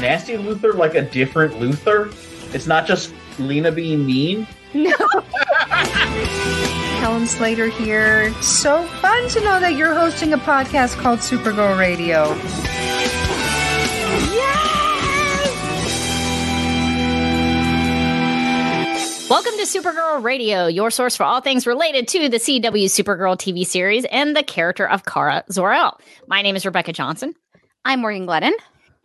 [0.00, 2.12] Nasty Luthor like a different Luthor?
[2.54, 4.46] It's not just Lena being mean?
[4.74, 4.94] No.
[7.00, 8.32] Helen Slater here.
[8.42, 12.28] So fun to know that you're hosting a podcast called Supergirl Radio.
[19.28, 23.66] Welcome to Supergirl Radio, your source for all things related to the CW Supergirl TV
[23.66, 26.00] series and the character of Kara Zor-El.
[26.26, 27.34] My name is Rebecca Johnson.
[27.84, 28.52] I'm Morgan Glennon.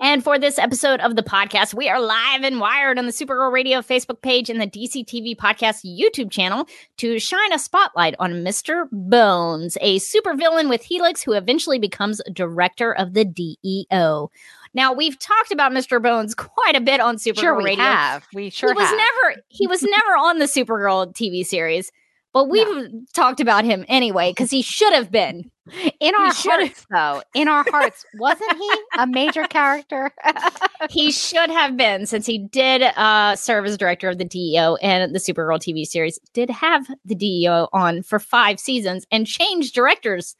[0.03, 3.53] And for this episode of the podcast, we are live and wired on the Supergirl
[3.53, 8.43] Radio Facebook page and the DC TV Podcast YouTube channel to shine a spotlight on
[8.43, 8.89] Mr.
[8.91, 14.29] Bones, a supervillain with Helix who eventually becomes director of the DEO.
[14.73, 16.03] Now, we've talked about Mr.
[16.03, 17.85] Bones quite a bit on Supergirl Sure, we Radio.
[17.85, 18.27] have.
[18.33, 18.97] We sure he was have.
[18.97, 21.93] never he was never on the Supergirl TV series,
[22.33, 25.51] but we've talked about him anyway because he should have been.
[25.99, 27.21] in our he hearts, though.
[27.33, 30.11] In our hearts, wasn't he a major character?
[30.89, 35.13] he should have been since he did uh, serve as director of the DEO and
[35.13, 36.19] the Supergirl TV series.
[36.33, 40.35] Did have the DEO on for five seasons and changed directors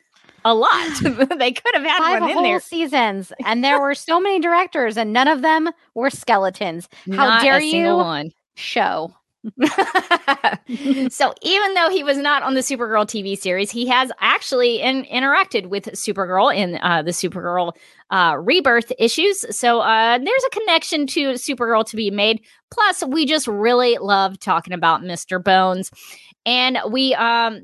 [0.45, 0.89] a lot.
[1.37, 2.59] they could have had Five one in whole there.
[2.59, 6.89] seasons, and there were so many directors, and none of them were skeletons.
[7.11, 8.31] How Not dare you one.
[8.55, 9.13] show?
[11.09, 15.03] so even though he was not on the Supergirl TV series, he has actually in,
[15.05, 17.73] interacted with Supergirl in uh, the Supergirl
[18.09, 19.45] uh, rebirth issues.
[19.55, 22.41] So uh, there's a connection to Supergirl to be made.
[22.71, 25.43] Plus, we just really love talking about Mr.
[25.43, 25.91] Bones,
[26.45, 27.63] and we um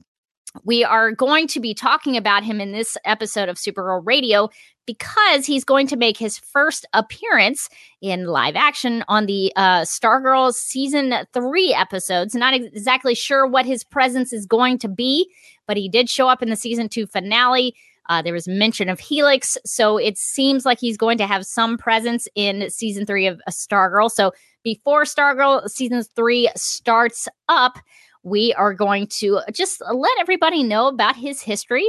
[0.63, 4.49] we are going to be talking about him in this episode of Supergirl Radio
[4.85, 7.69] because he's going to make his first appearance
[8.01, 12.33] in live action on the uh, Stargirl season three episodes.
[12.33, 15.31] Not ex- exactly sure what his presence is going to be,
[15.67, 17.75] but he did show up in the season two finale.
[18.09, 21.77] Uh, there was mention of Helix, so it seems like he's going to have some
[21.77, 24.09] presence in season three of uh, Stargirl.
[24.09, 24.31] So
[24.63, 27.77] before Stargirl season three starts up,
[28.23, 31.87] we are going to just let everybody know about his history.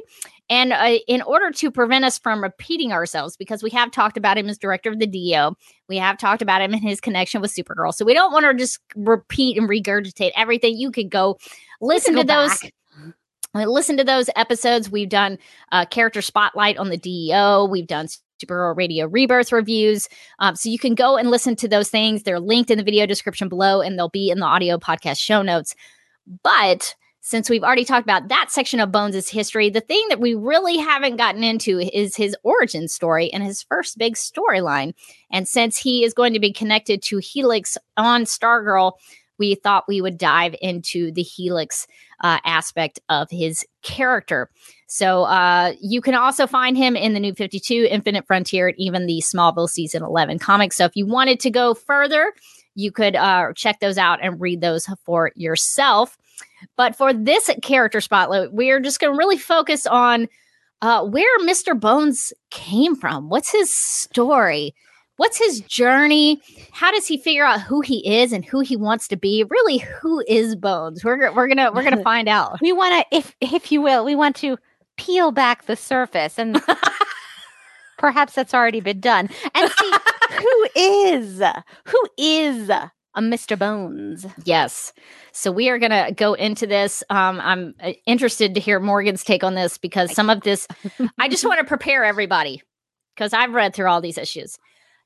[0.48, 4.36] And uh, in order to prevent us from repeating ourselves, because we have talked about
[4.36, 5.54] him as director of the DEO,
[5.88, 7.94] we have talked about him in his connection with Supergirl.
[7.94, 10.76] So we don't want to just repeat and regurgitate everything.
[10.76, 11.38] You could go
[11.80, 12.60] listen go to those.
[12.60, 12.72] back.
[13.52, 14.90] Listen to those episodes.
[14.90, 15.36] We've done
[15.72, 17.64] uh, character spotlight on the DEO.
[17.64, 18.06] We've done
[18.40, 20.08] Supergirl Radio Rebirth reviews.
[20.38, 22.22] Um, so you can go and listen to those things.
[22.22, 25.42] They're linked in the video description below, and they'll be in the audio podcast show
[25.42, 25.74] notes.
[26.42, 30.34] But since we've already talked about that section of Bones' history, the thing that we
[30.34, 34.94] really haven't gotten into is his origin story and his first big storyline.
[35.30, 38.92] And since he is going to be connected to Helix on Stargirl,
[39.38, 41.86] we thought we would dive into the Helix
[42.20, 44.50] uh, aspect of his character.
[44.86, 49.06] So uh, you can also find him in the New 52, Infinite Frontier, and even
[49.06, 50.76] the Smallville Season 11 comics.
[50.76, 52.32] So if you wanted to go further,
[52.74, 56.16] you could uh, check those out and read those for yourself.
[56.76, 60.28] But for this character spotlight, we're just going to really focus on
[60.82, 61.78] uh, where Mr.
[61.78, 63.28] Bones came from.
[63.28, 64.74] What's his story?
[65.16, 66.40] What's his journey?
[66.72, 69.44] How does he figure out who he is and who he wants to be?
[69.50, 71.04] Really, who is Bones?
[71.04, 72.58] We're we're gonna we're gonna find out.
[72.62, 74.56] We want to, if if you will, we want to
[74.96, 76.62] peel back the surface, and
[77.98, 79.92] perhaps that's already been done, and see
[80.40, 81.42] who is
[81.86, 82.90] who is a
[83.20, 83.58] Mr.
[83.58, 84.24] Bones.
[84.44, 84.92] Yes.
[85.32, 87.02] So we are going to go into this.
[87.10, 90.68] Um, I'm uh, interested to hear Morgan's take on this because some of this,
[91.18, 92.62] I just want to prepare everybody
[93.14, 94.58] because I've read through all these issues.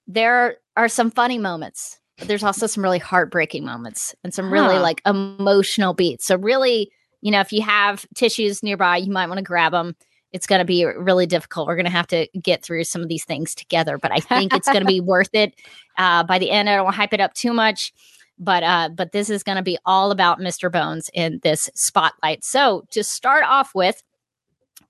[0.07, 4.77] There are some funny moments, but there's also some really heartbreaking moments and some really
[4.77, 4.83] Huh.
[4.83, 6.27] like emotional beats.
[6.27, 6.91] So, really,
[7.23, 9.97] you know, if you have tissues nearby, you might want to grab them.
[10.35, 11.67] It's going to be really difficult.
[11.67, 14.53] We're going to have to get through some of these things together, but I think
[14.53, 15.55] it's going to be worth it.
[15.97, 17.93] Uh, by the end, I don't want to hype it up too much
[18.39, 20.71] but uh but this is going to be all about Mr.
[20.71, 22.45] Bones in this spotlight.
[22.45, 24.03] So, to start off with,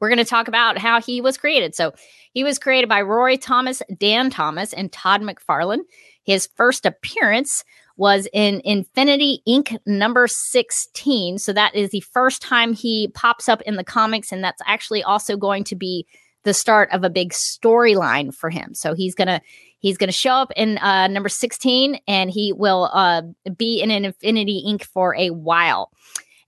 [0.01, 1.75] we're going to talk about how he was created.
[1.75, 1.93] So,
[2.33, 5.85] he was created by Roy Thomas, Dann Thomas, and Todd McFarlane.
[6.25, 7.65] His first appearance
[7.97, 9.79] was in Infinity Inc.
[9.87, 11.39] number 16.
[11.39, 15.03] So that is the first time he pops up in the comics, and that's actually
[15.03, 16.07] also going to be
[16.43, 18.75] the start of a big storyline for him.
[18.75, 19.41] So he's gonna
[19.79, 23.23] he's gonna show up in uh, number 16, and he will uh,
[23.57, 24.85] be in an Infinity Inc.
[24.85, 25.91] for a while.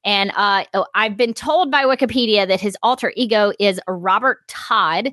[0.05, 5.13] And uh, oh, I've been told by Wikipedia that his alter ego is Robert Todd.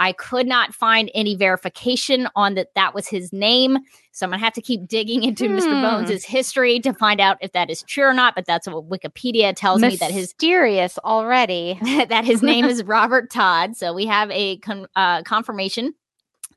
[0.00, 3.78] I could not find any verification on that that was his name.
[4.12, 5.58] So I'm going to have to keep digging into Hmm.
[5.58, 5.82] Mr.
[5.82, 8.34] Bones' history to find out if that is true or not.
[8.34, 11.78] But that's what Wikipedia tells me that his mysterious already.
[12.08, 13.76] that his name is Robert Todd.
[13.76, 15.94] So we have a con- uh, confirmation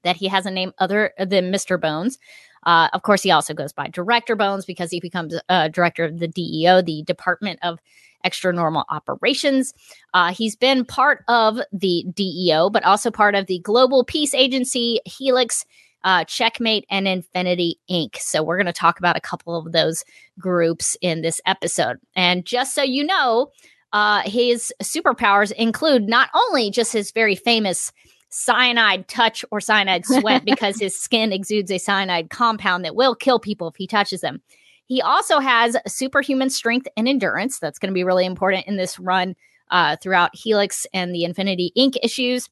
[0.03, 1.79] that he has a name other than Mr.
[1.79, 2.17] Bones.
[2.65, 6.19] Uh, of course, he also goes by Director Bones because he becomes uh, director of
[6.19, 7.79] the DEO, the Department of
[8.23, 9.73] Extra Normal Operations.
[10.13, 14.99] Uh, he's been part of the DEO, but also part of the Global Peace Agency,
[15.05, 15.65] Helix,
[16.03, 18.17] uh, Checkmate, and Infinity Inc.
[18.17, 20.03] So we're going to talk about a couple of those
[20.39, 21.97] groups in this episode.
[22.15, 23.51] And just so you know,
[23.93, 27.91] uh, his superpowers include not only just his very famous
[28.29, 33.39] cyanide touch or cyanide sweat because his skin exudes a cyanide compound that will kill
[33.39, 34.41] people if he touches them.
[34.85, 37.59] He also has superhuman strength and endurance.
[37.59, 39.35] That's going to be really important in this run
[39.71, 41.95] uh, throughout Helix and the Infinity Inc.
[42.03, 42.49] issues.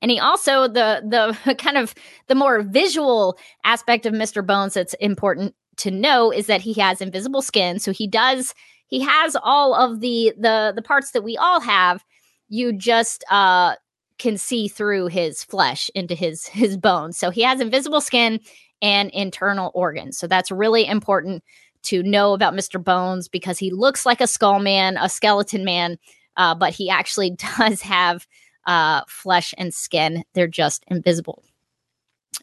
[0.00, 1.02] And he also the
[1.44, 1.94] the kind of
[2.28, 4.44] the more visual aspect of Mr.
[4.46, 7.78] Bones that's important to know is that he has invisible skin.
[7.78, 8.54] So he does
[8.86, 12.04] he has all of the the the parts that we all have.
[12.48, 13.76] You just uh
[14.18, 17.18] can see through his flesh into his his bones.
[17.18, 18.40] So he has invisible skin
[18.82, 20.18] and internal organs.
[20.18, 21.42] So that's really important
[21.84, 22.82] to know about Mr.
[22.82, 25.98] Bones because he looks like a skull man, a skeleton man,
[26.36, 28.26] uh, but he actually does have
[28.66, 30.24] uh, flesh and skin.
[30.34, 31.42] They're just invisible.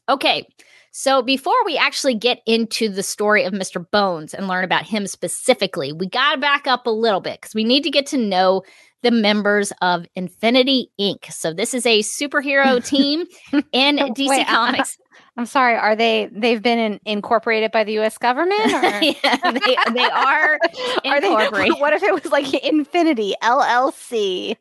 [0.07, 0.47] Okay,
[0.91, 3.85] so before we actually get into the story of Mr.
[3.89, 7.53] Bones and learn about him specifically, we got to back up a little bit because
[7.53, 8.63] we need to get to know
[9.01, 11.31] the members of Infinity Inc.
[11.31, 13.25] So this is a superhero team
[13.71, 14.97] in DC Wait, Comics.
[15.39, 15.77] I'm sorry.
[15.77, 16.29] Are they?
[16.33, 18.17] They've been in, incorporated by the U.S.
[18.17, 18.59] government.
[18.59, 18.81] Or?
[19.01, 20.59] yeah, they, they are
[21.05, 21.29] Are they?
[21.79, 24.57] What if it was like Infinity LLC?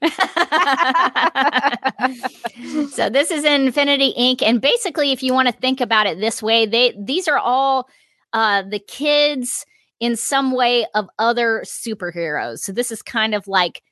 [2.93, 4.41] so this is Infinity Inc.
[4.41, 7.89] And basically, if you want to think about it this way, they these are all
[8.33, 9.67] uh, the kids
[9.99, 12.61] in some way of other superheroes.
[12.61, 13.83] So this is kind of like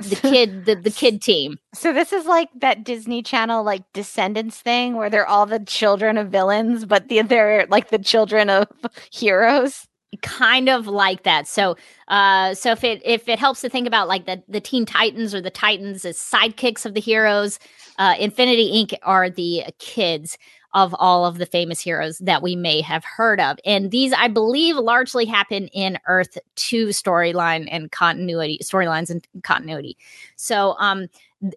[0.00, 1.58] the kid the, the kid team.
[1.74, 6.18] So this is like that Disney Channel like Descendants thing where they're all the children
[6.18, 8.68] of villains, but the, they're like the children of
[9.12, 9.86] heroes.
[10.22, 11.46] kind of like that.
[11.46, 11.76] So,
[12.08, 15.34] uh, so if it if it helps to think about like the the Teen Titans
[15.34, 17.58] or the Titans as sidekicks of the heroes,
[17.98, 18.98] uh, Infinity Inc.
[19.02, 20.36] are the kids
[20.72, 24.28] of all of the famous heroes that we may have heard of, and these I
[24.28, 29.96] believe largely happen in Earth Two storyline and continuity storylines and continuity.
[30.36, 31.08] So, um.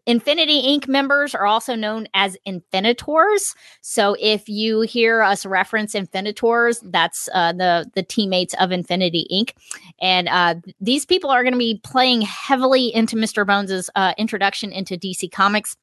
[0.05, 0.87] Infinity Inc.
[0.87, 3.53] members are also known as Infinitors.
[3.81, 9.51] So if you hear us reference Infinitors, that's uh, the the teammates of Infinity Inc.
[9.99, 13.45] And uh, these people are going to be playing heavily into Mr.
[13.45, 15.75] Bones's uh, introduction into DC Comics.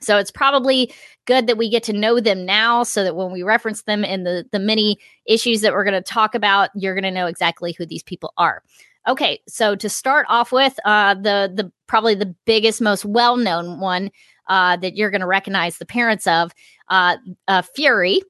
[0.00, 0.92] So it's probably
[1.26, 4.24] good that we get to know them now, so that when we reference them in
[4.24, 7.72] the the many issues that we're going to talk about, you're going to know exactly
[7.72, 8.62] who these people are.
[9.08, 13.80] Okay, so to start off with, uh, the the probably the biggest, most well known
[13.80, 14.10] one
[14.48, 16.52] uh, that you're going to recognize the parents of,
[16.88, 17.16] uh,
[17.48, 18.20] uh, Fury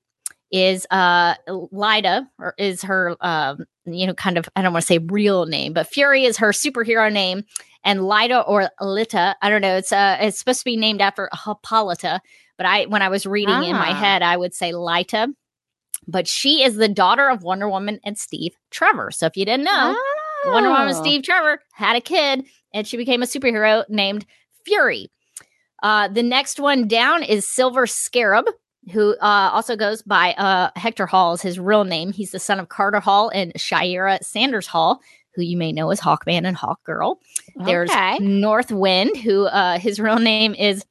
[0.53, 4.87] is uh Lida or is her um you know kind of I don't want to
[4.87, 7.45] say real name but Fury is her superhero name
[7.85, 11.29] and Lida or Lita I don't know it's uh it's supposed to be named after
[11.45, 12.21] Hippolyta
[12.57, 13.95] but I when I was reading in my Ah.
[13.95, 15.29] head I would say Lita
[16.09, 19.65] but she is the daughter of Wonder Woman and Steve Trevor so if you didn't
[19.65, 19.97] know
[20.47, 21.01] Wonder Woman Oh.
[21.01, 24.27] Steve Trevor had a kid and she became a superhero named
[24.65, 25.11] Fury.
[25.83, 28.47] Uh, the next one down is Silver Scarab,
[28.93, 32.13] who uh, also goes by uh, Hector Hall is his real name.
[32.13, 35.01] He's the son of Carter Hall and Shiera Sanders Hall,
[35.35, 37.17] who you may know as Hawkman and Hawkgirl.
[37.65, 38.19] There's Okay.
[38.19, 40.85] North Wind, who uh, his real name is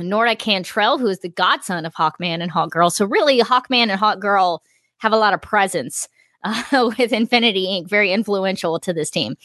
[0.00, 2.92] Norda Cantrell, who is the godson of Hawkman and Hawkgirl.
[2.92, 4.60] So really, Hawkman and Hawkgirl
[4.98, 6.08] have a lot of presence
[6.44, 7.88] uh, with Infinity Inc.
[7.88, 9.36] Very influential to this team.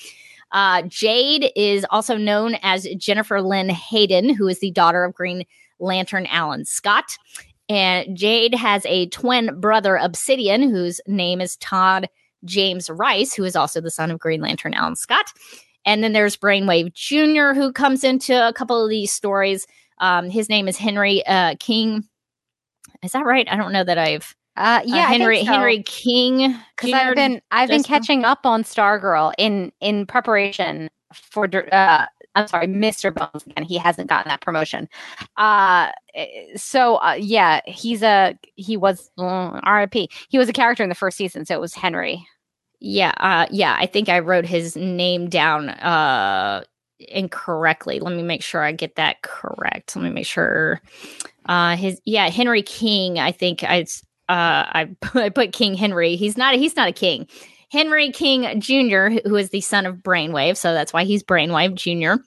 [0.51, 5.45] Uh, Jade is also known as Jennifer Lynn Hayden, who is the daughter of Green
[5.79, 7.17] Lantern Alan Scott.
[7.69, 12.09] And Jade has a twin brother, Obsidian, whose name is Todd
[12.45, 15.27] James Rice, who is also the son of Green Lantern Alan Scott.
[15.85, 19.65] And then there's Brainwave Jr., who comes into a couple of these stories.
[19.99, 22.03] Um, his name is Henry uh, King.
[23.03, 23.47] Is that right?
[23.49, 25.51] I don't know that I've Uh, yeah, Uh, Henry so.
[25.51, 26.55] Henry King.
[26.75, 32.05] because I've been I've been catching up on Stargirl in in preparation for uh
[32.35, 33.13] I'm sorry, Mr.
[33.13, 33.63] Bones again.
[33.65, 34.87] He hasn't gotten that promotion.
[35.37, 35.91] Uh
[36.55, 40.09] so uh, yeah, he's a he was uh, RIP.
[40.29, 42.25] He was a character in the first season, so it was Henry.
[42.79, 43.75] Yeah, uh, yeah.
[43.77, 46.63] I think I wrote his name down uh,
[46.99, 47.99] incorrectly.
[47.99, 49.95] Let me make sure I get that correct.
[49.95, 50.81] Let me make sure.
[51.45, 53.19] Uh, his yeah, Henry King.
[53.19, 53.85] I think I uh,
[54.29, 56.15] I I put King Henry.
[56.15, 56.55] He's not.
[56.55, 57.27] He's not a king.
[57.71, 62.21] Henry King Jr., who is the son of Brainwave, so that's why he's Brainwave Jr.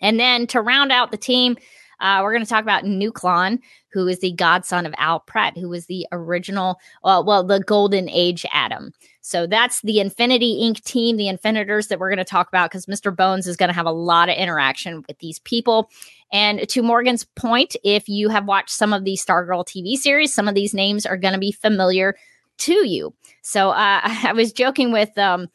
[0.00, 1.56] And then to round out the team,
[2.00, 3.58] uh, we're going to talk about Nuklon,
[3.92, 8.08] who is the godson of Al Pratt, who was the original, uh, well, the Golden
[8.08, 8.92] Age Atom.
[9.20, 10.82] So that's the Infinity Inc.
[10.82, 13.14] team, the Infinitors that we're going to talk about because Mr.
[13.14, 15.90] Bones is going to have a lot of interaction with these people.
[16.32, 20.48] And to Morgan's point, if you have watched some of the Stargirl TV series, some
[20.48, 22.16] of these names are going to be familiar
[22.58, 23.14] to you.
[23.42, 25.48] So uh, I was joking with um,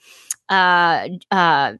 [0.49, 1.73] uh, uh,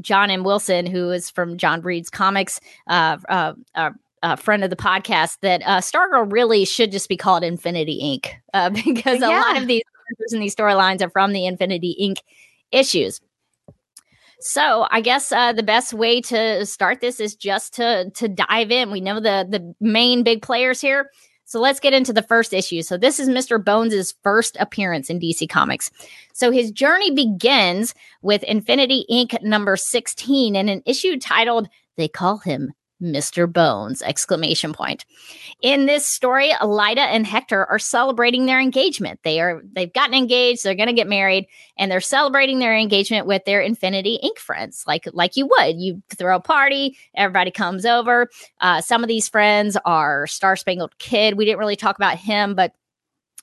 [0.00, 0.44] John M.
[0.44, 3.54] Wilson, who is from John Reed's comics, uh, uh,
[4.22, 8.30] uh, friend of the podcast, that uh, Stargirl really should just be called Infinity Inc.
[8.54, 12.18] Uh, because a lot of these characters in these storylines are from the Infinity Inc.
[12.70, 13.20] issues.
[14.40, 18.70] So I guess uh, the best way to start this is just to to dive
[18.70, 18.90] in.
[18.90, 21.10] We know the the main big players here.
[21.50, 22.80] So let's get into the first issue.
[22.82, 23.62] So this is Mr.
[23.62, 25.90] Bones' first appearance in DC Comics.
[26.32, 27.92] So his journey begins
[28.22, 29.42] with Infinity Inc.
[29.42, 33.50] number 16 in an issue titled They Call Him Mr.
[33.50, 35.04] Bones exclamation point.
[35.62, 39.20] In this story, Elida and Hector are celebrating their engagement.
[39.22, 41.46] They are they've gotten engaged, they're going to get married
[41.78, 44.38] and they're celebrating their engagement with their Infinity Inc.
[44.38, 44.84] friends.
[44.86, 45.80] Like like you would.
[45.80, 48.28] You throw a party, everybody comes over.
[48.60, 51.36] Uh, some of these friends are Star Spangled Kid.
[51.36, 52.74] We didn't really talk about him, but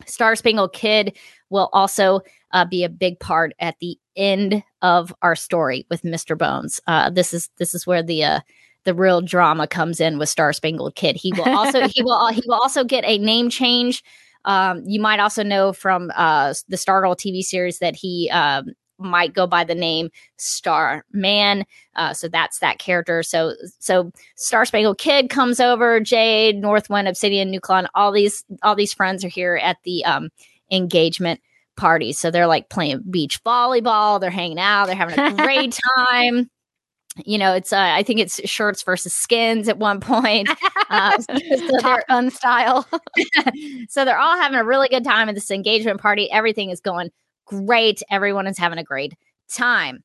[0.05, 1.17] Star Spangled Kid
[1.49, 2.21] will also
[2.51, 6.37] uh, be a big part at the end of our story with Mr.
[6.37, 6.79] Bones.
[6.87, 8.39] Uh, this is this is where the uh,
[8.87, 11.17] the real drama comes in with Star Spangled Kid.
[11.17, 14.01] He will also he will he will also get a name change.
[14.45, 18.67] Um, you might also know from uh, the Stargirl TV series that he um,
[18.97, 21.65] might go by the name Star Man.
[21.97, 23.23] Uh, so that's that character.
[23.23, 25.99] So so Star Spangled Kid comes over.
[25.99, 30.29] Jade, Northwind, Obsidian, Nuklon, all these all these friends are here at the um,
[30.71, 31.41] engagement
[31.75, 32.13] party.
[32.13, 34.21] So they're like playing beach volleyball.
[34.21, 34.85] They're hanging out.
[34.85, 36.49] They're having a great time.
[37.25, 40.49] You know, it's uh, I think it's shirts versus skins at one point.
[40.89, 42.87] So Top Gun style.
[43.89, 46.31] so they're all having a really good time at this engagement party.
[46.31, 47.09] Everything is going
[47.45, 48.01] great.
[48.09, 49.13] Everyone is having a great
[49.53, 50.01] time.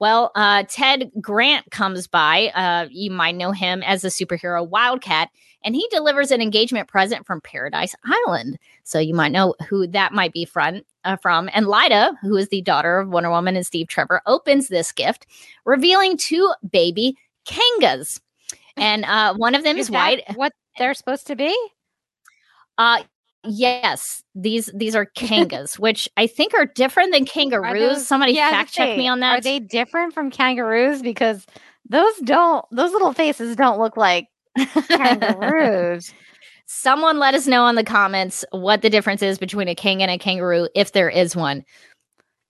[0.00, 2.48] Well, uh, Ted Grant comes by.
[2.54, 5.30] Uh, you might know him as the superhero Wildcat,
[5.64, 8.58] and he delivers an engagement present from Paradise Island.
[8.82, 10.82] So you might know who that might be from.
[11.04, 14.68] Uh, from and Lyda, who is the daughter of Wonder Woman and Steve Trevor, opens
[14.68, 15.26] this gift,
[15.64, 18.20] revealing two baby Kangas,
[18.76, 20.22] and uh, one of them is, that white.
[20.36, 21.56] What they're supposed to be?
[22.78, 23.02] Uh
[23.44, 27.80] yes, these these are kangas, which I think are different than kangaroos.
[27.80, 29.38] those- Somebody yeah, fact check me on that.
[29.38, 31.02] Are they different from kangaroos?
[31.02, 31.46] Because
[31.88, 34.28] those don't those little faces don't look like
[34.88, 36.12] kangaroos.
[36.66, 40.10] Someone let us know in the comments what the difference is between a kanga and
[40.10, 41.62] a kangaroo, if there is one.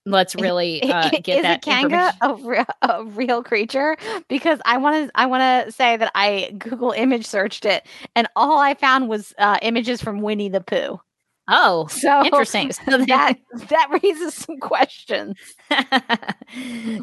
[0.05, 3.97] Let's really uh, get is that a kanga a, re- a real creature?
[4.27, 7.85] Because I want to I want to say that I Google image searched it,
[8.15, 10.99] and all I found was uh, images from Winnie the Pooh.
[11.47, 12.71] Oh, So interesting.
[12.71, 13.37] So that
[13.69, 15.37] that raises some questions.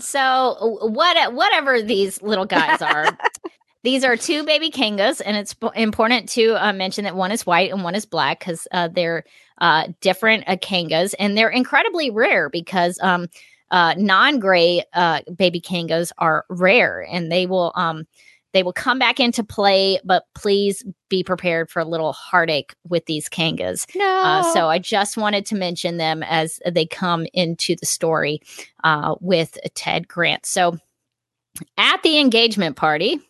[0.00, 3.18] so what whatever these little guys are
[3.84, 7.72] these are two baby kangas and it's important to uh, mention that one is white
[7.72, 9.24] and one is black because uh, they're
[9.62, 13.28] uh, different uh, kangas and they're incredibly rare because um,
[13.70, 18.04] uh, non-gray uh, baby kangas are rare and they will um,
[18.52, 23.06] they will come back into play but please be prepared for a little heartache with
[23.06, 24.04] these kangas No.
[24.04, 28.42] uh, so I just wanted to mention them as they come into the story
[28.84, 30.44] uh, with Ted Grant.
[30.44, 30.76] So
[31.78, 33.20] at the engagement party,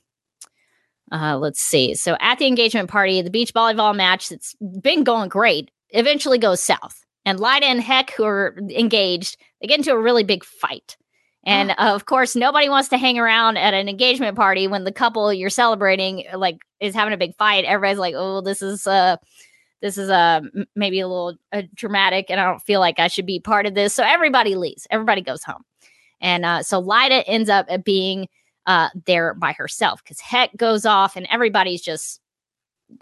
[1.12, 1.94] uh, let's see.
[1.94, 6.61] So at the engagement party, the beach volleyball match that's been going great eventually goes
[6.61, 7.04] south.
[7.25, 10.96] And Lyda and Heck, who are engaged, they get into a really big fight.
[11.44, 15.32] And of course, nobody wants to hang around at an engagement party when the couple
[15.32, 17.64] you're celebrating like is having a big fight.
[17.64, 19.16] Everybody's like, "Oh, this is uh
[19.82, 20.40] this is uh,
[20.76, 23.75] maybe a little uh, dramatic and I don't feel like I should be part of
[23.75, 23.92] this.
[23.92, 24.87] So everybody leaves.
[24.90, 25.64] Everybody goes home.
[26.20, 28.28] And uh, so Lyda ends up uh, being
[28.66, 32.20] uh, there by herself because Heck goes off and everybody's just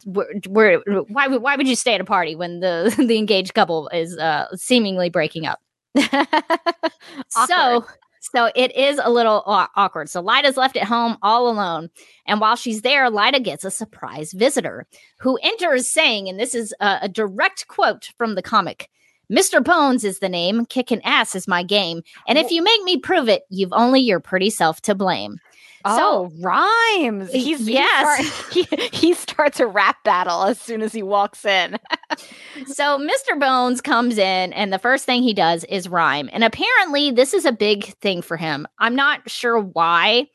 [0.04, 3.88] where, why would why would you stay at a party when the the engaged couple
[3.88, 5.60] is uh seemingly breaking up?
[7.28, 7.84] so
[8.20, 10.08] so it is a little aw- awkward.
[10.08, 11.88] So Lyda's left at home all alone.
[12.26, 14.86] And while she's there, Lyda gets a surprise visitor
[15.18, 18.88] who enters saying, and this is a, a direct quote from the comic
[19.30, 19.62] Mr.
[19.62, 22.02] Bones is the name, kicking ass is my game.
[22.26, 25.38] And if you make me prove it, you've only your pretty self to blame.
[25.84, 27.32] Oh, rhymes.
[27.32, 28.50] He's yes.
[28.50, 31.78] He, start- he, he starts a rap battle as soon as he walks in.
[32.66, 33.38] So Mr.
[33.38, 36.28] Bones comes in, and the first thing he does is rhyme.
[36.32, 38.66] And apparently, this is a big thing for him.
[38.78, 40.26] I'm not sure why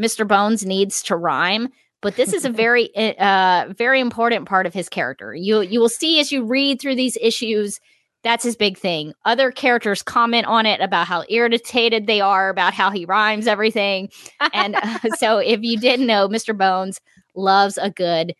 [0.00, 0.26] Mr.
[0.28, 1.68] Bones needs to rhyme,
[2.00, 5.34] but this is a very, uh, very important part of his character.
[5.34, 7.80] You you will see as you read through these issues.
[8.22, 9.14] That's his big thing.
[9.24, 14.10] Other characters comment on it about how irritated they are about how he rhymes everything.
[14.52, 16.56] And uh, so, if you didn't know, Mr.
[16.56, 17.00] Bones
[17.34, 18.30] loves a good,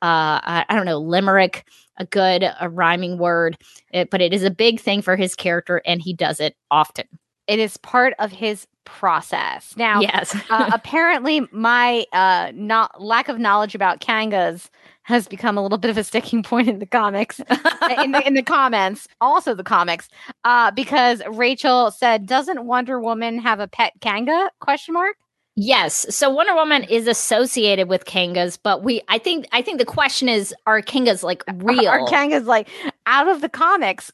[0.00, 1.64] uh, I, I don't know, limerick,
[1.98, 3.56] a good a rhyming word,
[3.92, 7.06] it, but it is a big thing for his character, and he does it often.
[7.48, 9.74] It is part of his process.
[9.76, 14.68] Now, yes, uh, apparently, my uh, not lack of knowledge about kangas
[15.04, 18.34] has become a little bit of a sticking point in the comics, in, the, in
[18.34, 20.08] the comments, also the comics,
[20.44, 25.16] uh, because Rachel said, "Doesn't Wonder Woman have a pet kanga?" Question mark.
[25.56, 26.06] yes.
[26.14, 30.28] So Wonder Woman is associated with Kangas, but we, I think, I think the question
[30.28, 31.88] is, are Kangas like real?
[31.88, 32.68] Are kangas like
[33.06, 34.10] out of the comics?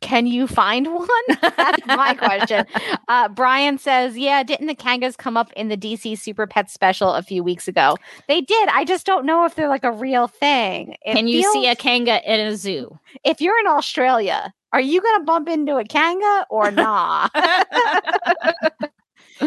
[0.00, 1.08] Can you find one?
[1.56, 2.66] That's my question.
[3.08, 7.12] Uh, Brian says, "Yeah, didn't the kangas come up in the DC Super Pet special
[7.14, 7.96] a few weeks ago?
[8.28, 8.68] They did.
[8.70, 10.96] I just don't know if they're like a real thing.
[11.04, 12.98] It Can you see a feels- Kanga in a zoo?
[13.24, 17.30] if you're in Australia, are you going to bump into a kanga or not?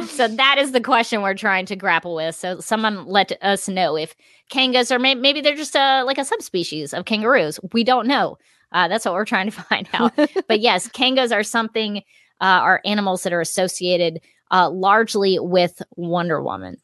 [0.05, 2.35] so that is the question we're trying to grapple with.
[2.35, 4.15] So someone let us know if
[4.51, 7.59] kangas are may- maybe they're just a like a subspecies of kangaroos.
[7.73, 8.37] We don't know.
[8.71, 10.13] Uh, that's what we're trying to find out.
[10.47, 11.97] but yes, kangas are something
[12.39, 14.19] uh, are animals that are associated
[14.51, 16.77] uh, largely with Wonder Woman.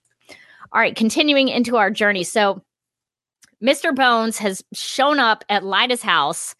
[0.71, 2.23] All right, continuing into our journey.
[2.23, 2.63] So
[3.63, 3.95] Mr.
[3.95, 6.55] Bones has shown up at Lyda's house.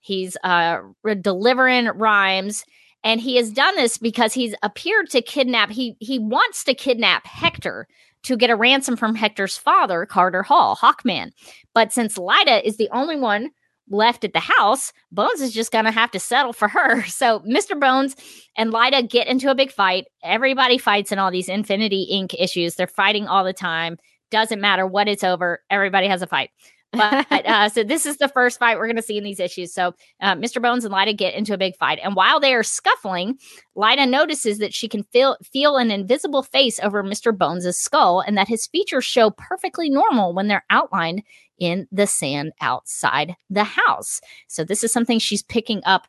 [0.00, 2.64] He's uh, re- delivering rhymes
[3.04, 7.26] and he has done this because he's appeared to kidnap he he wants to kidnap
[7.26, 7.88] Hector
[8.24, 11.32] to get a ransom from Hector's father, Carter Hall, Hawkman.
[11.74, 13.50] But since Lyda is the only one
[13.88, 17.04] left at the house, Bones is just going to have to settle for her.
[17.12, 17.78] So Mr.
[17.78, 18.16] Bones
[18.56, 20.06] and Lyda get into a big fight.
[20.24, 22.34] Everybody fights in all these Infinity Inc.
[22.38, 22.74] issues.
[22.74, 23.98] They're fighting all the time.
[24.30, 25.60] Doesn't matter what it's over.
[25.70, 26.50] Everybody has a fight.
[26.92, 29.72] But uh, so this is the first fight we're going to see in these issues.
[29.72, 30.60] So uh, Mr.
[30.60, 33.38] Bones and Lyda get into a big fight, and while they are scuffling,
[33.74, 37.36] Lyda notices that she can feel feel an invisible face over Mr.
[37.36, 41.22] Bones' skull, and that his features show perfectly normal when they're outlined
[41.62, 44.20] in the sand outside the house.
[44.48, 46.08] So this is something she's picking up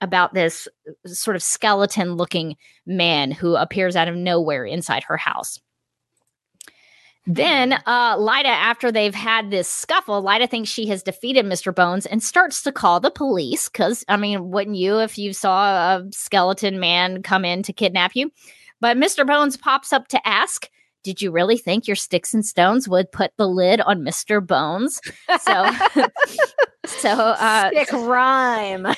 [0.00, 0.68] about this
[1.04, 5.58] sort of skeleton looking man who appears out of nowhere inside her house.
[7.26, 11.74] Then, uh, Lyda, after they've had this scuffle, Lyda thinks she has defeated Mr.
[11.74, 13.68] Bones and starts to call the police.
[13.68, 18.14] Because, I mean, wouldn't you if you saw a skeleton man come in to kidnap
[18.14, 18.30] you?
[18.80, 19.26] But Mr.
[19.26, 20.68] Bones pops up to ask,
[21.04, 24.44] Did you really think your sticks and stones would put the lid on Mr.
[24.44, 25.00] Bones?
[25.40, 25.70] So,
[26.86, 28.84] so, uh, Stick rhyme.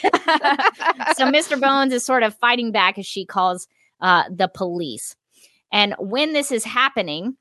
[1.17, 1.61] so Mr.
[1.61, 3.67] Bones is sort of fighting back as she calls
[4.01, 5.17] uh, the police.
[5.73, 7.37] And when this is happening,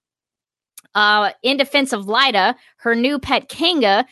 [0.96, 4.06] uh, in defense of Lyda, her new pet Kanga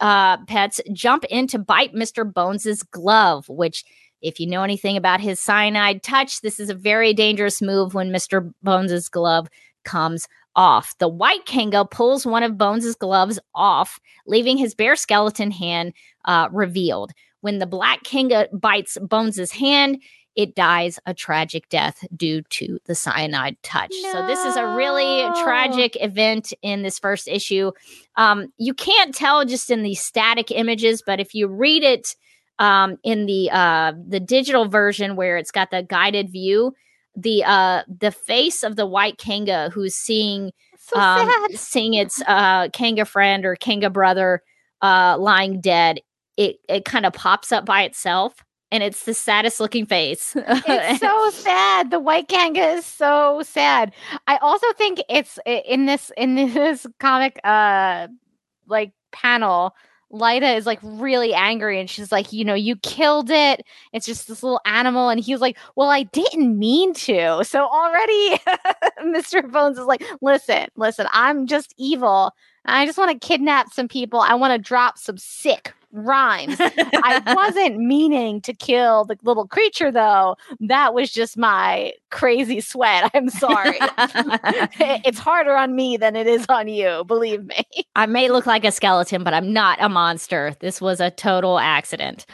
[0.00, 2.30] uh, pets jump in to bite Mr.
[2.30, 3.84] Bones's glove, which,
[4.22, 8.10] if you know anything about his cyanide touch, this is a very dangerous move when
[8.10, 8.52] Mr.
[8.62, 9.48] Bones's glove
[9.86, 10.94] comes off.
[10.98, 15.94] The white Kanga pulls one of Bones's gloves off, leaving his bare skeleton hand
[16.26, 17.12] uh, revealed.
[17.40, 20.02] When the black Kanga bites Bones's hand,
[20.36, 23.94] it dies a tragic death due to the cyanide touch.
[24.12, 27.72] So this is a really tragic event in this first issue.
[28.16, 32.14] Um, you can't tell just in the static images, but if you read it
[32.58, 36.74] um, in the uh, the digital version where it's got the guided view,
[37.16, 42.68] the uh, the face of the white Kanga who's seeing so um, seeing its uh,
[42.68, 44.42] Kanga friend or Kanga brother
[44.82, 46.00] uh, lying dead,
[46.36, 50.36] it it kind of pops up by itself, and it's the saddest looking face.
[50.68, 51.90] It's so sad.
[51.90, 53.92] The white kanga is so sad.
[54.26, 58.08] I also think it's in this in this comic uh
[58.68, 59.74] like panel
[60.10, 63.62] Lyda is like really angry and she's like, you know, you killed it.
[63.92, 65.08] It's just this little animal.
[65.08, 67.44] And he was like, well, I didn't mean to.
[67.44, 68.40] So already
[69.04, 69.50] Mr.
[69.50, 72.32] Bones is like, listen, listen, I'm just evil.
[72.66, 74.20] I just want to kidnap some people.
[74.20, 76.56] I want to drop some sick rhymes.
[76.60, 80.36] I wasn't meaning to kill the little creature, though.
[80.60, 83.10] That was just my crazy sweat.
[83.14, 83.78] I'm sorry.
[85.00, 87.64] it's harder on me than it is on you, believe me.
[87.94, 90.54] I may look like a skeleton, but I'm not a monster.
[90.60, 92.26] This was a total accident.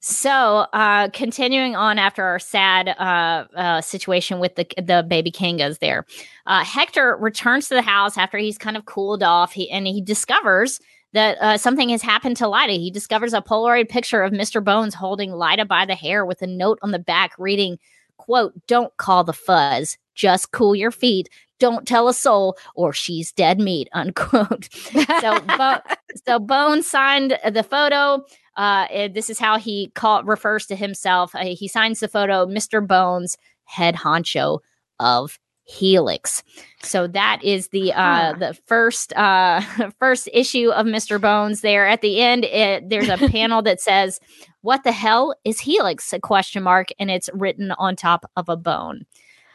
[0.00, 5.78] So, uh, continuing on after our sad uh, uh, situation with the the baby Kangas
[5.78, 6.06] there,
[6.46, 9.52] uh, Hector returns to the house after he's kind of cooled off.
[9.52, 10.80] He and he discovers
[11.12, 12.72] that uh, something has happened to Lyda.
[12.72, 14.62] He discovers a Polaroid picture of Mr.
[14.62, 17.78] Bones holding Lyda by the hair with a note on the back reading,
[18.18, 21.28] quote, don't call the fuzz, just cool your feet.
[21.58, 24.68] Don't tell a soul or she's dead meat, unquote.
[24.72, 25.80] so, Bo-
[26.26, 28.24] so Bones signed the photo.
[28.58, 31.34] Uh, this is how he call, refers to himself.
[31.34, 32.86] Uh, he signs the photo, Mr.
[32.86, 34.58] Bones, head honcho
[34.98, 36.42] of Helix.
[36.82, 39.60] So that is the uh the first uh
[39.98, 41.20] first issue of Mr.
[41.20, 41.86] Bones there.
[41.86, 44.18] At the end, it, there's a panel that says,
[44.62, 48.56] "What the hell is Helix?" a question mark and it's written on top of a
[48.56, 49.04] bone.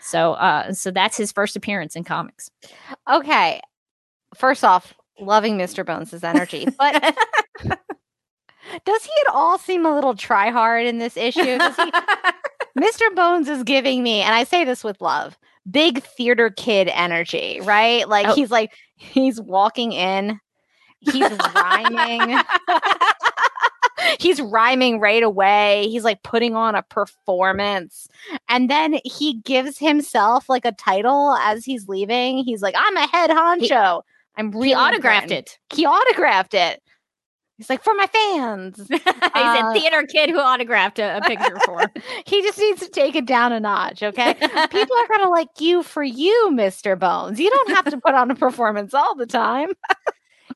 [0.02, 2.52] So uh so that's his first appearance in comics.
[3.12, 3.60] Okay.
[4.36, 5.84] First off, loving Mr.
[5.84, 7.18] Bones' energy, but
[8.86, 11.42] does he at all seem a little try hard in this issue?
[11.42, 11.58] He,
[12.80, 13.16] Mr.
[13.16, 15.38] Bones is giving me, and I say this with love,
[15.70, 18.08] big theater kid energy, right?
[18.10, 18.36] Like Oh.
[18.36, 20.40] he's like, he's walking in,
[21.00, 22.40] he's rhyming.
[24.20, 25.88] he's rhyming right away.
[25.90, 28.08] He's like putting on a performance.
[28.50, 32.44] And then he gives himself like a title as he's leaving.
[32.44, 34.02] He's like, I'm a head honcho.
[34.36, 35.76] I'm really he autographed important." it.
[35.76, 36.83] He autographed it.
[37.63, 38.78] He's like, for my fans.
[38.89, 41.82] He's Uh, a theater kid who autographed a, a picture for.
[42.26, 44.34] he just needs to take it down a notch, okay?
[44.39, 46.99] People are gonna like you for you, Mr.
[46.99, 47.39] Bones.
[47.39, 49.69] You don't have to put on a performance all the time.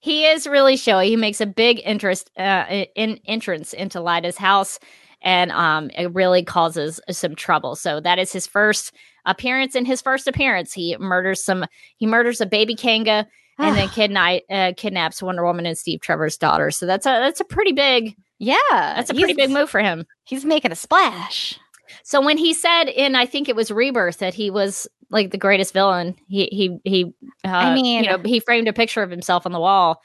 [0.01, 1.07] he is really showy.
[1.07, 2.65] He makes a big interest uh,
[2.95, 4.79] in entrance into Lyda's house,
[5.21, 7.75] and um, it really causes some trouble.
[7.77, 8.91] So that is his first
[9.25, 9.75] appearance.
[9.75, 11.65] In his first appearance, he murders some.
[11.95, 16.37] He murders a baby Kanga, and then kidna- uh, kidnaps Wonder Woman and Steve Trevor's
[16.37, 16.71] daughter.
[16.71, 20.05] So that's a that's a pretty big Yeah, that's a pretty big move for him.
[20.23, 21.57] He's making a splash.
[22.03, 25.37] So when he said in I think it was Rebirth that he was like the
[25.37, 27.13] greatest villain, he he he
[27.45, 30.01] uh, I mean- you know he framed a picture of himself on the wall.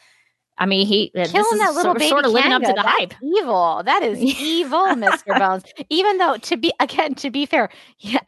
[0.58, 2.72] I mean he this Killing is that little sort, baby sort of living up to
[2.72, 3.14] the hype.
[3.22, 3.82] Evil.
[3.84, 5.36] That is evil, Mr.
[5.38, 5.64] Bones.
[5.88, 7.70] Even though, to be again, to be fair,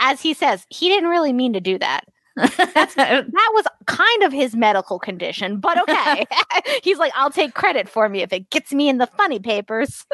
[0.00, 2.04] as he says, he didn't really mean to do that.
[2.36, 6.26] That was kind of his medical condition, but okay.
[6.82, 10.04] He's like, I'll take credit for me if it gets me in the funny papers.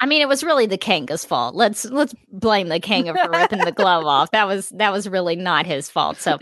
[0.00, 1.54] I mean, it was really the Kanga's fault.
[1.54, 4.30] Let's let's blame the Kanga for ripping the glove off.
[4.30, 6.18] That was that was really not his fault.
[6.18, 6.38] So,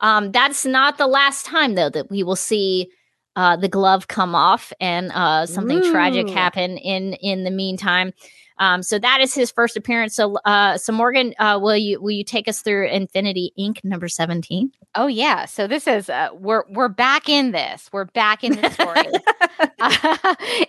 [0.00, 2.90] um, that's not the last time though that we will see
[3.36, 8.12] uh, the glove come off and uh, something tragic happen in in the meantime.
[8.58, 10.14] Um, so that is his first appearance.
[10.14, 13.84] So, uh, so Morgan, uh, will you will you take us through Infinity Inc.
[13.84, 14.72] number seventeen?
[14.94, 17.88] Oh yeah, so this is uh, we're we're back in this.
[17.92, 19.04] We're back in the story.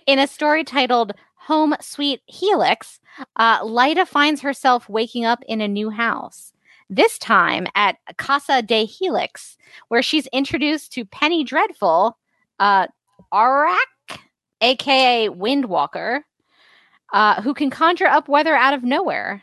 [0.06, 1.12] in a story titled
[1.46, 3.00] Home Sweet Helix,
[3.36, 6.52] uh, Lyda finds herself waking up in a new house.
[6.88, 9.56] This time at Casa de Helix,
[9.88, 12.18] where she's introduced to Penny Dreadful,
[12.58, 12.88] uh,
[13.32, 13.78] Arak,
[14.60, 16.22] aka Windwalker,
[17.12, 19.42] uh, who can conjure up weather out of nowhere.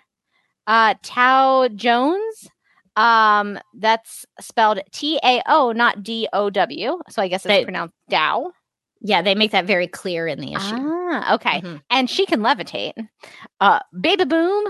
[0.65, 2.47] Uh, Tao Jones,
[2.95, 6.99] um, that's spelled T A O, not D O W.
[7.09, 8.51] So I guess it's They- pronounced Dow.
[8.99, 10.75] Yeah, they make that very clear in the issue.
[10.75, 11.61] Ah, okay.
[11.61, 11.81] Mhm.
[11.91, 12.93] And she can levitate.
[13.61, 14.63] Uh, Baby Boom,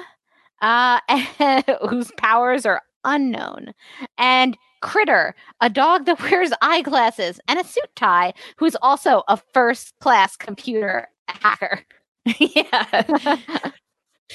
[0.61, 0.99] uh,
[1.89, 3.73] whose powers are unknown,
[4.17, 5.31] and Kritter,
[5.61, 11.07] a dog that wears eyeglasses and a suit tie, who's also a first class computer
[11.29, 11.79] hacker.
[12.39, 13.03] yeah.
[13.71, 13.71] uh,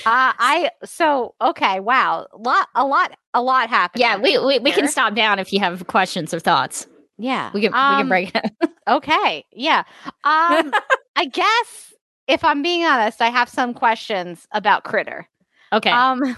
[0.05, 1.81] I so okay.
[1.81, 4.01] Wow, lot a lot a lot happened.
[4.01, 6.87] Yeah, we we, we can stop down if you have questions or thoughts.
[7.19, 8.53] Yeah, We can we Um, can break it.
[8.89, 9.45] Okay.
[9.53, 9.85] Yeah.
[10.25, 10.73] Um
[11.15, 11.93] I guess
[12.27, 15.25] if I'm being honest, I have some questions about Kritter.
[15.73, 15.91] Okay.
[15.91, 16.37] Um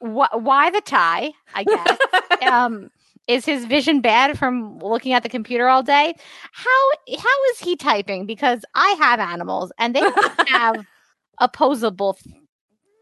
[0.00, 1.98] wh- why the tie, I guess.
[2.52, 2.90] um
[3.26, 6.14] is his vision bad from looking at the computer all day?
[6.52, 10.02] How how is he typing because I have animals and they
[10.46, 10.84] have
[11.40, 12.18] opposable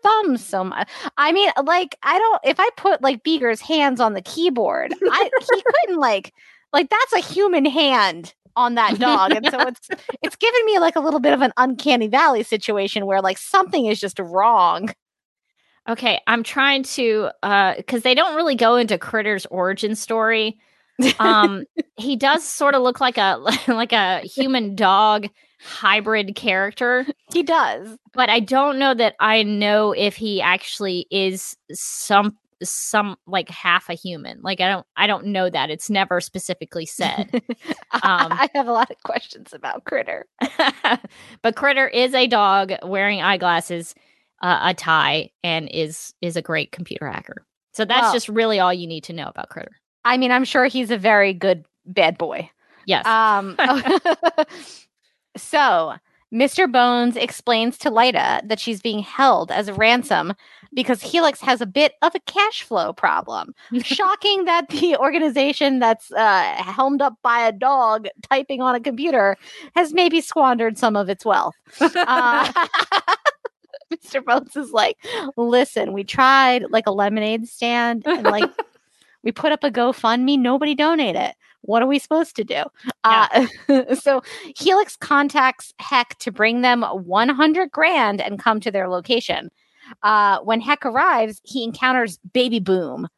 [0.03, 0.89] thumbs so much.
[1.17, 5.31] I mean, like I don't if I put like Beaker's hands on the keyboard, I
[5.41, 6.33] he couldn't like
[6.73, 9.33] like that's a human hand on that dog.
[9.33, 9.89] and so it's
[10.23, 13.87] it's given me like a little bit of an uncanny valley situation where like something
[13.87, 14.91] is just wrong.
[15.89, 20.59] Okay, I'm trying to uh because they don't really go into Kritter's origin story.
[21.19, 21.65] Um
[21.97, 25.29] he does sort of look like a like a human dog
[25.65, 27.97] hybrid character, He does.
[28.15, 33.89] but I don't know that I know if he actually is some some like half
[33.89, 34.41] a human.
[34.43, 35.71] Like I don't I don't know that.
[35.71, 37.43] It's never specifically said.
[38.05, 40.23] Um, I have a lot of questions about Kritter.
[41.43, 43.95] but Kritter is a dog wearing eyeglasses,
[44.43, 47.45] uh, a tie, and is is a great computer hacker.
[47.73, 49.73] So that's Well- just really all you need to know about Kritter.
[50.05, 52.51] I mean, I'm sure he's a very good bad boy.
[52.87, 53.07] Yes.
[53.07, 53.57] Um,
[55.37, 55.95] so
[56.33, 56.71] Mr.
[56.71, 60.33] Bones explains to Lyda that she's being held as a ransom
[60.75, 63.55] because Helix has a bit of a cash flow problem.
[63.83, 69.37] Shocking that the organization that's uh, helmed up by a dog typing on a computer
[69.77, 71.55] has maybe squandered some of its wealth.
[71.81, 72.51] Uh,
[73.93, 74.25] Mr.
[74.25, 74.97] Bones is like,
[75.37, 78.51] listen, we tried like a lemonade stand and like
[79.23, 81.33] we put up a GoFundMe, nobody donated.
[81.63, 82.65] What are we supposed to do?
[83.05, 83.47] Uh,
[83.95, 84.23] so
[84.57, 89.51] Helix contacts Heck to bring them 100 grand and come to their location.
[90.03, 93.09] Uh, when Heck arrives, he encounters Baby Boom,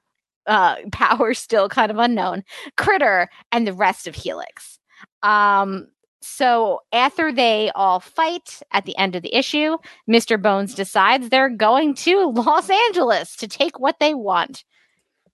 [0.46, 2.44] uh, power still kind of unknown,
[2.76, 4.78] Kritter, and the rest of Helix.
[5.22, 5.88] Um,
[6.24, 9.76] so after they all fight at the end of the issue,
[10.08, 10.40] Mr.
[10.40, 14.64] Bones decides they're going to Los Angeles to take what they want.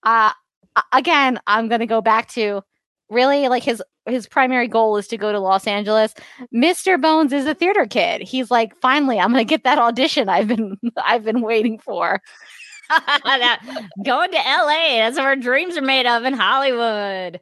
[0.03, 0.33] Uh,
[0.93, 2.63] again, I'm going to go back to
[3.09, 6.15] really like his his primary goal is to go to Los Angeles.
[6.55, 7.01] Mr.
[7.01, 8.23] Bones is a theater kid.
[8.23, 12.21] He's like, finally, I'm going to get that audition I've been I've been waiting for.
[13.25, 13.61] That-
[14.05, 14.97] going to LA.
[14.99, 17.41] That's what our dreams are made of in Hollywood.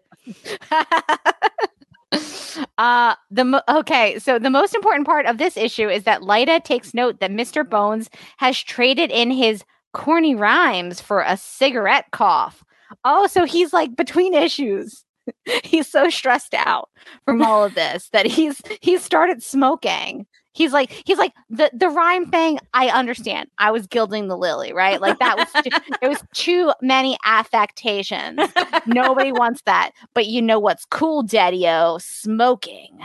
[2.78, 6.60] Uh the mo- okay so the most important part of this issue is that Lyda
[6.60, 7.68] takes note that Mr.
[7.68, 12.64] Bones has traded in his corny rhymes for a cigarette cough.
[13.04, 15.04] Oh, so he's like between issues.
[15.64, 16.88] he's so stressed out
[17.24, 20.26] from all of this that he's he's started smoking.
[20.58, 22.58] He's like he's like the the rhyme thing.
[22.74, 23.48] I understand.
[23.58, 25.00] I was gilding the lily, right?
[25.00, 25.70] Like that was too,
[26.02, 28.40] it was too many affectations.
[28.86, 29.92] Nobody wants that.
[30.14, 31.98] But you know what's cool, Daddy-O?
[31.98, 32.98] Smoking.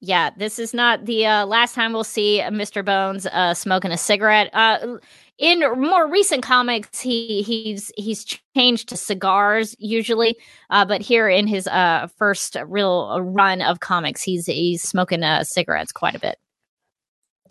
[0.00, 2.84] Yeah, this is not the uh, last time we'll see uh, Mr.
[2.84, 4.50] Bones uh, smoking a cigarette.
[4.52, 4.98] Uh,
[5.38, 10.36] in more recent comics, he he's he's changed to cigars usually,
[10.68, 15.42] uh, but here in his uh, first real run of comics, he's he's smoking uh,
[15.42, 16.36] cigarettes quite a bit.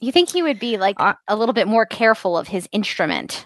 [0.03, 3.45] You think he would be like Uh, a little bit more careful of his instrument?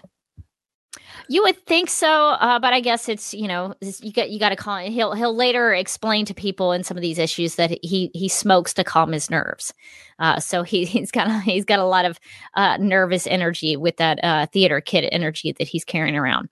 [1.30, 4.48] You would think so, uh, but I guess it's you know you got you got
[4.48, 4.78] to call.
[4.78, 8.74] He'll he'll later explain to people in some of these issues that he he smokes
[8.74, 9.72] to calm his nerves.
[10.18, 12.18] Uh, so he he's got a, he's got a lot of
[12.54, 16.48] uh, nervous energy with that uh, theater kid energy that he's carrying around.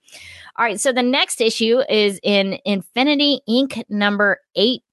[0.57, 3.83] All right, so the next issue is in Infinity Inc.
[3.89, 4.39] number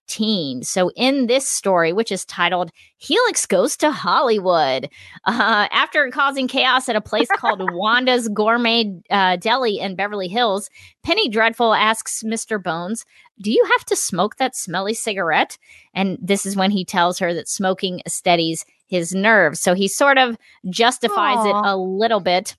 [0.07, 4.89] So in this story, which is titled "Helix Goes to Hollywood,"
[5.25, 10.71] uh, after causing chaos at a place called Wanda's Gourmet uh, Deli in Beverly Hills,
[11.03, 12.63] Penny Dreadful asks Mr.
[12.63, 13.05] Bones,
[13.41, 15.59] Do you have to smoke that smelly cigarette?
[15.95, 19.61] And this is when he tells her that smoking steadies his nerves.
[19.61, 20.37] So he sort of
[20.71, 22.57] justifies it a little bit.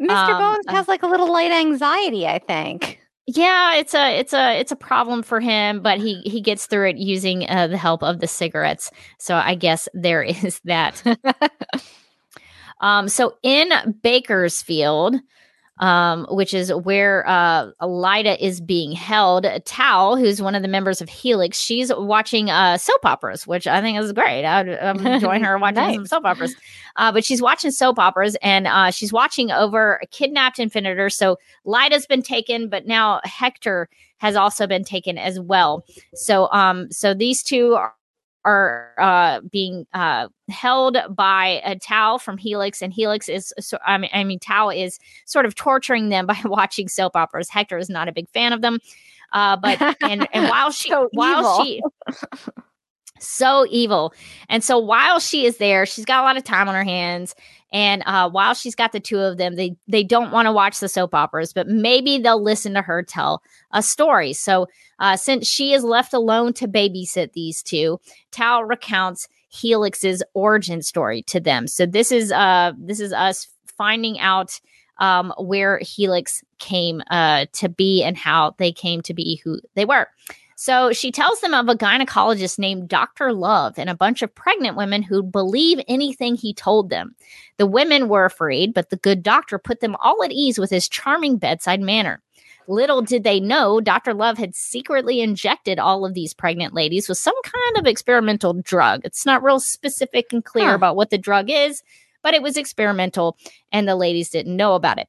[0.00, 0.10] Mr.
[0.10, 3.00] Um, Bones uh, has like a little light anxiety, I think.
[3.26, 6.90] Yeah, it's a it's a it's a problem for him, but he he gets through
[6.90, 8.90] it using uh, the help of the cigarettes.
[9.18, 11.02] So I guess there is that.
[12.80, 13.70] um, so in
[14.02, 15.16] Bakersfield,
[15.78, 21.00] um, which is where uh, Lyda is being held, Tao, who's one of the members
[21.00, 24.44] of Helix, she's watching uh, soap operas, which I think is great.
[24.44, 26.54] I'd um, join her watching some soap operas.
[26.96, 31.12] Uh, but she's watching soap operas and uh, she's watching over a kidnapped Infinitor.
[31.12, 35.84] So Lyda's been taken, but now Hector has also been taken as well.
[36.14, 37.94] So um, so these two are
[38.44, 43.98] are uh, being uh, held by a Tao from Helix, and Helix is so, I
[43.98, 47.48] mean I mean Tao is sort of torturing them by watching soap operas.
[47.48, 48.78] Hector is not a big fan of them,
[49.32, 51.64] uh, but and and while she So while evil.
[51.64, 51.82] she
[53.26, 54.12] so evil,
[54.48, 57.34] and so while she is there, she's got a lot of time on her hands.
[57.72, 60.78] And uh, while she's got the two of them, they they don't want to watch
[60.78, 64.32] the soap operas, but maybe they'll listen to her tell a story.
[64.32, 64.68] So
[65.00, 67.98] uh, since she is left alone to babysit these two,
[68.30, 71.66] Tao recounts Helix's origin story to them.
[71.66, 74.60] So this is uh this is us finding out
[74.98, 79.84] um where Helix came uh to be and how they came to be who they
[79.84, 80.08] were.
[80.56, 83.32] So she tells them of a gynecologist named Dr.
[83.32, 87.14] Love and a bunch of pregnant women who'd believe anything he told them.
[87.56, 90.88] The women were afraid, but the good doctor put them all at ease with his
[90.88, 92.22] charming bedside manner.
[92.66, 94.14] Little did they know, Dr.
[94.14, 99.02] Love had secretly injected all of these pregnant ladies with some kind of experimental drug.
[99.04, 100.74] It's not real specific and clear Huh.
[100.76, 101.82] about what the drug is,
[102.22, 103.36] but it was experimental,
[103.70, 105.08] and the ladies didn't know about it.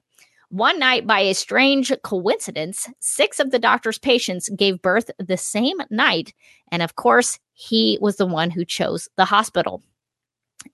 [0.56, 5.76] One night, by a strange coincidence, six of the doctor's patients gave birth the same
[5.90, 6.34] night.
[6.72, 9.84] And of course, he was the one who chose the hospital.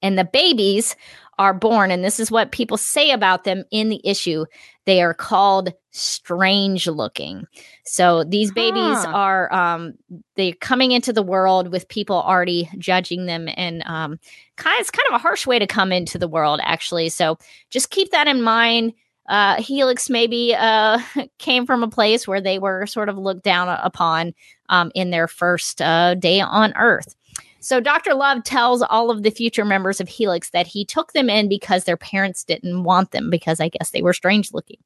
[0.03, 0.95] And the babies
[1.39, 4.45] are born, and this is what people say about them in the issue.
[4.85, 7.47] They are called strange looking.
[7.83, 9.11] So these babies Huh.
[9.13, 9.95] are um
[10.35, 14.19] they're coming into the world with people already judging them and um
[14.57, 17.09] kind it's kind of a harsh way to come into the world actually.
[17.09, 17.39] So
[17.71, 18.93] just keep that in mind
[19.31, 20.99] uh, Helix maybe uh,
[21.39, 24.33] came from a place where they were sort of looked down upon
[24.69, 27.15] um, in their first uh, day on Earth.
[27.61, 28.13] So Dr.
[28.13, 31.85] Love tells all of the future members of Helix that he took them in because
[31.85, 34.77] their parents didn't want them because I guess they were strange looking.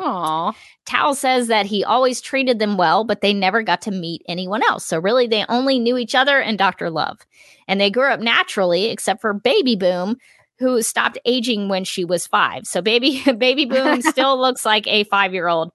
[0.00, 0.52] Aw.
[0.84, 4.62] Tao says that he always treated them well, but they never got to meet anyone
[4.62, 4.84] else.
[4.84, 6.88] So really, they only knew each other and Dr.
[6.88, 7.18] Love.
[7.66, 10.18] And they grew up naturally, except for Baby Boom,
[10.58, 12.66] who stopped aging when she was five.
[12.66, 15.72] So baby Baby Boom still looks like a five year old,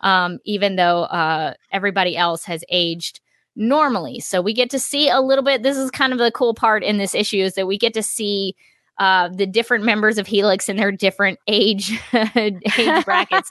[0.00, 3.20] um, even though uh, everybody else has aged
[3.54, 4.20] normally.
[4.20, 5.62] So we get to see a little bit.
[5.62, 8.02] This is kind of the cool part in this issue is that we get to
[8.02, 8.54] see
[8.98, 11.98] uh, the different members of Helix and their different age
[12.36, 13.50] age brackets.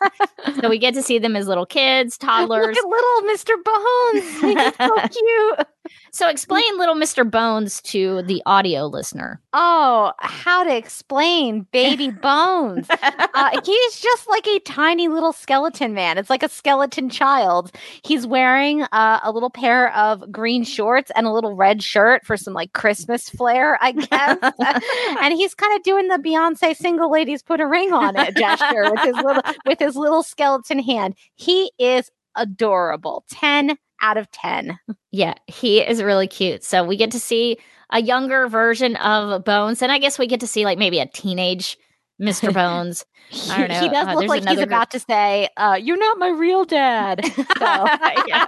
[0.60, 2.76] so we get to see them as little kids, toddlers.
[2.76, 3.63] Look at little Mr.
[3.63, 4.41] Bones.
[4.41, 5.67] He's so cute.
[6.12, 7.30] So explain little Mr.
[7.30, 9.41] Bones to the audio listener.
[9.54, 12.88] Oh, how to explain baby bones?
[12.89, 16.17] uh, he's just like a tiny little skeleton man.
[16.17, 17.71] It's like a skeleton child.
[18.04, 22.38] He's wearing uh, a little pair of green shorts and a little red shirt for
[22.38, 24.38] some like Christmas flair, I guess.
[25.21, 28.89] and he's kind of doing the Beyonce single ladies put a ring on it gesture
[28.91, 31.15] with his little with his little skeleton hand.
[31.36, 33.24] He is adorable.
[33.30, 34.77] 10 out of 10.
[35.12, 36.63] Yeah, he is really cute.
[36.63, 37.58] So we get to see
[37.91, 41.05] a younger version of Bones, and I guess we get to see like maybe a
[41.05, 41.77] teenage
[42.21, 42.53] Mr.
[42.53, 43.05] Bones.
[43.29, 43.79] He, I don't know.
[43.79, 46.63] he does Uh, look like he's group- about to say, uh, "You're not my real
[46.65, 47.21] dad."
[47.58, 47.86] So,
[48.27, 48.45] Yeah.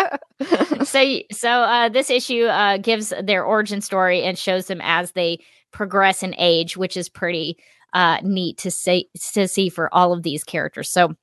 [0.84, 5.38] so so uh, this issue uh, gives their origin story and shows them as they
[5.72, 7.58] progress in age, which is pretty
[7.92, 10.88] uh, neat to see to see for all of these characters.
[10.90, 11.14] So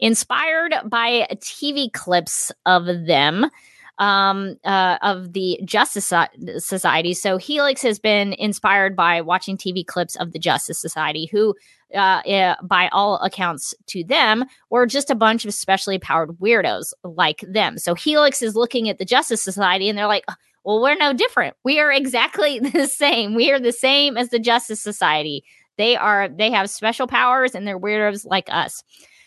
[0.00, 3.50] inspired by TV clips of them.
[3.98, 6.10] Um, uh, of the Justice
[6.56, 7.12] Society.
[7.12, 11.54] So Helix has been inspired by watching TV clips of the Justice Society, who,
[11.94, 16.94] uh, uh, by all accounts to them, were just a bunch of specially powered weirdos
[17.04, 17.76] like them.
[17.76, 20.24] So Helix is looking at the Justice Society and they're like,
[20.64, 21.56] well, we're no different.
[21.64, 23.34] We are exactly the same.
[23.34, 25.44] We are the same as the Justice Society.
[25.76, 28.82] They are, they have special powers and they're weirdos like us.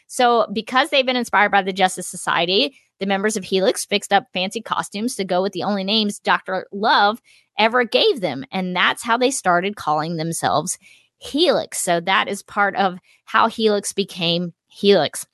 [0.08, 4.28] So, because they've been inspired by the Justice Society, the members of Helix fixed up
[4.34, 6.68] fancy costumes to go with the only names Dr.
[6.72, 7.22] Love
[7.58, 8.46] ever gave them.
[8.52, 10.78] And that's how they started calling themselves
[11.18, 11.80] Helix.
[11.80, 15.26] So, that is part of how Helix became Helix.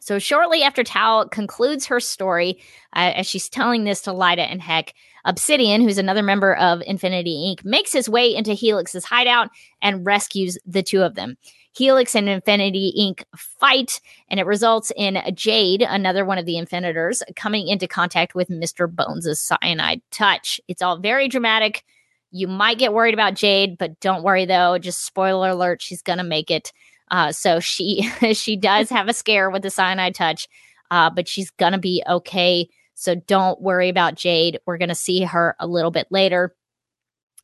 [0.00, 2.58] So shortly after Tao concludes her story,
[2.96, 7.54] uh, as she's telling this to Lyta and Heck, Obsidian, who's another member of Infinity
[7.54, 9.50] Inc., makes his way into Helix's hideout
[9.82, 11.36] and rescues the two of them.
[11.72, 13.24] Helix and Infinity Inc.
[13.36, 18.48] fight, and it results in Jade, another one of the Infinitors, coming into contact with
[18.48, 18.90] Mr.
[18.90, 20.60] Bones' cyanide touch.
[20.66, 21.84] It's all very dramatic.
[22.32, 24.78] You might get worried about Jade, but don't worry though.
[24.78, 26.72] Just spoiler alert, she's gonna make it.
[27.10, 28.02] Uh, so she
[28.34, 30.48] she does have a scare with the cyanide touch,
[30.90, 32.68] uh, but she's gonna be okay.
[32.94, 34.58] So don't worry about Jade.
[34.66, 36.54] We're gonna see her a little bit later.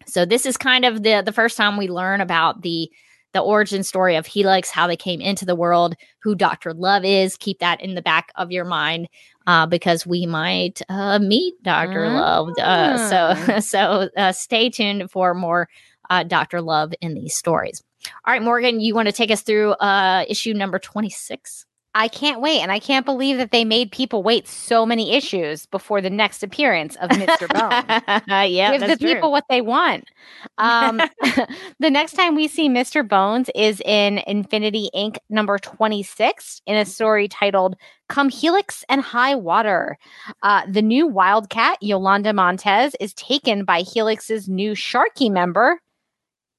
[0.07, 2.91] So this is kind of the the first time we learn about the
[3.37, 7.37] the origin story of Helix, how they came into the world, who Doctor Love is.
[7.37, 9.09] Keep that in the back of your mind
[9.47, 12.49] uh, because we might uh, meet Doctor Love.
[12.59, 15.69] Uh, so so uh, stay tuned for more
[16.09, 17.83] uh, Doctor Love in these stories.
[18.25, 21.67] All right, Morgan, you want to take us through uh, issue number 26?
[21.99, 25.65] I can't wait, and I can't believe that they made people wait so many issues
[25.65, 27.49] before the next appearance of Mr.
[27.49, 28.23] Bone.
[28.51, 29.15] yeah, Give the true.
[29.15, 30.11] people what they want.
[30.59, 30.99] Um,
[31.81, 33.07] the next time we see Mr.
[33.07, 35.17] Bones is in Infinity Inc.
[35.31, 37.77] number 26 in a story titled
[38.11, 39.97] Come Helix and High Water.
[40.43, 45.81] Uh, the new Wildcat, Yolanda Montez, is taken by Helix's new Sharky member,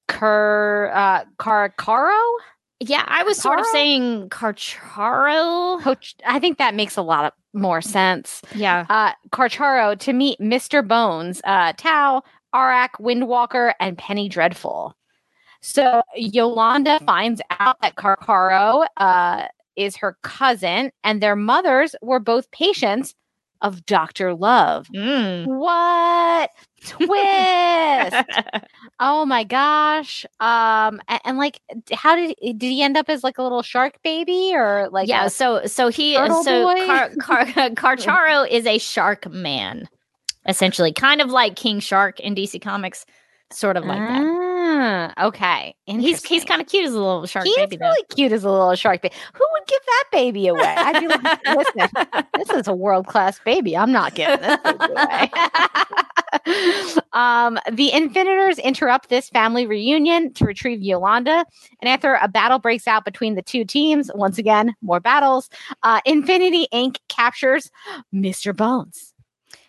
[0.07, 2.37] Car uh, Carcaro.
[2.79, 5.81] Yeah, I was sort of saying Carcharo.
[5.81, 8.41] Coach, I think that makes a lot of more sense.
[8.53, 8.85] Yeah.
[8.89, 10.87] Uh, Carcharo to meet Mr.
[10.87, 12.21] Bones, uh, Tao,
[12.53, 14.95] Arak, Windwalker, and Penny Dreadful.
[15.61, 22.51] So Yolanda finds out that Carcharo uh, is her cousin, and their mothers were both
[22.51, 23.15] patients
[23.61, 24.33] of Dr.
[24.33, 24.87] Love.
[24.95, 25.45] Mm.
[25.45, 26.51] What
[26.85, 27.09] twist?
[28.99, 30.25] oh my gosh!
[30.39, 31.59] Um, and, and like,
[31.93, 35.07] how did did he end up as like a little shark baby or like?
[35.07, 36.85] yeah, so so he so boy?
[36.85, 39.87] Car, Car, Carcharo is a shark man,
[40.47, 43.05] essentially, kind of like King Shark in DC Comics,
[43.51, 44.36] sort of like that.
[44.79, 45.73] Ah, okay.
[45.87, 47.85] He's he's kind of cute as a little shark He's baby, though.
[47.85, 49.15] really cute as a little shark baby.
[49.33, 50.61] Who would give that baby away?
[50.77, 51.89] I'd be like, listen,
[52.35, 53.75] this is a world class baby.
[53.75, 55.31] I'm not giving this baby away.
[57.13, 61.43] um, the Infinitors interrupt this family reunion to retrieve Yolanda,
[61.81, 65.49] and after a battle breaks out between the two teams, once again, more battles.
[65.81, 66.97] Uh, Infinity Inc.
[67.07, 67.71] captures
[68.13, 68.55] Mr.
[68.55, 69.15] Bones.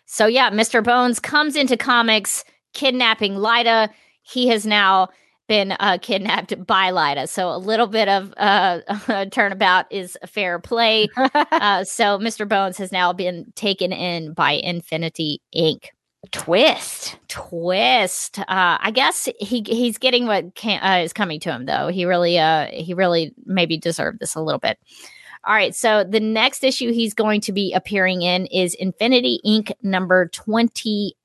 [0.04, 0.84] So yeah, Mr.
[0.84, 2.44] Bones comes into comics
[2.74, 3.88] kidnapping Lyta.
[4.28, 5.08] He has now
[5.48, 7.28] been uh, kidnapped by Lyta.
[7.28, 11.08] So a little bit of uh, turnabout is fair play.
[11.16, 12.46] uh, so Mr.
[12.46, 15.86] Bones has now been taken in by Infinity Inc.
[16.32, 17.16] Twist.
[17.28, 18.40] Twist.
[18.40, 18.44] Uh,
[18.80, 21.88] I guess he he's getting what can, uh, is coming to him though.
[21.88, 24.78] He really uh he really maybe deserved this a little bit.
[25.44, 29.70] All right, so the next issue he's going to be appearing in is Infinity Inc.
[29.82, 31.16] number 28.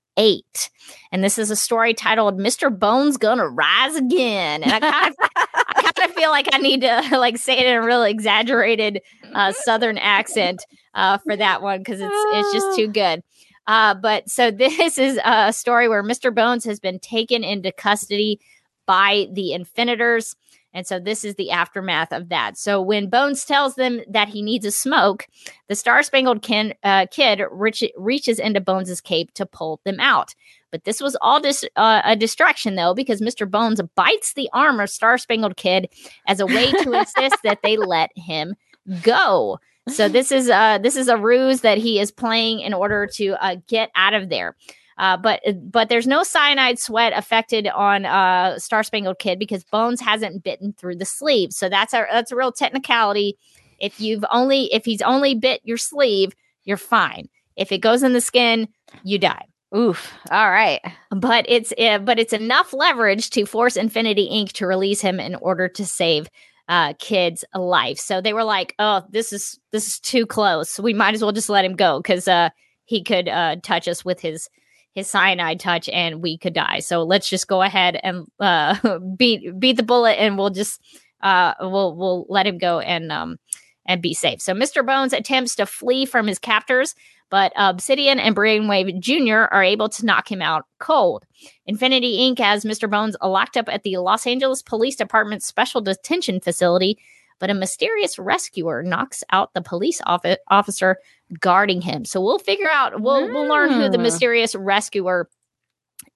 [1.12, 2.78] And this is a story titled Mr.
[2.78, 4.64] Bones Gonna Rise Again.
[4.64, 5.16] And I kind of
[5.76, 9.02] I kind of feel like I need to like say it in a real exaggerated
[9.34, 13.24] uh, southern accent uh, for that one because it's it's just too good.
[13.68, 16.34] Uh, but so this is a story where Mr.
[16.34, 18.40] Bones has been taken into custody
[18.86, 20.36] by the Infinitors.
[20.74, 22.58] And so this is the aftermath of that.
[22.58, 25.28] So when Bones tells them that he needs a smoke,
[25.68, 26.46] the Star Spangled
[26.84, 30.34] uh, Kid reach, reaches into Bones's cape to pull them out.
[30.72, 33.50] But this was all dis- uh, a distraction, though, because Mr.
[33.50, 35.88] Bones bites the arm of Star Spangled Kid
[36.28, 38.56] as a way to insist that they let him
[39.04, 39.60] go.
[39.90, 43.34] So this is uh this is a ruse that he is playing in order to
[43.44, 44.56] uh, get out of there.
[44.98, 45.42] Uh, but
[45.72, 50.74] but there's no cyanide sweat affected on uh, Star Spangled Kid because Bones hasn't bitten
[50.74, 51.52] through the sleeve.
[51.52, 53.38] So that's a that's a real technicality.
[53.80, 56.34] If you've only if he's only bit your sleeve,
[56.64, 57.28] you're fine.
[57.56, 58.68] If it goes in the skin,
[59.04, 59.46] you die.
[59.76, 60.14] Oof.
[60.30, 60.80] All right.
[61.10, 64.52] But it's uh, but it's enough leverage to force Infinity Inc.
[64.54, 66.30] to release him in order to save
[66.70, 67.98] uh kid's life.
[67.98, 70.80] So they were like, "Oh, this is this is too close.
[70.80, 72.50] We might as well just let him go because uh
[72.86, 74.48] he could uh touch us with his
[74.94, 76.80] his cyanide touch and we could die.
[76.80, 80.82] So let's just go ahead and uh beat beat the bullet and we'll just
[81.22, 83.38] uh we'll we'll let him go and um
[83.86, 84.42] and be safe.
[84.42, 84.86] So Mr.
[84.86, 86.96] Bones attempts to flee from his captors,
[87.30, 89.54] but Obsidian and Brainwave Jr.
[89.54, 91.26] are able to knock him out cold.
[91.66, 92.40] Infinity Inc.
[92.40, 92.90] has Mr.
[92.90, 96.98] Bones locked up at the Los Angeles Police Department's special detention facility,
[97.40, 100.98] but a mysterious rescuer knocks out the police offi- officer
[101.40, 102.06] guarding him.
[102.06, 104.04] So we'll figure out, we'll, we'll learn who the Hmm.
[104.04, 105.30] mysterious rescuer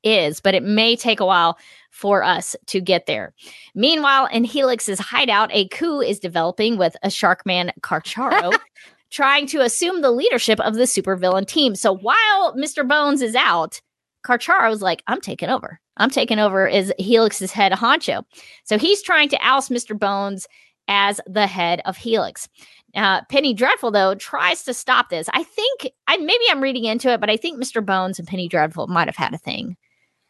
[0.03, 1.57] is, but it may take a while
[1.91, 3.34] for us to get there.
[3.74, 8.57] Meanwhile, in Helix's hideout, a coup is developing with a Sharkman Carcharo.
[9.09, 11.76] Trying to assume the leadership of the supervillain team.
[11.76, 12.86] So while Mr.
[12.86, 13.80] Bones is out,
[14.26, 15.80] Carcharo's like, I'm taking over.
[15.95, 18.24] I'm taking over as Helix's head honcho.
[18.65, 19.97] So he's trying to oust Mr.
[19.97, 20.45] Bones
[20.88, 22.47] as the head of Helix.
[22.95, 25.27] Uh, Penny Dreadful, though, tries to stop this.
[25.33, 27.85] I think, I maybe I'm reading into it, but I think Mr.
[27.85, 29.77] Bones and Penny Dreadful might have had a thing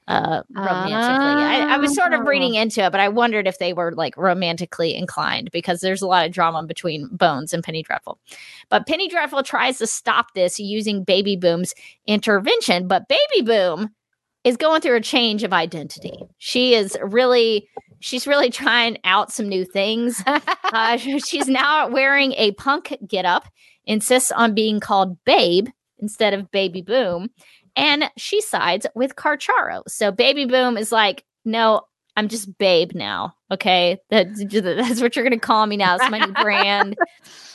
[0.07, 1.43] uh, romantically.
[1.43, 4.15] I, I was sort of reading into it, but I wondered if they were like
[4.17, 8.17] romantically inclined because there's a lot of drama between Bones and Penny Dreadful.
[8.69, 11.73] But Penny Dreadful tries to stop this using Baby Boom's
[12.05, 13.89] intervention, but Baby Boom
[14.43, 16.17] is going through a change of identity.
[16.37, 17.67] She is really
[17.99, 20.23] she's really trying out some new things.
[20.73, 23.47] Uh, she's now wearing a punk getup,
[23.85, 27.29] insists on being called Babe instead of Baby Boom,
[27.77, 29.83] and she sides with Carcharo.
[29.87, 31.83] So Baby Boom is like, no,
[32.17, 33.33] I'm just Babe now.
[33.49, 35.95] Okay, that, that's what you're gonna call me now.
[35.95, 36.97] It's my new brand.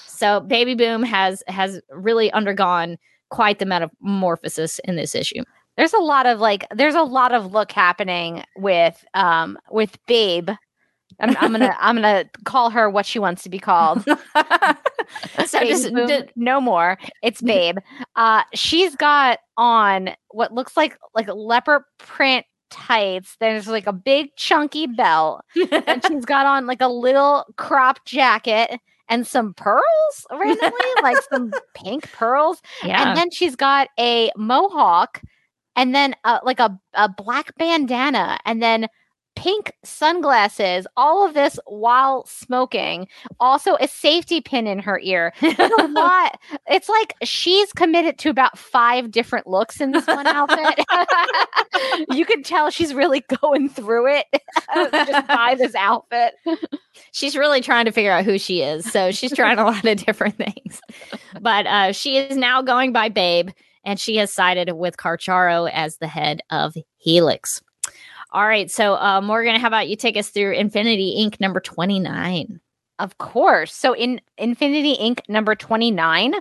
[0.07, 2.97] So Baby Boom has has really undergone
[3.30, 5.43] quite the metamorphosis in this issue.
[5.76, 10.50] There's a lot of like there's a lot of look happening with um with Babe.
[11.20, 14.04] I'm, I'm gonna I'm gonna call her what she wants to be called.
[15.46, 16.98] So just d- no more.
[17.22, 17.78] It's Babe.
[18.16, 23.36] Uh, she's got on what looks like like leopard print tights.
[23.40, 25.42] There's like a big chunky belt.
[25.86, 29.82] and she's got on like a little crop jacket and some pearls
[30.30, 30.70] randomly,
[31.02, 32.62] like some pink pearls.
[32.82, 33.08] Yeah.
[33.08, 35.20] And then she's got a mohawk
[35.76, 38.88] and then uh, like a, a black bandana and then
[39.34, 43.08] pink sunglasses, all of this while smoking.
[43.40, 45.32] Also, a safety pin in her ear.
[45.42, 46.38] It's a lot.
[46.68, 50.84] It's like she's committed to about five different looks in this one outfit.
[52.10, 54.26] you can tell she's really going through it
[54.92, 56.34] just by this outfit.
[57.12, 58.90] she's really trying to figure out who she is.
[58.90, 60.80] So she's trying a lot of different things.
[61.40, 63.50] But uh, she is now going by Babe,
[63.85, 67.62] and she has sided with Carcharo as the head of Helix.
[68.33, 68.70] All right.
[68.70, 71.39] So, uh, Morgan, how about you take us through Infinity Inc.
[71.39, 72.61] number 29?
[72.99, 73.74] Of course.
[73.74, 75.20] So in Infinity Inc.
[75.28, 76.35] number 29,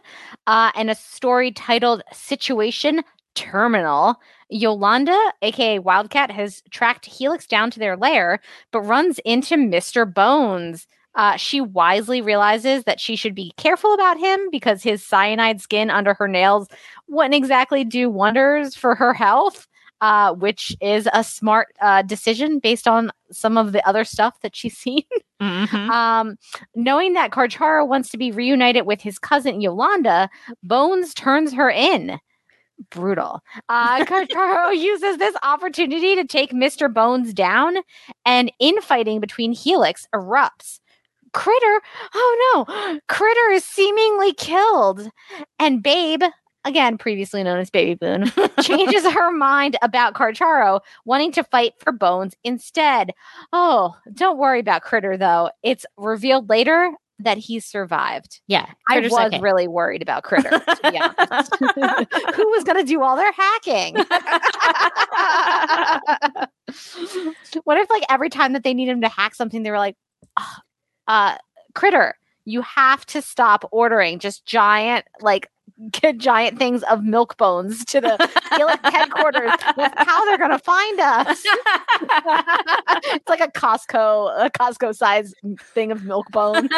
[0.47, 3.01] uh, and a story titled Situation
[3.33, 4.15] Terminal,
[4.49, 8.39] Yolanda, aka Wildcat, has tracked Helix down to their lair,
[8.71, 10.11] but runs into Mr.
[10.11, 10.87] Bones.
[11.15, 15.89] Uh, she wisely realizes that she should be careful about him because his cyanide skin
[15.89, 16.67] under her nails
[17.07, 19.67] wouldn't exactly do wonders for her health
[20.01, 24.55] uh, which is a smart uh, decision based on some of the other stuff that
[24.55, 25.03] she's seen.
[25.39, 25.89] Mm-hmm.
[25.89, 26.37] Um,
[26.75, 30.29] knowing that Carcharo wants to be reunited with his cousin Yolanda,
[30.63, 32.19] Bones turns her in.
[32.89, 33.41] Brutal.
[33.69, 34.03] Uh,
[34.73, 36.91] uses this opportunity to take Mr.
[36.91, 37.77] Bones down,
[38.25, 40.79] and infighting between Helix erupts.
[41.33, 41.79] Kritter,
[42.13, 45.09] oh no, Kritter is seemingly killed.
[45.59, 46.21] And Babe,
[46.65, 51.91] again previously known as Baby Boom, changes her mind about Carcharo, wanting to fight for
[51.91, 53.11] Bones instead.
[53.53, 55.49] Oh, don't worry about Kritter though.
[55.63, 56.91] It's revealed later
[57.23, 58.41] that he survived.
[58.47, 58.67] Yeah.
[58.89, 59.39] I was okay.
[59.39, 61.55] really worried about Kritter, honest.
[62.35, 63.95] Who was going to do all their hacking?
[67.63, 69.95] what if, like, every time that they needed him to hack something, they were like,
[70.37, 70.61] "Ah,
[71.07, 71.37] uh,
[71.73, 72.13] Kritter,
[72.45, 75.50] you have to stop ordering just giant, like,
[76.17, 78.17] giant things of milk bones to the
[78.83, 79.51] headquarters.
[79.75, 81.43] That's how they're going to find us.
[83.13, 85.33] it's like a Costco, a Costco size
[85.73, 86.69] thing of milk bones.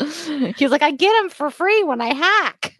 [0.56, 2.76] He's like, I get them for free when I hack.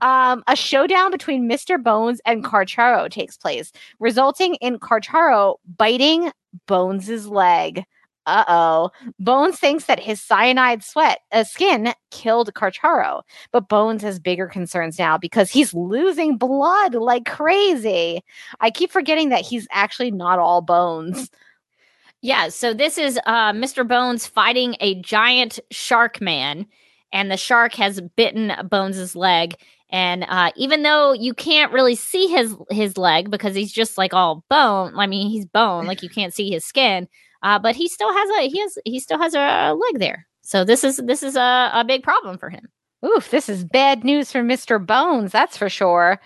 [0.00, 1.82] um, a showdown between Mr.
[1.82, 6.30] Bones and Carcharo takes place, resulting in Carcharo biting
[6.66, 7.84] Bones's leg.
[8.26, 8.90] Uh oh.
[9.18, 13.22] Bones thinks that his cyanide sweat uh, skin killed Carcharo,
[13.52, 18.22] but Bones has bigger concerns now because he's losing blood like crazy.
[18.60, 21.30] I keep forgetting that he's actually not all bones.
[22.22, 23.86] Yeah, so this is uh, Mr.
[23.86, 26.66] Bones fighting a giant shark man,
[27.12, 29.56] and the shark has bitten Bones's leg.
[29.90, 34.14] And uh, even though you can't really see his his leg because he's just like
[34.14, 37.08] all bone, I mean he's bone, like you can't see his skin.
[37.44, 40.26] Uh, but he still has a he has he still has a leg there.
[40.42, 42.68] So this is this is a, a big problem for him.
[43.04, 44.84] Oof, this is bad news for Mr.
[44.84, 46.20] Bones, that's for sure.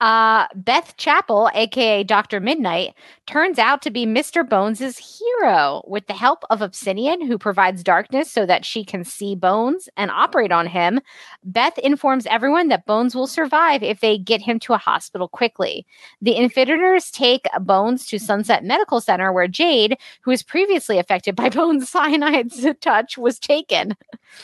[0.00, 2.40] Uh, Beth Chapel, aka Dr.
[2.40, 2.94] Midnight,
[3.26, 4.48] turns out to be Mr.
[4.48, 9.34] Bones's hero with the help of Obsidian, who provides darkness so that she can see
[9.34, 11.00] Bones and operate on him.
[11.44, 15.86] Beth informs everyone that Bones will survive if they get him to a hospital quickly.
[16.22, 21.48] The Infinitors take Bones to Sunset Medical Center, where Jade, who was previously affected by
[21.50, 23.96] Bones' cyanide touch, was taken.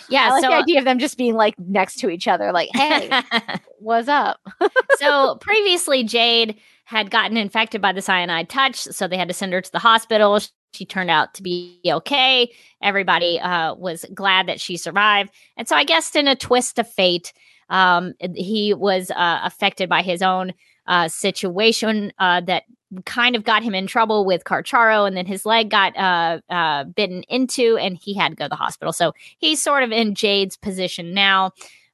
[0.09, 2.53] Yeah, I like so the idea of them just being like next to each other,
[2.53, 3.11] like, hey,
[3.79, 4.41] what's up?
[4.97, 6.59] so previously Jade
[6.93, 9.79] had gotten infected by the cyanide touch, so they had to send her to the
[9.79, 10.39] hospital.
[10.75, 12.53] She turned out to be okay.
[12.83, 16.89] Everybody uh, was glad that she survived, and so I guess in a twist of
[16.89, 17.33] fate,
[17.71, 20.53] um, he was uh, affected by his own
[20.87, 22.65] uh, situation uh, that
[23.07, 26.85] kind of got him in trouble with Carcharo, and then his leg got uh, uh,
[26.85, 28.93] bitten into, and he had to go to the hospital.
[28.93, 31.53] So he's sort of in Jade's position now.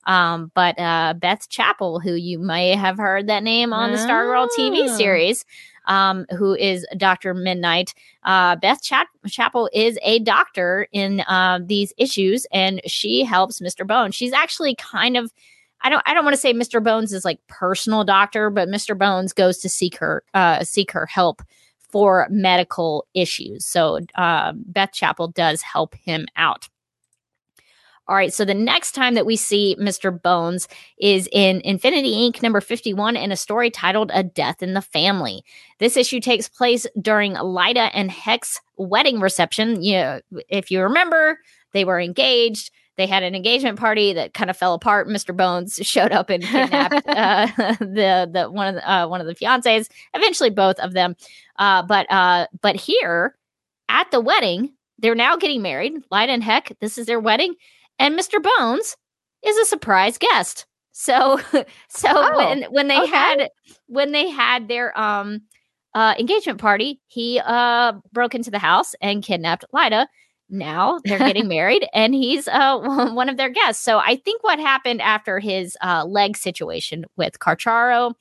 [0.09, 4.48] Um, but uh, Beth Chapel, who you may have heard that name on the Stargirl
[4.59, 4.96] TV Ah.
[4.96, 5.44] series,
[5.86, 7.32] um, who is Dr.
[7.34, 7.94] Midnight.
[8.24, 13.86] Uh, Beth Chap- Chapel is a doctor in uh, these issues, and she helps Mr.
[13.86, 14.14] Bones.
[14.14, 15.32] She's actually kind of
[15.80, 16.82] I don't I don't want to say Mr.
[16.82, 18.98] Bones is like personal doctor, but Mr.
[18.98, 21.40] Bones goes to seek her uh, seek her help
[21.78, 23.64] for medical issues.
[23.64, 26.68] So uh, Beth Chapel does help him out.
[28.09, 30.11] All right, so the next time that we see Mr.
[30.22, 30.66] Bones
[30.98, 32.42] is in Infinity Inc.
[32.42, 35.44] number 51 in a story titled A Death in the Family.
[35.78, 39.82] This issue takes place during Lyta and Hex wedding reception.
[39.82, 41.38] You know, if you remember,
[41.72, 42.70] they were engaged.
[42.96, 45.06] they had an engagement party that kind of fell apart.
[45.06, 45.36] Mr.
[45.36, 47.46] Bones showed up and kidnapped uh,
[47.78, 49.88] the the one of the, uh, one of the fiancés.
[50.14, 51.14] Eventually, both of them.
[51.59, 53.36] Uh, but uh, but here
[53.90, 55.92] at the wedding, they're now getting married.
[56.11, 57.54] Lyta and Heck, this is their wedding,
[57.99, 58.42] and Mr.
[58.42, 58.96] Bones
[59.44, 60.66] is a surprise guest.
[60.92, 61.38] So
[61.88, 63.11] so Oh, when when they okay.
[63.11, 63.51] had
[63.86, 65.42] when they had their um
[65.94, 70.07] uh engagement party, he uh broke into the house and kidnapped Lyta.
[70.51, 72.78] Now they're getting married and he's uh
[73.12, 73.82] one of their guests.
[73.82, 78.14] So I think what happened after his uh leg situation with Carcharo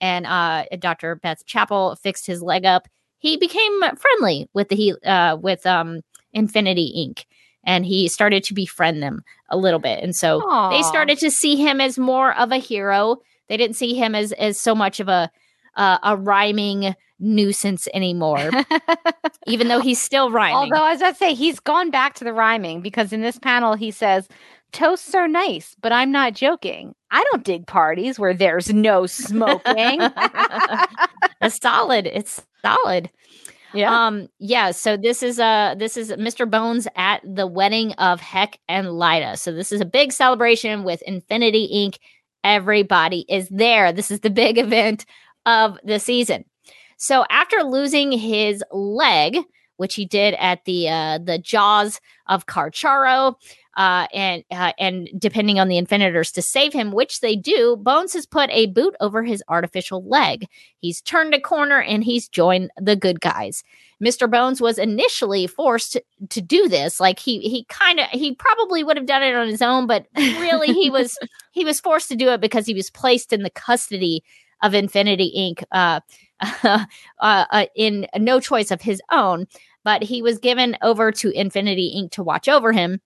[0.00, 1.16] and uh Dr.
[1.16, 2.86] Beth Chapel fixed his leg up,
[3.18, 6.00] he became friendly with the he uh with um
[6.32, 7.24] Infinity Inc.
[7.64, 10.02] And he started to befriend them a little bit.
[10.02, 10.40] And so
[10.70, 13.18] they started to see him as more of a hero.
[13.48, 15.30] They didn't see him as as so much of a
[15.76, 18.50] uh, a rhyming nuisance anymore,
[19.46, 20.72] even though he's still rhyming.
[20.72, 23.90] Although, as I say, he's gone back to the rhyming because in this panel he
[23.90, 24.28] says,
[24.72, 26.94] "Toasts are nice, but I'm not joking.
[27.10, 30.00] I don't dig parties where there's no smoking."
[31.40, 32.06] it's solid.
[32.06, 33.10] It's solid.
[33.72, 34.06] Yeah.
[34.06, 36.48] Um, yeah, so this is uh this is Mr.
[36.50, 39.38] Bones at the wedding of Heck and Lyta.
[39.38, 41.98] So this is a big celebration with Infinity Inc.
[42.42, 43.92] Everybody is there.
[43.92, 45.06] This is the big event
[45.46, 46.44] of the season.
[46.96, 49.38] So after losing his leg,
[49.76, 53.36] which he did at the uh the jaws of Carcharo,
[53.76, 58.12] uh, and uh, and depending on the Infinitors to save him, which they do, Bones
[58.14, 60.46] has put a boot over his artificial leg.
[60.80, 63.62] He's turned a corner and he's joined the good guys.
[64.02, 64.30] Mr.
[64.30, 67.00] Bones was initially forced to, to do this.
[67.00, 70.06] Like he he kind of he probably would have done it on his own, but
[70.16, 71.18] really he was
[71.52, 74.24] he was forced to do it because he was placed in the custody
[74.62, 75.64] of Infinity Inc.
[75.72, 76.00] Uh,
[76.62, 76.84] uh,
[77.20, 79.46] uh, in no choice of his own.
[79.82, 82.10] But he was given over to Infinity Inc.
[82.12, 83.00] to watch over him.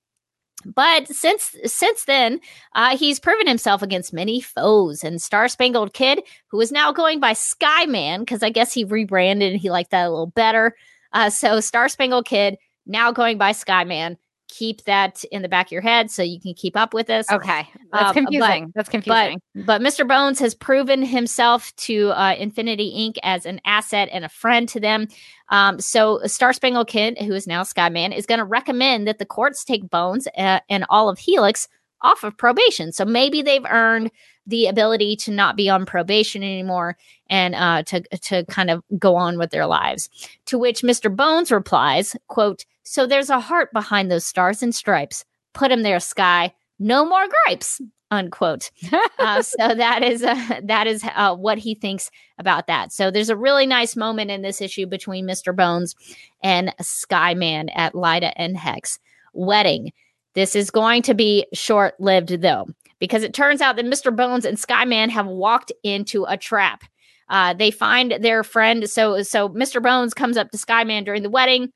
[0.65, 2.41] But since since then,
[2.75, 5.05] uh, he's proven himself against many foes.
[5.05, 9.53] And Star Spangled Kid, who is now going by Skyman, because I guess he rebranded
[9.53, 10.75] and he liked that a little better.
[11.13, 14.17] Uh, so Star Spangled Kid now going by Skyman.
[14.57, 17.31] Keep that in the back of your head so you can keep up with us.
[17.31, 18.73] okay, that's uh, but- confusing.
[18.75, 19.41] that's confusing.
[19.57, 20.07] But Mr.
[20.07, 23.19] Bones has proven himself to uh, Infinity Inc.
[23.25, 25.09] as an asset and a friend to them.
[25.49, 29.27] Um, so Star Spangled Kid, who is now Skyman, is going to recommend that the
[29.27, 31.67] courts take Bones uh, and all of Helix
[32.03, 32.93] off of probation.
[32.93, 34.11] So maybe they've earned
[34.47, 36.97] the ability to not be on probation anymore
[37.31, 40.09] and uh, to to kind of go on with their lives.
[40.47, 41.15] To which Mr.
[41.15, 45.25] Bones replies, "quote So there's a heart behind those stars and stripes.
[45.53, 46.53] Put him there, Sky.
[46.79, 47.81] No more gripes."
[48.11, 48.71] Unquote.
[49.19, 52.93] uh, so that is uh, that is uh, what he thinks about that.
[52.93, 55.57] So there's a really nice moment in this issue between Mr.
[55.57, 55.97] Bones
[56.43, 58.99] and Skyman at Lyta and Hex
[59.33, 59.93] wedding.
[60.35, 62.67] This is going to be short lived though,
[63.05, 64.15] because it turns out that Mr.
[64.15, 66.85] Bones and Skyman have walked into a trap.
[67.29, 68.89] Uh, they find their friend.
[68.89, 69.83] So so Mr.
[69.83, 71.71] Bones comes up to Skyman during the wedding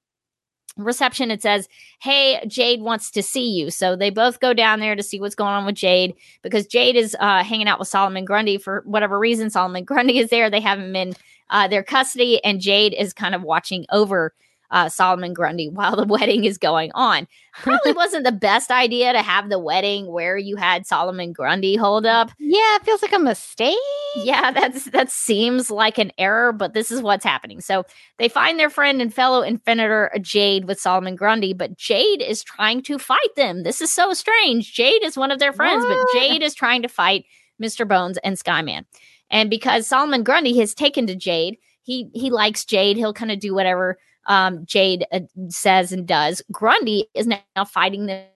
[0.77, 1.31] reception.
[1.31, 1.69] It says,
[2.01, 5.35] "Hey, Jade wants to see you." So they both go down there to see what's
[5.35, 9.19] going on with Jade because Jade is uh, hanging out with Solomon Grundy for whatever
[9.19, 9.51] reason.
[9.51, 10.49] Solomon Grundy is there.
[10.51, 11.15] They haven't been
[11.51, 14.35] uh, their custody, and Jade is kind of watching over
[14.71, 17.27] uh, Solomon Grundy while the wedding is going on.
[17.55, 22.07] Probably wasn't the best idea to have the wedding where you had Solomon Grundy hold
[22.07, 22.31] up.
[22.39, 23.77] yeah, it feels like a mistake.
[24.17, 27.61] Yeah, that's that seems like an error, but this is what's happening.
[27.61, 27.85] So
[28.19, 32.83] they find their friend and fellow Infinitor Jade with Solomon Grundy, but Jade is trying
[32.83, 33.63] to fight them.
[33.63, 34.73] This is so strange.
[34.75, 36.07] Jade is one of their friends, What?
[36.13, 37.25] but Jade is trying to fight
[37.63, 37.87] Mr.
[37.87, 38.85] Bones and Skyman.
[39.31, 42.97] And because Solomon Grundy has taken to Jade, he he likes Jade.
[42.97, 46.43] He'll kind of do whatever um, Jade uh, says and does.
[46.53, 48.27] Grundy is now fighting them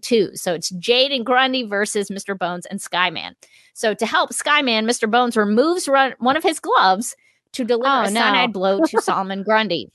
[0.00, 0.30] too.
[0.34, 2.36] So it's Jade and Grundy versus Mr.
[2.38, 3.32] Bones and Skyman.
[3.74, 5.10] So to help Skyman, Mr.
[5.10, 7.14] Bones removes run- one of his gloves
[7.52, 8.20] to deliver Oh, a no.
[8.20, 9.90] cyanide blow to Solomon Grundy.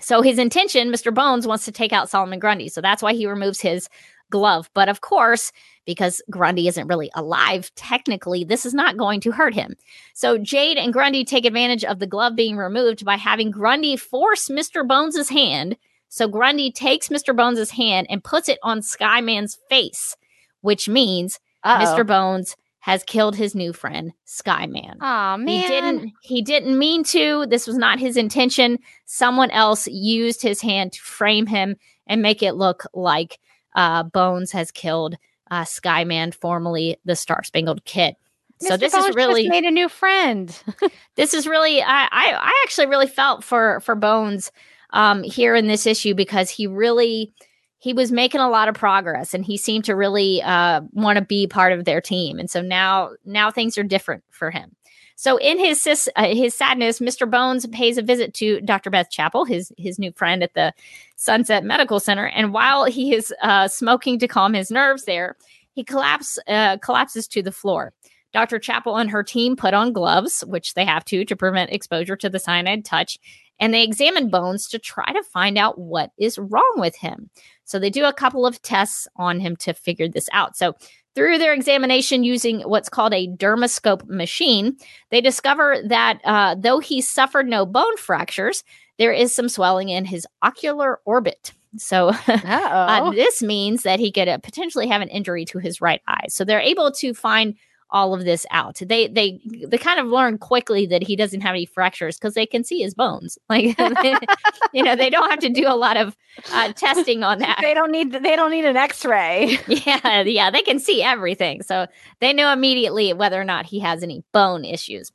[0.00, 1.12] So his intention, Mr.
[1.12, 2.68] Bones wants to take out Solomon Grundy.
[2.68, 3.88] So that's why he removes his
[4.30, 4.68] glove.
[4.74, 5.52] But of course,
[5.86, 9.76] because Grundy isn't really alive, technically, this is not going to hurt him.
[10.12, 14.48] So Jade and Grundy take advantage of the glove being removed by having Grundy force
[14.48, 14.86] Mr.
[14.86, 15.76] Bones's hand.
[16.08, 17.34] So Grundy takes Mr.
[17.34, 20.16] Bones's hand and puts it on Skyman's face,
[20.60, 22.06] which means Mr.
[22.06, 24.94] Bones has killed his new friend, Skyman.
[25.00, 27.44] Oh man, He didn't he didn't mean to.
[27.46, 28.78] This was not his intention.
[29.04, 31.76] Someone else used his hand to frame him
[32.06, 33.40] and make it look like
[33.74, 35.16] uh, Bones has killed
[35.50, 38.16] uh, Skyman, formerly the Star Spangled Kid.
[38.58, 38.80] So Mr.
[38.80, 40.56] this Bones is really made a new friend.
[41.16, 44.50] this is really I, I I actually really felt for for Bones
[44.90, 47.34] um here in this issue because he really
[47.78, 51.24] he was making a lot of progress and he seemed to really uh, want to
[51.24, 52.38] be part of their team.
[52.38, 54.74] And so now now things are different for him.
[55.16, 57.28] So in his sis, uh, his sadness, Mr.
[57.28, 58.90] Bones pays a visit to Dr.
[58.90, 60.74] Beth Chapel, his his new friend at the
[61.16, 65.36] Sunset Medical Center, and while he is uh, smoking to calm his nerves there,
[65.72, 67.92] he collapse, uh, collapses to the floor.
[68.32, 68.58] Dr.
[68.58, 72.28] Chapel and her team put on gloves, which they have to to prevent exposure to
[72.28, 73.18] the cyanide touch,
[73.58, 77.30] and they examine Bones to try to find out what is wrong with him.
[77.64, 80.56] So they do a couple of tests on him to figure this out.
[80.56, 80.74] So
[81.16, 84.76] through their examination using what's called a dermoscope machine,
[85.10, 88.62] they discover that uh, though he suffered no bone fractures,
[88.98, 91.52] there is some swelling in his ocular orbit.
[91.78, 96.02] So uh, this means that he could uh, potentially have an injury to his right
[96.06, 96.26] eye.
[96.28, 97.54] So they're able to find
[97.90, 98.78] all of this out.
[98.80, 102.46] They they they kind of learn quickly that he doesn't have any fractures because they
[102.46, 103.38] can see his bones.
[103.48, 103.78] Like
[104.72, 106.16] you know, they don't have to do a lot of
[106.52, 107.58] uh, testing on that.
[107.60, 109.58] They don't need they don't need an X-ray.
[109.68, 111.86] yeah, yeah, they can see everything, so
[112.20, 115.12] they know immediately whether or not he has any bone issues.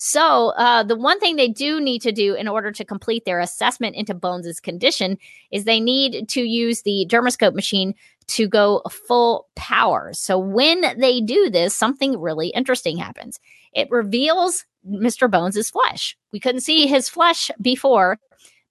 [0.00, 3.40] So, uh, the one thing they do need to do in order to complete their
[3.40, 5.18] assessment into Bones' condition
[5.50, 7.94] is they need to use the dermoscope machine
[8.28, 10.12] to go full power.
[10.12, 13.40] So, when they do this, something really interesting happens.
[13.72, 15.30] It reveals Mr.
[15.30, 16.16] Bones' flesh.
[16.32, 18.18] We couldn't see his flesh before,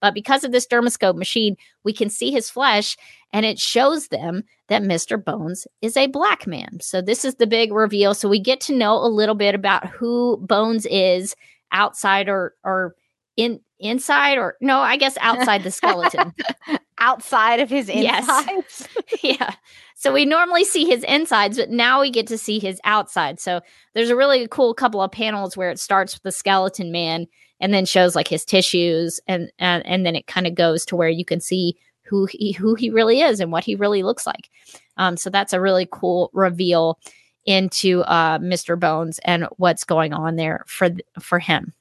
[0.01, 2.97] but because of this dermoscope machine, we can see his flesh
[3.33, 5.23] and it shows them that Mr.
[5.23, 6.79] Bones is a black man.
[6.81, 8.13] So this is the big reveal.
[8.13, 11.35] So we get to know a little bit about who Bones is
[11.71, 12.95] outside or or
[13.35, 16.33] in inside or no, I guess outside the skeleton.
[16.99, 18.07] outside of his insides.
[18.43, 18.87] Yes.
[19.23, 19.53] yeah.
[19.95, 23.39] So we normally see his insides, but now we get to see his outside.
[23.39, 23.61] So
[23.93, 27.27] there's a really cool couple of panels where it starts with the skeleton man
[27.59, 30.95] and then shows like his tissues and and, and then it kind of goes to
[30.95, 34.25] where you can see who he who he really is and what he really looks
[34.25, 34.49] like.
[34.97, 36.99] Um, so that's a really cool reveal
[37.45, 38.79] into uh, Mr.
[38.79, 41.73] Bones and what's going on there for for him.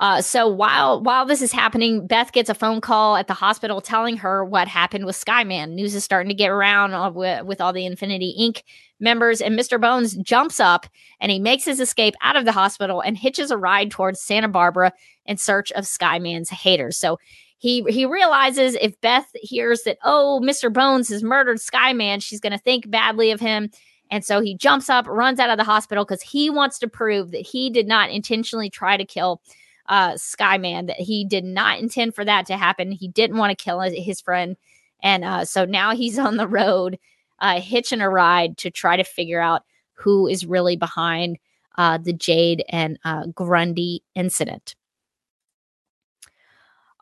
[0.00, 3.80] Uh, so while while this is happening, Beth gets a phone call at the hospital
[3.80, 5.72] telling her what happened with Skyman.
[5.72, 8.62] News is starting to get around with, with all the Infinity Inc.
[9.00, 9.80] members, and Mr.
[9.80, 10.86] Bones jumps up
[11.20, 14.46] and he makes his escape out of the hospital and hitches a ride towards Santa
[14.46, 14.92] Barbara
[15.26, 16.96] in search of Skyman's haters.
[16.96, 17.18] So
[17.58, 20.72] he he realizes if Beth hears that oh Mr.
[20.72, 23.70] Bones has murdered Skyman, she's going to think badly of him.
[24.12, 27.32] And so he jumps up, runs out of the hospital because he wants to prove
[27.32, 29.42] that he did not intentionally try to kill
[29.88, 32.92] uh, Skyman, that he did not intend for that to happen.
[32.92, 34.56] He didn't want to kill his friend.
[35.02, 36.98] And uh, so now he's on the road,
[37.40, 39.62] uh, hitching a ride to try to figure out
[39.94, 41.38] who is really behind
[41.76, 44.74] uh, the Jade and uh, Grundy incident.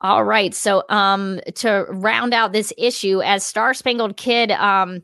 [0.02, 0.54] All right.
[0.54, 5.02] So um to round out this issue as Star Spangled Kid um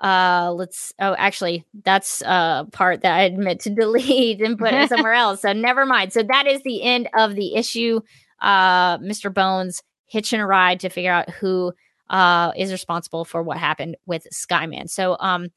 [0.00, 4.88] uh let's oh actually that's a part that I admit to delete and put it
[4.88, 5.42] somewhere else.
[5.42, 6.12] So never mind.
[6.12, 8.00] So that is the end of the issue.
[8.40, 9.32] Uh Mr.
[9.32, 11.72] Bones hitching a ride to figure out who
[12.10, 14.90] uh is responsible for what happened with Skyman.
[14.90, 15.48] So um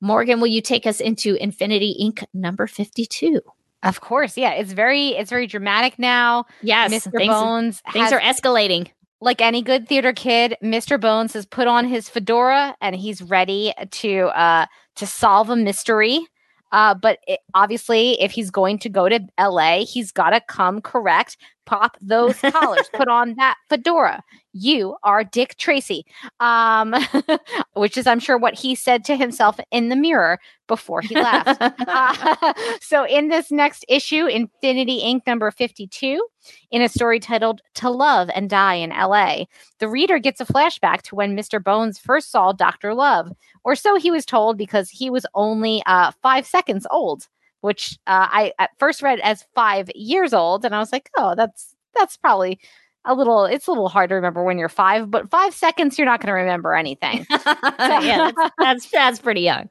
[0.00, 2.24] Morgan, will you take us into Infinity Inc.
[2.34, 3.40] number 52?
[3.82, 4.52] Of course, yeah.
[4.52, 6.46] It's very it's very dramatic now.
[6.62, 7.12] Yes, Mr.
[7.12, 8.88] things, Bones things has, are escalating.
[9.20, 10.56] Like any good theater kid.
[10.62, 11.00] Mr.
[11.00, 16.26] Bones has put on his fedora and he's ready to uh to solve a mystery.
[16.72, 20.80] Uh, but it, obviously, if he's going to go to LA, he's got to come
[20.80, 21.36] correct.
[21.66, 24.22] Pop those collars, put on that fedora.
[24.52, 26.06] You are Dick Tracy,
[26.40, 26.94] um,
[27.74, 30.38] which is, I'm sure, what he said to himself in the mirror
[30.68, 31.60] before he left.
[31.60, 35.26] uh, so, in this next issue, Infinity Inc.
[35.26, 36.24] number 52,
[36.70, 39.44] in a story titled To Love and Die in LA,
[39.78, 41.62] the reader gets a flashback to when Mr.
[41.62, 42.94] Bones first saw Dr.
[42.94, 43.32] Love,
[43.64, 47.28] or so he was told because he was only uh, five seconds old.
[47.64, 51.34] Which uh, I at first read as five years old, and I was like, "Oh,
[51.34, 52.60] that's that's probably
[53.06, 53.46] a little.
[53.46, 56.26] It's a little hard to remember when you're five, but five seconds, you're not going
[56.26, 59.70] to remember anything." yeah, that's, that's that's pretty young.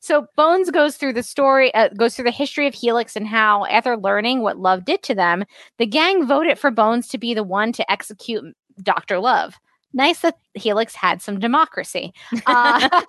[0.00, 3.66] So Bones goes through the story, uh, goes through the history of Helix and how,
[3.66, 5.44] after learning what Love did to them,
[5.76, 9.56] the gang voted for Bones to be the one to execute Doctor Love.
[9.92, 12.14] Nice that Helix had some democracy.
[12.46, 12.88] Uh,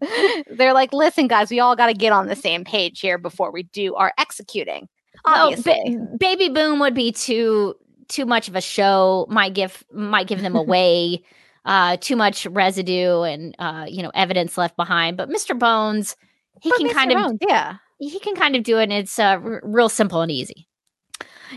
[0.50, 3.50] they're like, listen, guys, we all got to get on the same page here before
[3.50, 4.88] we do our executing.
[5.24, 7.74] Oh, ba- Baby Boom would be too
[8.08, 9.26] too much of a show.
[9.28, 11.22] Might give might give them away.
[11.64, 15.16] uh, too much residue and uh, you know evidence left behind.
[15.16, 15.58] But Mr.
[15.58, 16.16] Bones,
[16.62, 16.92] he But can Mr.
[16.94, 17.76] kind of yeah.
[17.98, 18.84] he can kind of do it.
[18.84, 20.67] and It's uh, r- real simple and easy.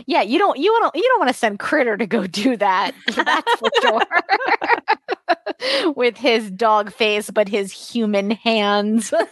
[0.06, 2.92] Yeah, you don't you don't you don't want to send Kritter to go do that.
[3.14, 4.02] That's for sure.
[5.96, 9.12] With his dog face, but his human hands.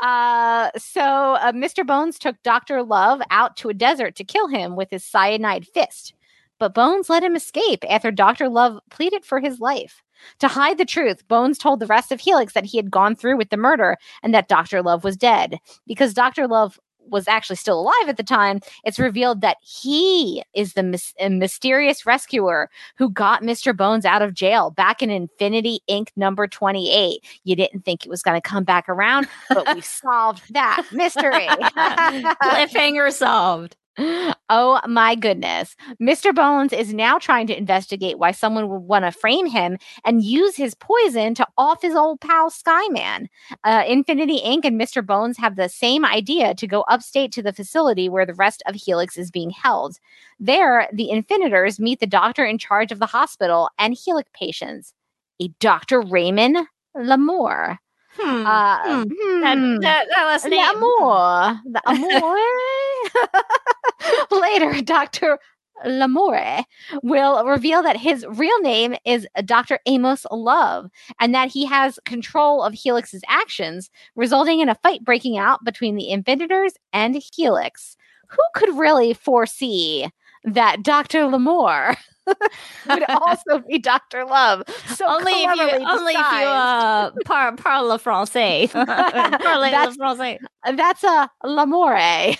[0.00, 1.84] uh, so uh, Mr.
[1.86, 2.82] Bones took Dr.
[2.82, 6.14] Love out to a desert to kill him with his cyanide fist.
[6.58, 8.48] But Bones let him escape after Dr.
[8.48, 10.02] Love pleaded for his life.
[10.40, 13.36] To hide the truth, Bones told the rest of Helix that he had gone through
[13.36, 14.82] with the murder and that Dr.
[14.82, 15.58] Love was dead.
[15.86, 16.46] Because Dr.
[16.46, 16.78] Love
[17.08, 22.06] was actually still alive at the time, it's revealed that he is the mys- mysterious
[22.06, 23.76] rescuer who got Mr.
[23.76, 26.08] Bones out of jail back in Infinity Inc.
[26.16, 27.20] number 28.
[27.44, 31.46] You didn't think it was going to come back around, but we've solved that mystery.
[31.46, 33.76] Cliffhanger solved.
[33.98, 35.74] Oh my goodness.
[36.00, 36.34] Mr.
[36.34, 40.54] Bones is now trying to investigate why someone would want to frame him and use
[40.56, 43.26] his poison to off his old pal Skyman.
[43.64, 44.64] Uh, Infinity Inc.
[44.64, 45.04] and Mr.
[45.04, 48.74] Bones have the same idea to go upstate to the facility where the rest of
[48.74, 49.96] Helix is being held.
[50.38, 54.92] There, the Infinitors meet the doctor in charge of the hospital and Helix patients,
[55.40, 56.00] a Dr.
[56.02, 56.58] Raymond
[56.96, 57.78] Lamour.
[58.18, 58.46] Hmm.
[58.46, 59.02] Uh, Hmm.
[59.02, 59.40] hmm.
[59.42, 60.76] that, that, that last The name.
[60.76, 61.60] amour.
[61.66, 63.42] The amour.
[64.30, 65.38] Later, Dr.
[65.84, 66.64] Lamore
[67.02, 69.78] will reveal that his real name is Dr.
[69.86, 70.90] Amos Love
[71.20, 75.96] and that he has control of Helix's actions, resulting in a fight breaking out between
[75.96, 77.96] the Infinitors and Helix.
[78.28, 80.10] Who could really foresee
[80.44, 81.20] that Dr.
[81.20, 81.96] Lamore
[82.88, 84.24] would also be Dr.
[84.24, 84.62] Love?
[84.94, 88.70] So only if you only if you uh par, parle français.
[89.42, 90.38] Parle le That's- français.
[90.74, 92.36] That's a Lamore.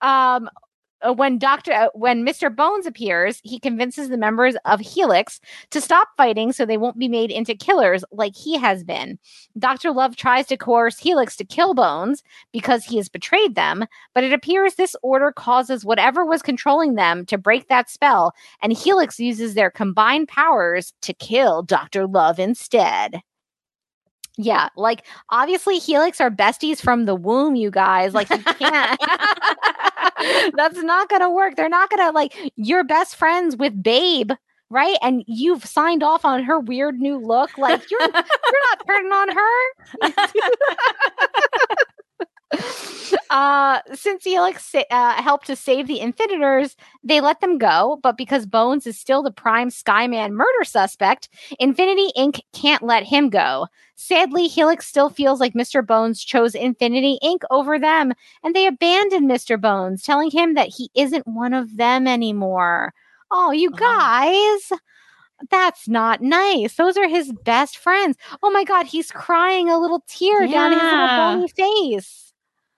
[0.00, 0.48] um
[1.02, 2.54] uh, when Doctor uh, when Mr.
[2.54, 5.40] Bones appears, he convinces the members of Helix
[5.70, 9.18] to stop fighting so they won't be made into killers like he has been.
[9.58, 9.92] Dr.
[9.92, 12.22] Love tries to coerce Helix to kill Bones
[12.52, 17.24] because he has betrayed them, but it appears this order causes whatever was controlling them
[17.26, 18.32] to break that spell,
[18.62, 22.06] and Helix uses their combined powers to kill Dr.
[22.06, 23.20] Love instead.
[24.36, 28.14] Yeah, like obviously Helix are besties from the womb, you guys.
[28.14, 28.98] Like you can't.
[30.54, 31.56] That's not gonna work.
[31.56, 34.32] They're not gonna like you're best friends with Babe,
[34.70, 34.96] right?
[35.02, 37.56] And you've signed off on her weird new look.
[37.58, 39.60] Like you're you're not turning on her.
[43.30, 47.98] uh since Helix uh, helped to save the Infinitors, they let them go.
[48.02, 51.28] But because Bones is still the prime Skyman murder suspect,
[51.58, 52.40] Infinity Inc.
[52.52, 53.66] can't let him go.
[53.96, 55.86] Sadly, Helix still feels like Mr.
[55.86, 57.40] Bones chose Infinity Inc.
[57.50, 59.60] over them, and they abandoned Mr.
[59.60, 62.92] Bones, telling him that he isn't one of them anymore.
[63.30, 63.76] Oh, you Oh.
[63.76, 64.78] guys.
[65.50, 66.74] That's not nice.
[66.76, 68.16] Those are his best friends.
[68.42, 72.29] Oh my god, he's crying a little tear down his little bony face.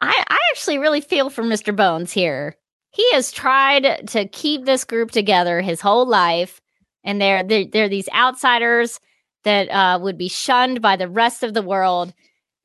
[0.02, 1.74] I, I actually really feel for Mr.
[1.74, 2.56] Bones here.
[2.90, 6.60] He has tried to keep this group together his whole life,
[7.04, 9.00] and they're they're, they're these outsiders
[9.44, 12.12] that uh, would be shunned by the rest of the world,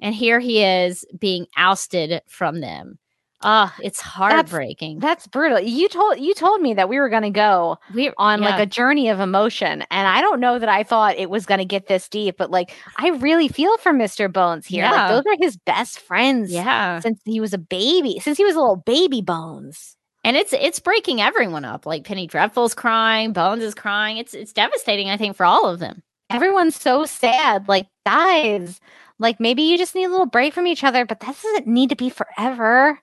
[0.02, 2.98] and here he is being ousted from them.
[3.42, 5.00] Ah, it's heartbreaking.
[5.00, 5.60] That's brutal.
[5.60, 8.66] You told you told me that we were going to go we on like a
[8.66, 11.88] journey of emotion, and I don't know that I thought it was going to get
[11.88, 14.32] this deep, but like I really feel for Mr.
[14.32, 14.84] Bones here.
[14.84, 14.92] Yeah.
[14.92, 18.56] Like those are his best friends yeah, since he was a baby, since he was
[18.56, 19.96] a little baby Bones.
[20.24, 21.86] and it's it's breaking everyone up.
[21.86, 24.18] Like Penny Dreadful's crying, Bones is crying.
[24.18, 25.10] It's it's devastating.
[25.10, 26.02] I think for all of them.
[26.30, 27.68] Everyone's so sad.
[27.68, 28.80] Like guys,
[29.20, 31.90] like maybe you just need a little break from each other, but that doesn't need
[31.90, 33.00] to be forever.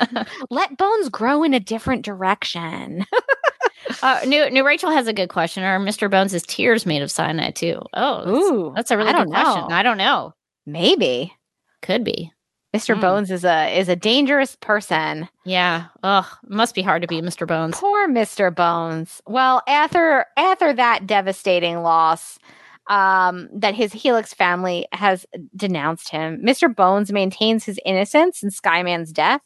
[0.50, 3.04] Let Bones grow in a different direction.
[4.02, 5.62] Uh, new new Rachel has a good question.
[5.62, 6.10] Are Mr.
[6.10, 7.80] Bones' is tears made of cyanide too?
[7.94, 9.72] Oh, that's, Ooh, that's a really good question.
[9.72, 10.34] I don't know.
[10.66, 11.32] maybe
[11.80, 12.30] Could be.
[12.76, 12.94] Mr.
[12.94, 13.00] Hmm.
[13.00, 15.28] Bones is a is a dangerous person.
[15.46, 15.86] Yeah.
[16.02, 16.26] Ugh.
[16.48, 17.46] Must be hard to be Mr.
[17.46, 17.78] Bones.
[17.78, 18.54] Poor Mr.
[18.54, 19.22] Bones.
[19.26, 22.38] Well, after after that devastating loss,
[22.88, 25.26] um, that his Helix family has
[25.56, 26.74] denounced him, Mr.
[26.74, 29.42] Bones maintains his innocence in Skyman's death,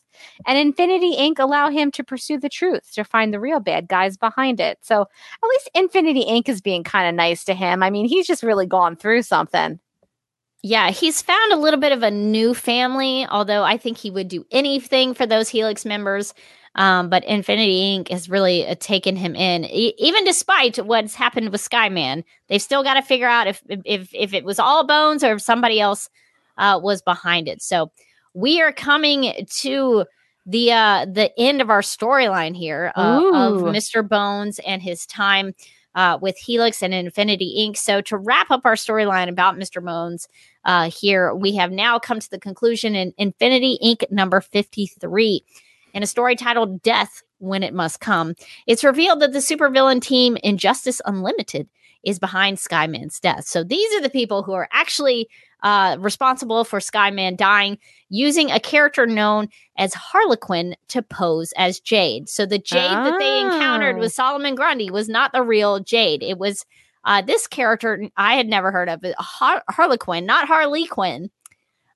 [0.47, 1.38] and Infinity Inc.
[1.38, 4.78] allow him to pursue the truth to find the real bad guys behind it.
[4.82, 6.49] So at least Infinity Inc.
[6.49, 7.82] is being kind of nice to him.
[7.82, 9.80] I mean, he's just really gone through something.
[10.64, 14.28] Yeah, he's found a little bit of a new family, although I think he would
[14.28, 16.34] do anything for those Helix members.
[16.74, 18.10] Um, but Infinity Inc.
[18.10, 22.24] has really uh, taken him in, e- even despite what's happened with Skyman.
[22.48, 25.42] They've still got to figure out if if if it was all Bones or if
[25.42, 26.08] somebody else
[26.56, 27.60] uh, was behind it.
[27.60, 27.90] So
[28.34, 30.04] we are coming to
[30.46, 34.06] the uh, the end of our storyline here uh, of Mr.
[34.06, 35.54] Bones and his time
[35.94, 37.76] uh, with Helix and Infinity Inc.
[37.76, 39.84] So, to wrap up our storyline about Mr.
[39.84, 40.28] Bones
[40.64, 44.10] uh, here, we have now come to the conclusion in Infinity Inc.
[44.10, 45.44] number 53.
[45.93, 48.34] In a story titled Death When It Must Come,
[48.66, 51.68] it's revealed that the supervillain team Injustice Unlimited
[52.03, 53.45] is behind Skyman's death.
[53.47, 55.28] So, these are the people who are actually
[55.62, 57.78] uh, responsible for Skyman dying
[58.09, 62.28] using a character known as Harlequin to pose as Jade.
[62.28, 63.05] So the Jade oh.
[63.05, 64.09] that they encountered with oh.
[64.09, 66.22] Solomon Grundy was not the real Jade.
[66.22, 66.66] It was
[67.05, 71.30] uh, this character I had never heard of, Har- Harlequin, not Harley Quinn.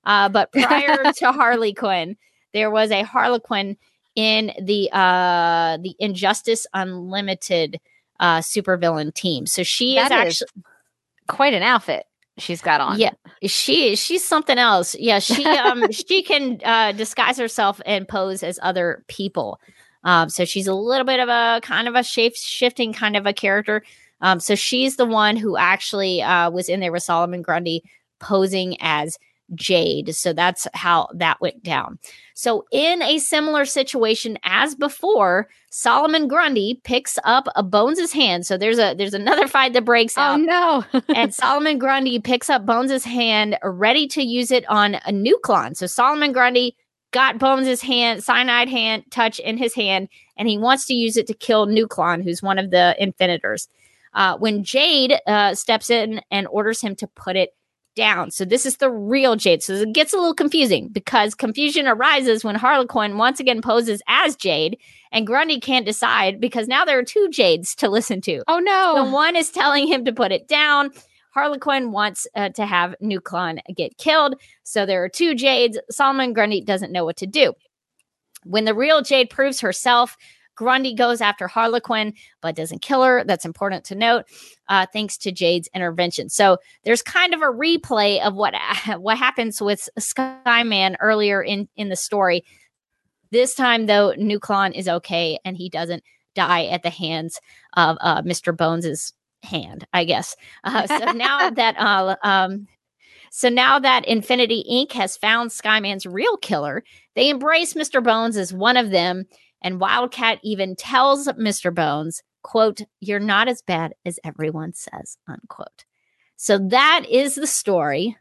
[0.05, 2.15] Uh, but prior to Harley Quinn,
[2.53, 3.77] there was a Harlequin
[4.15, 7.79] in the uh, the Injustice Unlimited
[8.19, 9.45] uh, supervillain team.
[9.45, 10.63] So she that is actually
[11.27, 12.05] quite an outfit
[12.37, 12.99] she's got on.
[12.99, 13.11] Yeah,
[13.43, 14.95] she she's something else.
[14.95, 19.59] Yeah, she um she can uh, disguise herself and pose as other people.
[20.03, 23.25] Um, so she's a little bit of a kind of a shape shifting kind of
[23.25, 23.83] a character.
[24.21, 27.83] Um, so she's the one who actually uh, was in there with Solomon Grundy
[28.19, 29.17] posing as
[29.55, 30.15] Jade.
[30.15, 31.99] So that's how that went down.
[32.33, 38.45] So, in a similar situation as before, Solomon Grundy picks up a Bones's hand.
[38.45, 40.39] So there's a there's another fight that breaks oh, out.
[40.39, 41.01] Oh no!
[41.15, 45.75] and Solomon Grundy picks up Bones's hand, ready to use it on a Nuklon.
[45.75, 46.75] So Solomon Grundy
[47.11, 51.25] got Bones's hand, cyanide hand touch in his hand, and he wants to use it
[51.27, 53.67] to kill Nuklon, who's one of the Infinitors.
[54.13, 57.56] Uh, when Jade uh, steps in and orders him to put it
[57.97, 58.31] down.
[58.31, 59.61] So this is the real Jade.
[59.61, 64.37] So it gets a little confusing because confusion arises when Harlequin once again poses as
[64.37, 64.77] Jade
[65.11, 68.43] and Grundy can't decide because now there are two Jades to listen to.
[68.47, 68.93] Oh no.
[68.95, 70.91] So one is telling him to put it down.
[71.31, 74.35] Harlequin wants uh, to have Nuklon get killed.
[74.63, 75.79] So there are two Jades.
[75.89, 77.53] Solomon Grundy doesn't know what to do.
[78.43, 80.15] When the real Jade proves herself,
[80.57, 83.23] Grundy goes after Harlequin, but doesn't kill her.
[83.23, 84.25] That's important to note,
[84.67, 86.29] uh, thanks to Jade's intervention.
[86.29, 88.53] So there's kind of a replay of what
[88.97, 92.43] what happens with Skyman earlier in in the story.
[93.31, 96.03] This time, though, Nuklon is okay, and he doesn't
[96.35, 97.39] die at the hands
[97.75, 98.55] of uh, Mr.
[98.55, 100.35] Bones's hand, I guess.
[100.63, 102.67] Uh, so now that uh, um,
[103.31, 104.93] so now that Infinity Inc.
[104.93, 106.83] has found Skyman's real killer,
[107.15, 108.03] they embrace Mr.
[108.03, 109.25] Bones as one of them
[109.67, 111.75] and Wildcat even tells Mr.
[111.75, 115.83] Bones, quote, you're not as bad as everyone says, unquote.
[116.37, 118.15] So that is the story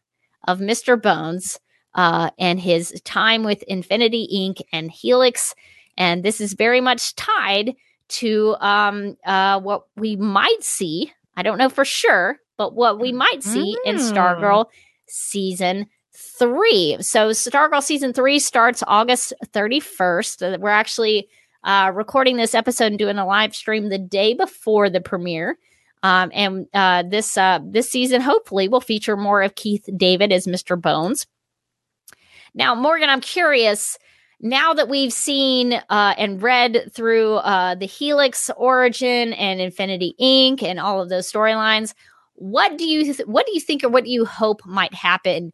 [0.48, 1.00] of Mr.
[1.00, 1.60] Bones
[1.94, 4.60] uh, and his time with Infinity Inc.
[4.72, 5.54] and Helix.
[5.96, 7.76] And this is very much tied
[8.08, 11.12] to um, uh, what we might see.
[11.36, 13.88] I don't know for sure, but what we might see mm.
[13.88, 14.66] in Stargirl
[15.06, 15.86] season
[16.16, 16.96] three.
[17.00, 20.60] So Stargirl season three starts August 31st.
[20.60, 21.28] We're actually
[21.64, 25.58] uh, recording this episode and doing a live stream the day before the premiere.
[26.02, 30.46] Um, and uh, this uh, this season, hopefully, will feature more of Keith David as
[30.46, 30.80] Mr.
[30.80, 31.26] Bones.
[32.54, 33.98] Now, Morgan, I'm curious.
[34.40, 40.62] Now that we've seen uh, and read through uh, the Helix origin and Infinity Inc.
[40.62, 41.94] and all of those storylines,
[42.34, 45.52] what do you th- what do you think or what do you hope might happen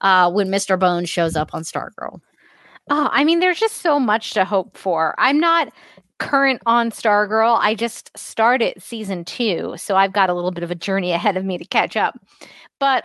[0.00, 0.78] uh, when Mr.
[0.78, 2.20] Bones shows up on Stargirl?
[2.90, 5.14] Oh, I mean, there's just so much to hope for.
[5.18, 5.72] I'm not
[6.18, 7.58] current on Stargirl.
[7.60, 11.36] I just started season two, so I've got a little bit of a journey ahead
[11.36, 12.18] of me to catch up.
[12.78, 13.04] But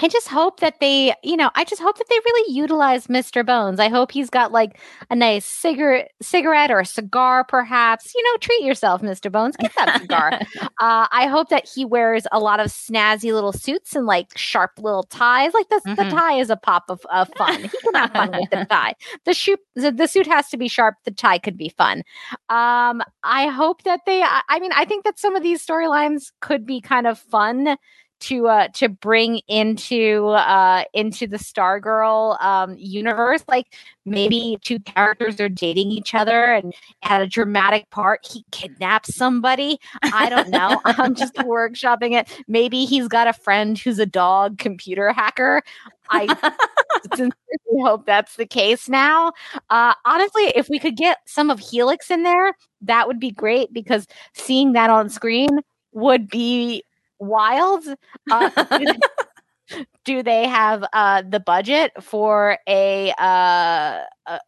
[0.00, 3.44] I just hope that they, you know, I just hope that they really utilize Mr.
[3.44, 3.80] Bones.
[3.80, 4.78] I hope he's got like
[5.10, 8.14] a nice cigarette, cigarette or a cigar, perhaps.
[8.14, 9.30] You know, treat yourself, Mr.
[9.30, 9.56] Bones.
[9.56, 10.32] Get that cigar.
[10.80, 14.72] uh, I hope that he wears a lot of snazzy little suits and like sharp
[14.78, 15.52] little ties.
[15.52, 15.94] Like the, mm-hmm.
[15.96, 17.62] the tie is a pop of, of fun.
[17.62, 18.94] He can have fun with the tie.
[19.24, 20.94] The suit, the, the suit has to be sharp.
[21.04, 22.04] The tie could be fun.
[22.48, 24.22] Um, I hope that they.
[24.22, 27.76] I, I mean, I think that some of these storylines could be kind of fun
[28.20, 35.38] to uh to bring into uh into the Stargirl um universe like maybe two characters
[35.40, 38.26] are dating each other and at a dramatic part.
[38.26, 39.78] He kidnaps somebody.
[40.02, 40.80] I don't know.
[40.84, 42.28] I'm just workshopping it.
[42.48, 45.62] Maybe he's got a friend who's a dog computer hacker.
[46.10, 46.26] I
[47.14, 49.32] sincerely hope that's the case now.
[49.70, 53.72] Uh honestly if we could get some of helix in there that would be great
[53.72, 55.60] because seeing that on screen
[55.92, 56.82] would be
[57.18, 57.84] wild.
[58.30, 64.40] Uh, do, they, do, they, have uh, the budget for a, uh, a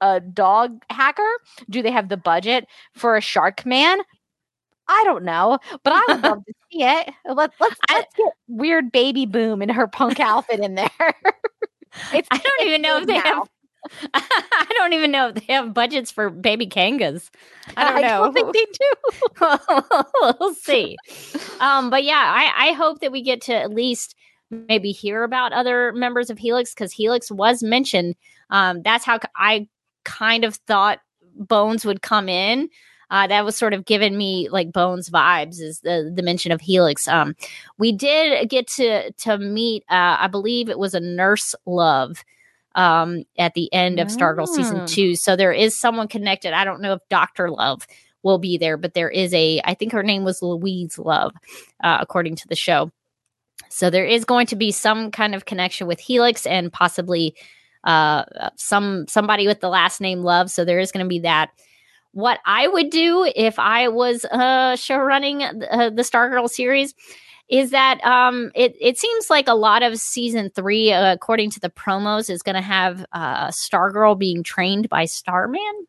[0.00, 1.28] a dog hacker?
[1.68, 3.98] Do they have the budget for a shark man?
[4.88, 7.10] I don't know, but I would love to see it.
[7.26, 10.88] Let, let's let's get weird baby boom in her punk outfit in there.
[12.14, 13.22] it's, I don't even know if they now.
[13.22, 13.48] have
[14.14, 17.30] I don't even know if they have budgets for baby kangas.
[17.76, 18.32] I don't know.
[18.32, 20.34] don't think they do.
[20.40, 20.96] we'll see.
[21.60, 24.14] Um, but yeah, I, I hope that we get to at least
[24.50, 28.16] maybe hear about other members of Helix because Helix was mentioned.
[28.50, 29.68] Um, that's how I
[30.04, 31.00] kind of thought
[31.34, 32.68] Bones would come in.
[33.10, 36.60] Uh, that was sort of giving me like Bones vibes is the the mention of
[36.60, 37.08] Helix.
[37.08, 37.34] Um,
[37.78, 39.84] we did get to to meet.
[39.88, 42.22] Uh, I believe it was a nurse love
[42.78, 44.86] um, at the end of Stargirl season Mm.
[44.86, 45.16] two.
[45.16, 46.52] So there is someone connected.
[46.52, 47.84] I don't know if Doctor Love
[48.22, 49.60] will be there, but there is a.
[49.64, 51.32] I think her name was Louise Love,
[51.82, 52.92] uh, according to the show.
[53.68, 57.34] So there is going to be some kind of connection with Helix and possibly
[57.82, 58.24] uh,
[58.54, 60.48] some somebody with the last name Love.
[60.48, 61.50] So there is going to be that.
[62.12, 66.94] What I would do if I was uh, show running uh, the Stargirl series
[67.48, 71.60] is that um, it it seems like a lot of season three, uh, according to
[71.60, 75.86] the promos, is going to have uh, Stargirl being trained by Starman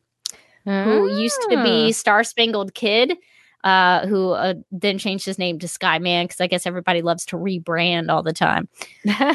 [0.64, 1.62] who used to Mm.
[1.62, 3.16] be Star Spangled Kid,
[3.64, 7.36] uh, who uh, then changed his name to Skyman because I guess everybody loves to
[7.36, 8.68] rebrand all the time.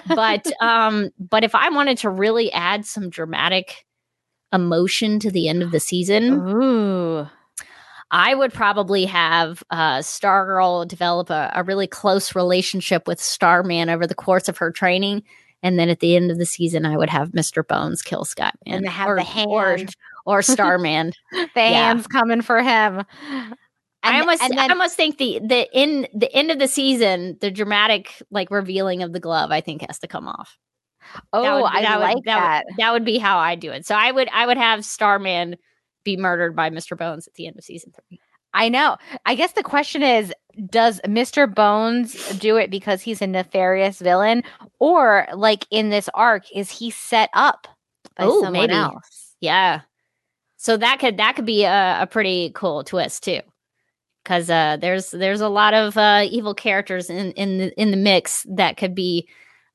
[0.07, 3.85] But um, but if I wanted to really add some dramatic
[4.53, 7.27] emotion to the end of the season, Ooh.
[8.17, 14.07] I would probably have uh, Stargirl develop a, a really close relationship with Starman over
[14.07, 15.21] the course of her training.
[15.61, 17.67] And then at the end of the season, I would have Mr.
[17.67, 18.51] Bones kill Skyman.
[18.65, 19.47] And have or, the hand.
[19.49, 19.77] Or,
[20.25, 21.11] or Starman.
[21.33, 21.87] The Yeah.
[21.87, 23.03] hands coming for him.
[24.01, 27.51] I almost, and I almost think the the in the end of the season, the
[27.51, 30.57] dramatic like revealing of the glove, I think has to come off.
[31.33, 32.39] oh, That would- I that would- like that.
[32.39, 32.63] that.
[32.67, 33.85] Would, that would be how I do it.
[33.85, 35.57] So I would, I would have Starman
[36.05, 36.97] be murdered by Mr.
[36.97, 38.21] Bones at the end of season three.
[38.53, 38.95] I know.
[39.25, 40.33] I guess the question is
[40.69, 41.53] does Mr.
[41.53, 44.43] Bones do it because he's a nefarious villain?
[44.79, 47.67] Or, like in this arc, is he set up
[48.17, 48.73] by Oh, someone maybe.
[48.73, 49.35] else?
[49.41, 49.81] Yeah.
[50.55, 53.41] So that could that could be a, a pretty cool twist too,
[54.23, 57.97] because uh, there's there's a lot of uh, evil characters in in the, in the
[57.97, 59.27] mix that could be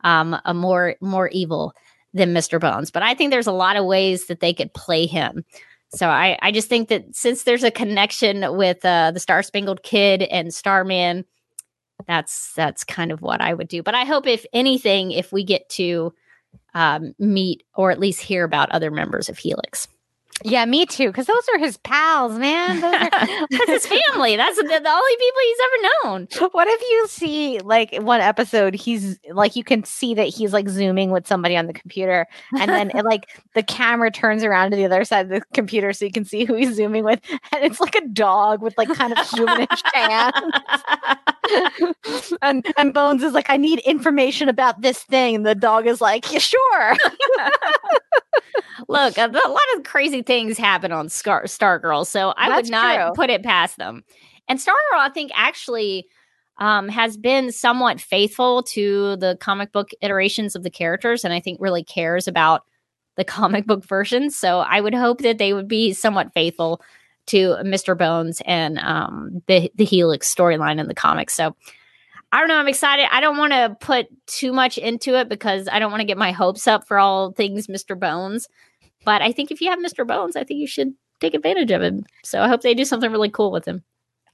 [0.05, 1.75] um, a more more evil
[2.15, 2.59] than Mr.
[2.59, 2.91] Bones.
[2.91, 5.45] But I think there's a lot of ways that they could play him.
[5.95, 9.83] So I I just think that since there's a connection with uh, the Star Spangled
[9.83, 11.25] Kid and Starman,
[12.07, 13.83] that's that's kind of what I would do.
[13.83, 16.15] But I hope if anything, if we get to
[16.75, 19.89] um, meet or at least hear about other members of Helix.
[20.43, 21.09] Yeah, me too.
[21.09, 22.81] Because those are his pals, man.
[22.81, 23.11] Those are-
[23.51, 24.37] That's his family.
[24.37, 26.29] That's the, the only people he's ever known.
[26.53, 30.69] what if you see like one episode he's like you can see that he's like
[30.69, 32.27] zooming with somebody on the computer
[32.59, 35.93] and then it, like the camera turns around to the other side of the computer
[35.93, 37.21] so you can see who he's zooming with
[37.53, 40.35] and it's like a dog with like kind of humanish hands
[42.43, 46.01] and and bones is like i need information about this thing and the dog is
[46.01, 46.97] like yeah sure
[48.89, 52.73] Look, a, a lot of crazy things happen on Star Stargirl, so I That's would
[52.73, 53.13] not true.
[53.15, 54.03] put it past them.
[54.49, 56.09] And Stargirl, I think, actually
[56.59, 61.41] um, has been somewhat faithful to the comic book iterations of the characters, and I
[61.41, 62.63] think really cares about
[63.17, 64.37] the comic book versions.
[64.37, 66.83] So I would hope that they would be somewhat faithful
[67.31, 67.97] to Mr.
[67.97, 71.35] Bones and um, the the Helix storyline in the comics.
[71.35, 71.55] So
[72.33, 72.57] I don't know.
[72.57, 73.07] I'm excited.
[73.11, 76.19] I don't want to put too much into it because I don't want to get
[76.19, 77.99] my hopes up for all things Mr.
[77.99, 78.49] Bones.
[79.05, 80.07] But I think if you have Mr.
[80.07, 82.05] Bones, I think you should take advantage of him.
[82.25, 83.83] So I hope they do something really cool with him.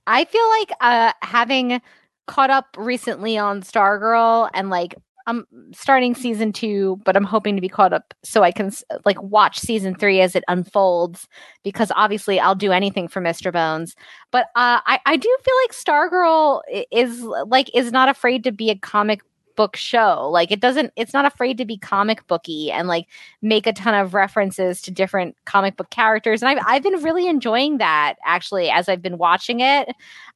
[0.07, 1.81] I feel like uh having
[2.27, 4.97] caught up recently on Stargirl and like
[5.27, 8.71] I'm starting season 2 but I'm hoping to be caught up so I can
[9.05, 11.27] like watch season 3 as it unfolds
[11.65, 13.53] because obviously I'll do anything for Mr.
[13.53, 13.97] Bones.
[14.31, 16.61] But uh I I do feel like Stargirl
[16.91, 19.21] is like is not afraid to be a comic
[19.57, 20.29] book show.
[20.31, 23.07] Like it doesn't it's not afraid to be comic booky and like
[23.43, 26.43] make a ton of references to different comic book characters.
[26.43, 29.89] And I've, I've been really enjoying that actually as i've been watching it.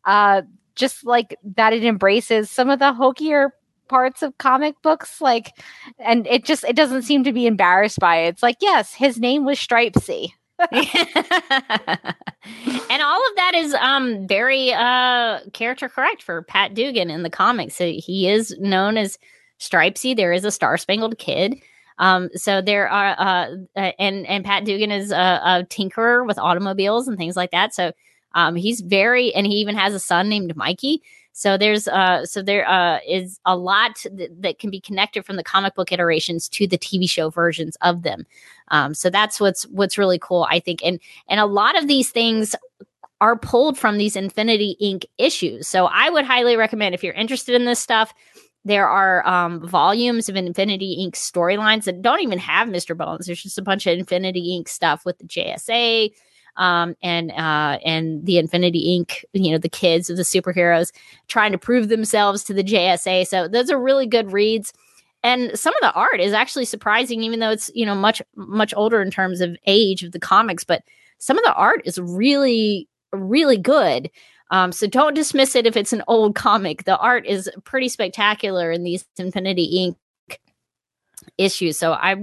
[0.05, 0.43] Uh
[0.75, 3.53] just like that it embraces some of the hokier
[3.91, 5.53] parts of comic books like
[5.99, 9.19] and it just it doesn't seem to be embarrassed by it it's like yes his
[9.19, 10.31] name was stripesy
[10.73, 10.77] and
[13.03, 17.77] all of that is um very uh character correct for Pat Dugan in the comics.
[17.77, 19.19] So he is known as
[19.59, 20.15] Stripesy.
[20.15, 21.57] There is a Star Spangled Kid.
[21.99, 26.39] Um, so there are uh, uh and and Pat Dugan is a, a tinkerer with
[26.39, 27.75] automobiles and things like that.
[27.75, 27.93] So
[28.35, 31.03] um he's very and he even has a son named Mikey.
[31.41, 35.37] So there's uh so there uh is a lot th- that can be connected from
[35.37, 38.27] the comic book iterations to the TV show versions of them.
[38.69, 40.85] Um, so that's what's what's really cool, I think.
[40.85, 41.01] And
[41.31, 42.55] and a lot of these things
[43.23, 45.07] are pulled from these Infinity Inc.
[45.17, 45.67] issues.
[45.67, 48.13] So I would highly recommend if you're interested in this stuff,
[48.67, 51.15] there are um, volumes of Infinity Inc.
[51.15, 52.95] storylines that don't even have Mr.
[52.95, 53.25] Bones.
[53.25, 54.69] There's just a bunch of Infinity Inc.
[54.69, 56.13] stuff with the JSA
[56.57, 59.25] um, and uh, and the Infinity Inc.
[59.33, 60.93] You know, the kids of the superheroes
[61.29, 63.27] trying to prove themselves to the JSA.
[63.27, 64.73] So those are really good reads.
[65.23, 68.73] And some of the art is actually surprising, even though it's you know much much
[68.77, 70.65] older in terms of age of the comics.
[70.65, 70.83] But
[71.19, 74.11] some of the art is really really good.
[74.51, 76.85] Um, so don't dismiss it if it's an old comic.
[76.85, 79.95] The art is pretty spectacular in these Infinity
[80.31, 80.37] Inc.
[81.39, 81.77] issues.
[81.77, 82.17] So I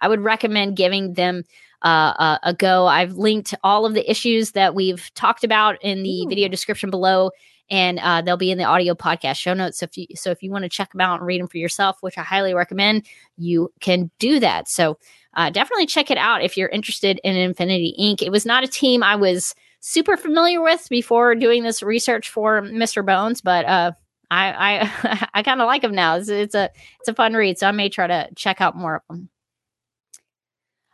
[0.00, 1.44] I would recommend giving them
[1.82, 2.84] uh, a, a.
[2.86, 6.28] I've linked all of the issues that we've talked about in the Ooh.
[6.28, 7.30] video description below,
[7.70, 9.78] and uh, they'll be in the audio podcast show notes.
[9.78, 11.58] So if you so if you want to check them out and read them for
[11.58, 13.06] yourself, which I highly recommend,
[13.36, 14.68] you can do that.
[14.68, 14.98] So
[15.34, 18.22] uh, definitely check it out if you're interested in Infinity Inc.
[18.22, 22.62] It was not a team I was super familiar with before doing this research for
[22.62, 23.04] Mr.
[23.04, 23.92] Bones, but uh,
[24.30, 26.16] I I I kind of like them now.
[26.16, 28.96] It's, it's, a it's a fun read, so I may try to check out more
[28.96, 29.28] of them.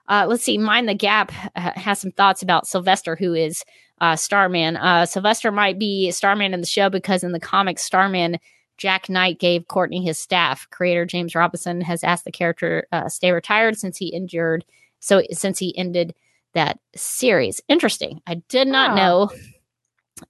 [0.09, 0.59] Uh, let's see.
[0.59, 3.65] Mind the Gap has some thoughts about Sylvester, who is
[4.01, 4.77] uh, Starman.
[4.77, 8.39] Uh, Sylvester might be Starman in the show because in the comics, Starman
[8.77, 10.69] Jack Knight gave Courtney his staff.
[10.71, 14.65] Creator James Robinson has asked the character uh, stay retired since he injured.
[15.01, 16.15] So since he ended
[16.55, 17.61] that series.
[17.69, 18.21] Interesting.
[18.27, 18.95] I did not oh.
[18.95, 19.31] know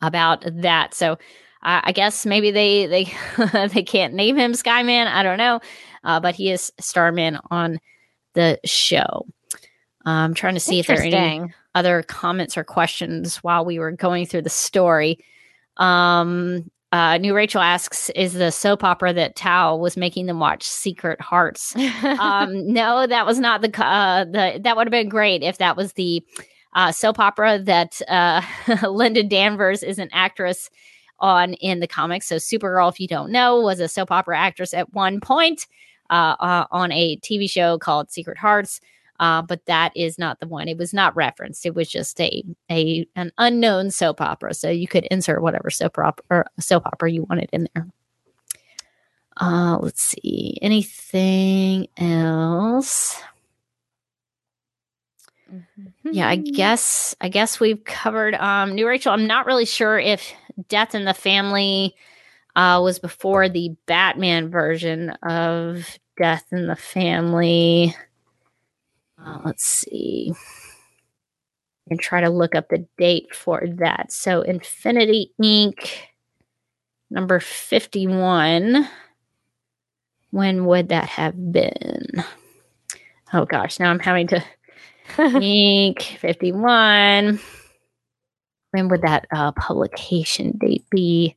[0.03, 0.95] about that.
[0.95, 1.13] So
[1.63, 3.13] uh, I guess maybe they they
[3.69, 5.07] they can't name him Skyman.
[5.07, 5.61] I don't know,
[6.03, 7.81] uh, but he is Starman on
[8.35, 9.27] the show.
[10.05, 13.91] I'm trying to see if there are any other comments or questions while we were
[13.91, 15.19] going through the story.
[15.77, 20.63] Um, uh, New Rachel asks, "Is the soap opera that Tao was making them watch
[20.63, 21.75] Secret Hearts?"
[22.21, 24.61] um, no, that was not the uh, the.
[24.63, 26.25] That would have been great if that was the
[26.75, 28.43] uh, soap opera that uh,
[28.89, 30.71] Linda Danvers is an actress
[31.19, 32.27] on in the comics.
[32.27, 35.67] So Supergirl, if you don't know, was a soap opera actress at one point
[36.11, 38.81] uh, uh, on a TV show called Secret Hearts.
[39.21, 40.69] Uh, but that is not the one.
[40.69, 41.65] It was not referenced.
[41.67, 44.55] It was just a a an unknown soap opera.
[44.55, 47.87] So you could insert whatever soap opera soap opera you wanted in there.
[49.41, 50.59] Uh, let's see.
[50.63, 53.21] Anything else?
[55.53, 56.11] Mm-hmm.
[56.13, 59.13] Yeah, I guess I guess we've covered um New Rachel.
[59.13, 60.33] I'm not really sure if
[60.69, 61.95] Death in the Family
[62.57, 67.95] uh was before the Batman version of Death in the Family.
[69.25, 70.33] Uh, let's see.
[71.89, 74.11] And try to look up the date for that.
[74.13, 75.91] So, Infinity Inc.
[77.11, 78.89] number 51.
[80.31, 82.25] When would that have been?
[83.33, 84.45] Oh gosh, now I'm having to
[85.17, 86.03] Inc.
[86.19, 87.39] 51.
[88.71, 91.37] When would that uh, publication date be?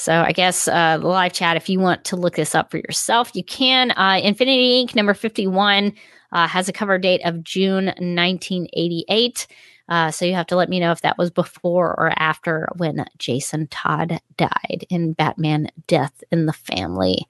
[0.00, 2.78] So I guess uh, the live chat, if you want to look this up for
[2.78, 3.90] yourself, you can.
[3.90, 4.94] Uh, Infinity Inc.
[4.94, 5.92] number 51
[6.32, 9.46] uh, has a cover date of June 1988.
[9.90, 13.04] Uh, so you have to let me know if that was before or after when
[13.18, 17.26] Jason Todd died in Batman Death in the Family.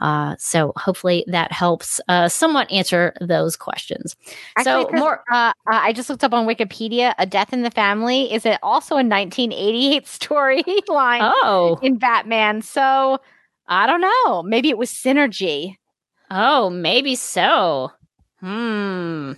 [0.00, 4.16] Uh, so hopefully that helps uh, somewhat answer those questions.
[4.58, 7.14] Actually, so more, uh, uh, I just looked up on Wikipedia.
[7.18, 11.20] A Death in the Family is it also a 1988 storyline?
[11.22, 12.60] Oh, in Batman.
[12.62, 13.20] So
[13.68, 14.42] I don't know.
[14.42, 15.76] Maybe it was synergy.
[16.30, 17.92] Oh, maybe so.
[18.40, 19.32] Hmm.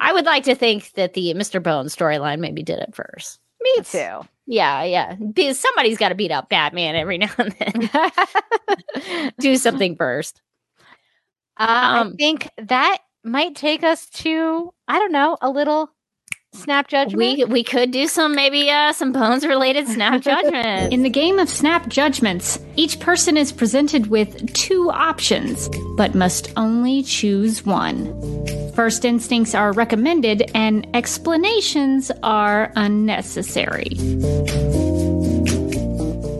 [0.00, 1.62] I would like to think that the Mr.
[1.62, 3.38] Bones storyline maybe did it first.
[3.60, 4.20] Me too.
[4.46, 5.14] Yeah, yeah.
[5.14, 9.32] Because somebody's got to beat up Batman every now and then.
[9.38, 10.40] Do something first.
[11.58, 15.90] Um, I think that might take us to I don't know a little
[16.52, 17.38] snap judgment?
[17.38, 20.94] We we could do some maybe uh, some bones related snap judgments.
[20.94, 26.52] In the game of snap judgments, each person is presented with two options, but must
[26.56, 28.14] only choose one.
[28.74, 33.96] First instincts are recommended and explanations are unnecessary.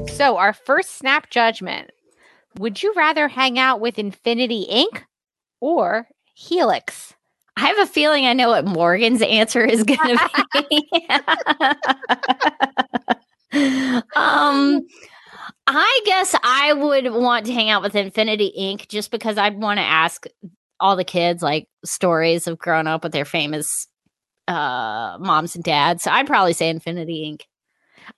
[0.08, 1.90] So, our first snap judgment.
[2.58, 5.04] Would you rather hang out with Infinity Inc.
[5.60, 7.14] or Helix?
[7.56, 10.89] I have a feeling I know what Morgan's answer is going to be.
[14.16, 14.86] um,
[15.66, 18.89] I guess I would want to hang out with Infinity Inc.
[18.89, 20.27] just because I'd want to ask
[20.78, 23.86] all the kids like stories of growing up with their famous
[24.48, 26.02] uh, moms and dads.
[26.02, 27.43] So I'd probably say Infinity Inc.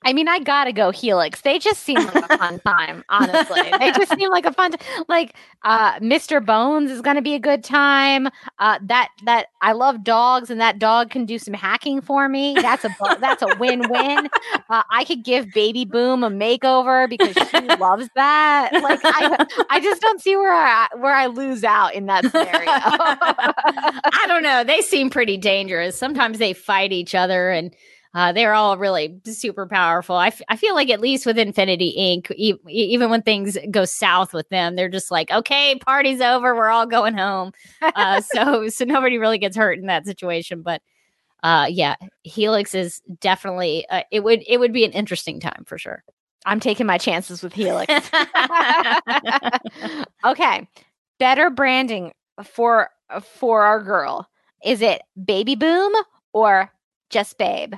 [0.04, 1.40] I mean, I gotta go Helix.
[1.42, 3.62] They just seem like a fun time, honestly.
[3.78, 4.78] they just seem like a fun, t-
[5.08, 6.44] like uh, Mr.
[6.44, 8.28] Bones is gonna be a good time.
[8.58, 12.54] Uh, that that I love dogs, and that dog can do some hacking for me.
[12.54, 12.90] That's a
[13.20, 14.28] that's a win win.
[14.68, 18.70] Uh, I could give Baby Boom a makeover because she loves that.
[18.72, 22.50] Like I, I just don't see where I where I lose out in that scenario.
[22.66, 24.64] I don't know.
[24.64, 25.98] They seem pretty dangerous.
[25.98, 27.74] Sometimes they fight each other and
[28.14, 30.16] uh, they're all really super powerful.
[30.16, 33.86] I, f- I feel like at least with Infinity Inc., e- even when things go
[33.86, 37.52] south with them, they're just like, okay, party's over, we're all going home.
[37.80, 40.60] Uh, so so nobody really gets hurt in that situation.
[40.60, 40.82] But
[41.42, 45.78] uh, yeah, Helix is definitely uh, it would it would be an interesting time for
[45.78, 46.04] sure.
[46.44, 47.92] I'm taking my chances with Helix.
[50.24, 50.68] okay,
[51.18, 52.12] better branding
[52.44, 52.90] for
[53.22, 54.28] for our girl.
[54.64, 55.92] Is it Baby Boom
[56.32, 56.70] or
[57.10, 57.74] just Babe?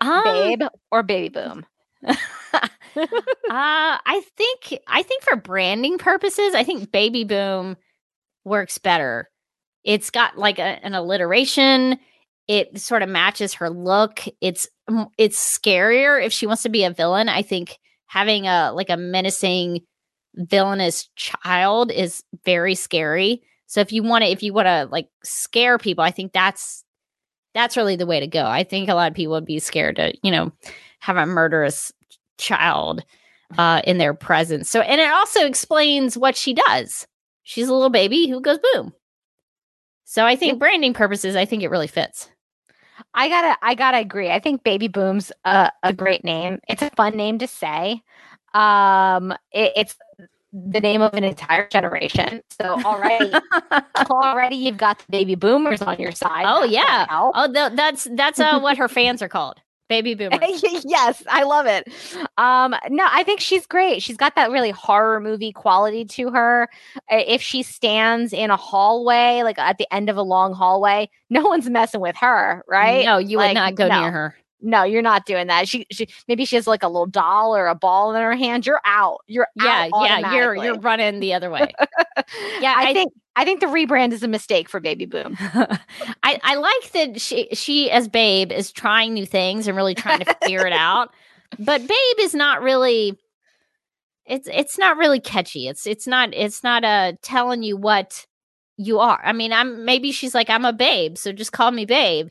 [0.00, 1.66] Um, Babe or Baby Boom?
[2.96, 3.06] uh,
[3.50, 7.76] I think I think for branding purposes, I think Baby Boom
[8.44, 9.28] works better.
[9.84, 11.98] It's got like a, an alliteration.
[12.48, 14.22] It sort of matches her look.
[14.40, 14.68] It's
[15.18, 17.28] it's scarier if she wants to be a villain.
[17.28, 19.80] I think having a like a menacing
[20.34, 23.42] villainous child is very scary.
[23.66, 26.84] So if you want to if you want to like scare people, I think that's
[27.56, 28.44] that's really the way to go.
[28.44, 30.52] I think a lot of people would be scared to, you know,
[31.00, 31.90] have a murderous
[32.36, 33.02] child
[33.56, 34.68] uh, in their presence.
[34.68, 37.06] So, and it also explains what she does.
[37.44, 38.92] She's a little baby who goes boom.
[40.04, 42.28] So, I think branding purposes, I think it really fits.
[43.14, 44.30] I gotta, I gotta agree.
[44.30, 46.60] I think Baby Boom's a, a great name.
[46.68, 48.02] It's a fun name to say.
[48.54, 49.96] Um, it, it's
[50.72, 52.40] the name of an entire generation.
[52.60, 53.32] So already,
[54.10, 56.44] already you've got the baby boomers on your side.
[56.46, 57.06] Oh yeah.
[57.10, 60.40] Oh, th- that's that's uh, what her fans are called, baby boomers.
[60.84, 61.86] yes, I love it.
[62.38, 64.02] Um, no, I think she's great.
[64.02, 66.68] She's got that really horror movie quality to her.
[67.10, 71.42] If she stands in a hallway, like at the end of a long hallway, no
[71.46, 73.04] one's messing with her, right?
[73.04, 74.00] No, you Like, would not go no.
[74.00, 74.36] near her.
[74.60, 75.68] No, you're not doing that.
[75.68, 78.66] She, she maybe she has like a little doll or a ball in her hand.
[78.66, 79.18] You're out.
[79.26, 81.74] You're Yeah, out yeah, you're you're running the other way.
[82.58, 85.36] yeah, I, I think I think the rebrand is a mistake for Baby Boom.
[86.22, 90.20] I, I like that she she as Babe is trying new things and really trying
[90.20, 91.10] to figure it out.
[91.58, 93.18] But Babe is not really
[94.26, 95.68] it's it's not really catchy.
[95.68, 98.26] It's it's not it's not uh telling you what
[98.76, 99.20] you are.
[99.24, 102.28] I mean, I'm maybe she's like, I'm a babe, so just call me babe.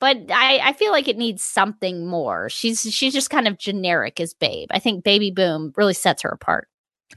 [0.00, 2.48] But I, I feel like it needs something more.
[2.48, 4.68] She's she's just kind of generic as babe.
[4.70, 6.68] I think Baby Boom really sets her apart.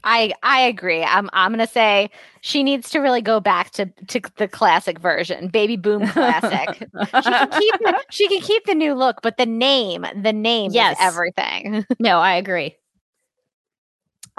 [0.04, 1.02] I I agree.
[1.04, 2.10] I'm I'm gonna say
[2.40, 6.88] she needs to really go back to to the classic version, Baby Boom classic.
[7.22, 10.72] she can keep the, she can keep the new look, but the name, the name
[10.72, 10.96] Yes.
[10.98, 11.84] is everything.
[12.00, 12.74] no, I agree.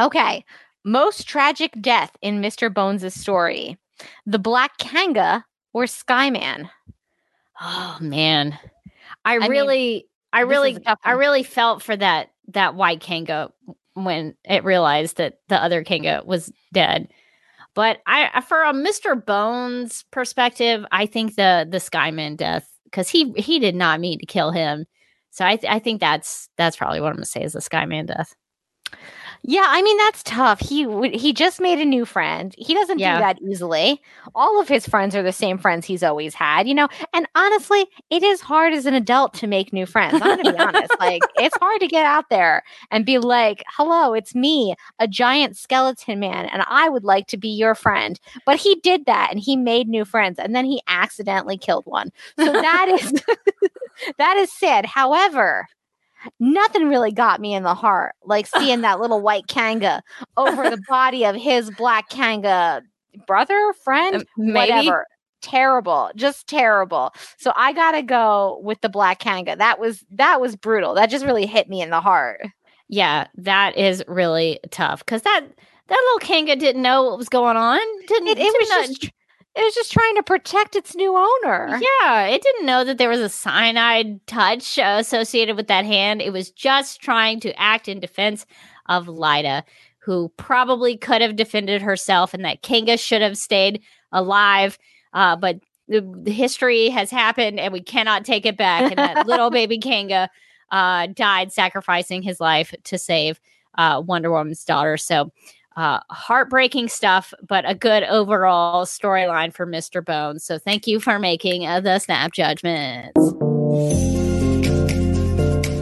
[0.01, 0.43] okay.
[0.85, 2.73] Most tragic death in Mr.
[2.73, 3.77] Bones' story.
[4.25, 6.69] The Black Kanga or Skyman?
[7.65, 8.57] Oh man,
[9.23, 10.73] I, mean, really, I really,
[11.03, 13.51] I really felt for that that white Kanga
[13.93, 17.07] when it realized that the other Kanga was dead.
[17.73, 19.23] But I, I- for a Mr.
[19.25, 24.25] Bones perspective, I think the the Skyman death because he he did not mean to
[24.25, 24.85] kill him.
[25.31, 28.07] So I th- I think that's that's probably what I'm gonna say is the Skyman
[28.07, 28.35] death.
[29.45, 30.61] Yeah, I mean that's tough.
[30.61, 30.87] He
[31.17, 32.55] he just made a new friend.
[32.57, 33.15] He doesn't Yeah.
[33.17, 34.01] do that easily.
[34.33, 36.87] All of his friends are the same friends he's always had, you know.
[37.13, 40.21] And honestly, it is hard as an adult to make new friends.
[40.23, 40.93] I'm to be honest.
[40.97, 45.57] Like it's hard to get out there and be like, "Hello, it's me, a giant
[45.57, 49.41] skeleton man, and I would like to be your friend." But he did that and
[49.41, 52.11] he made new friends and then he accidentally killed one.
[52.39, 53.11] So that is
[54.17, 54.85] that is sad.
[54.85, 55.67] However,
[56.39, 60.01] nothing really got me in the heart like seeing that little white kanga
[60.37, 62.81] over the body of his black kanga
[63.27, 64.71] brother friend maybe.
[64.71, 65.05] whatever
[65.41, 70.55] terrible just terrible so i gotta go with the black kanga that was that was
[70.55, 72.41] brutal that just really hit me in the heart
[72.89, 75.41] Yeah, that is really tough because that
[75.87, 77.79] that little Kanga didn't know what was going on.
[78.07, 79.11] Didn't it, it did was not- just
[79.55, 83.09] it was just trying to protect its new owner Yeah, it didn't know that there
[83.09, 86.21] was a cyanide touch uh, associated with that hand.
[86.21, 88.45] It was just trying to act in defense
[88.87, 89.63] of Lyta,
[89.99, 93.81] who probably could have defended herself, and that Kanga should have stayed
[94.11, 94.77] alive.
[95.13, 98.91] Uh, but the, the history has happened, and we cannot take it back.
[98.91, 100.29] And that little baby Kanga
[100.71, 103.39] uh, died, sacrificing his life to save
[103.77, 104.97] uh, Wonder Woman's daughter.
[104.97, 105.31] So.
[105.75, 110.05] Uh, heartbreaking stuff, but a good overall storyline for Mr.
[110.05, 110.43] Bones.
[110.43, 113.19] So thank you for making uh, the snap judgments.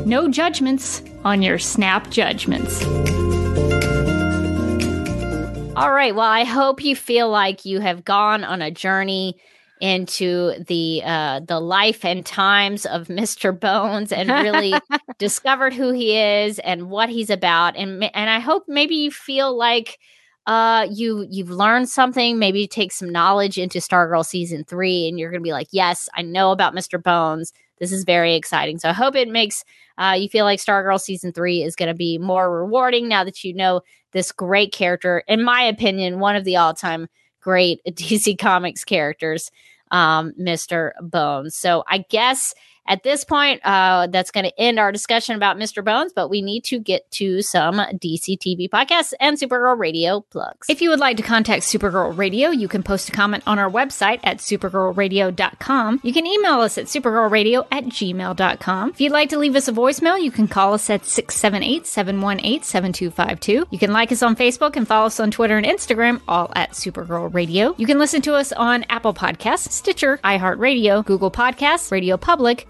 [0.07, 2.84] No judgments on your snap judgments.
[5.76, 6.13] All right.
[6.13, 9.38] Well, I hope you feel like you have gone on a journey
[9.82, 13.58] into the uh, the life and times of Mr.
[13.58, 14.74] Bones and really
[15.18, 17.76] discovered who he is and what he's about.
[17.76, 19.99] And and I hope maybe you feel like
[20.48, 25.20] uh you you've learned something maybe you take some knowledge into stargirl season three and
[25.20, 28.90] you're gonna be like yes i know about mr bones this is very exciting so
[28.90, 29.64] i hope it makes
[29.99, 33.53] uh, you feel like stargirl season three is gonna be more rewarding now that you
[33.53, 33.82] know
[34.14, 37.08] this great character in my opinion one of the all-time
[37.40, 39.52] great dc comics characters
[39.91, 40.91] um, Mr.
[41.01, 41.55] Bones.
[41.55, 42.53] So I guess
[42.88, 45.84] at this point, uh, that's going to end our discussion about Mr.
[45.84, 50.68] Bones, but we need to get to some DC TV podcasts and Supergirl Radio plugs.
[50.70, 53.70] If you would like to contact Supergirl Radio, you can post a comment on our
[53.70, 56.02] website at supergirlradio.com.
[56.03, 58.90] You can email us at supergirlradio at gmail.com.
[58.90, 62.64] If you'd like to leave us a voicemail, you can call us at 678 718
[62.64, 63.68] 7252.
[63.70, 66.72] You can like us on Facebook and follow us on Twitter and Instagram, all at
[66.72, 67.76] Supergirl Radio.
[67.78, 72.68] You can listen to us on Apple Podcasts, Stitcher, iHeartRadio, Google Podcasts, RadioPublic,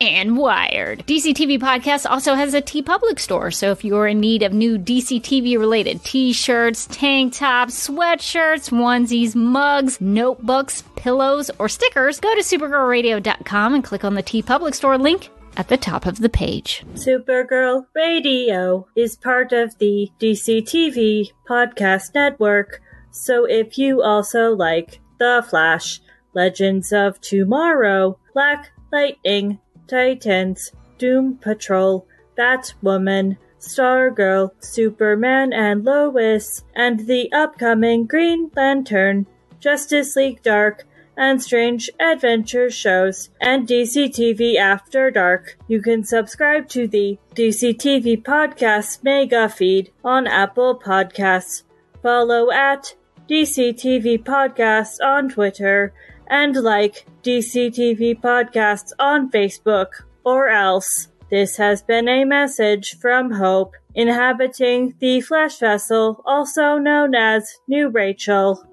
[0.00, 1.06] and Wired.
[1.06, 4.78] DC TV Podcast also has a TeePublic store, so if you're in need of new
[4.78, 12.34] DC TV related t shirts, tank tops, sweatshirts, onesies, mugs, notebooks, pillows, or stickers, go
[12.34, 16.84] to supergirlradio.com and click on the TeePublic store link at the top of the page.
[16.94, 25.00] Supergirl Radio is part of the DC TV podcast network, so if you also like
[25.18, 26.00] The Flash,
[26.34, 29.58] Legends of Tomorrow, Black Lightning,
[29.90, 32.06] Titans, Doom Patrol,
[32.38, 39.26] Batwoman, Stargirl, Superman and Lois, and the upcoming Green Lantern,
[39.58, 40.86] Justice League Dark,
[41.16, 45.58] and Strange Adventure shows, and DC TV After Dark.
[45.66, 51.64] You can subscribe to the DC TV Podcast Mega Feed on Apple Podcasts.
[52.00, 52.94] Follow at
[53.28, 55.92] DC TV Podcasts on Twitter
[56.30, 59.88] and like DC TV Podcasts on Facebook
[60.24, 61.08] or else.
[61.30, 67.88] This has been a message from Hope, inhabiting the Flash vessel, also known as New
[67.88, 68.64] Rachel.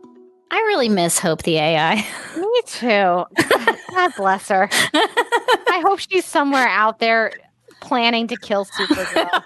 [0.49, 1.95] I really miss Hope the AI.
[2.38, 2.88] Me too.
[2.88, 4.69] God bless her.
[4.93, 7.34] I hope she's somewhere out there
[7.81, 9.29] planning to kill Supergirl.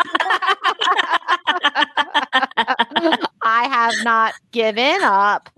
[3.43, 5.49] I have not given up.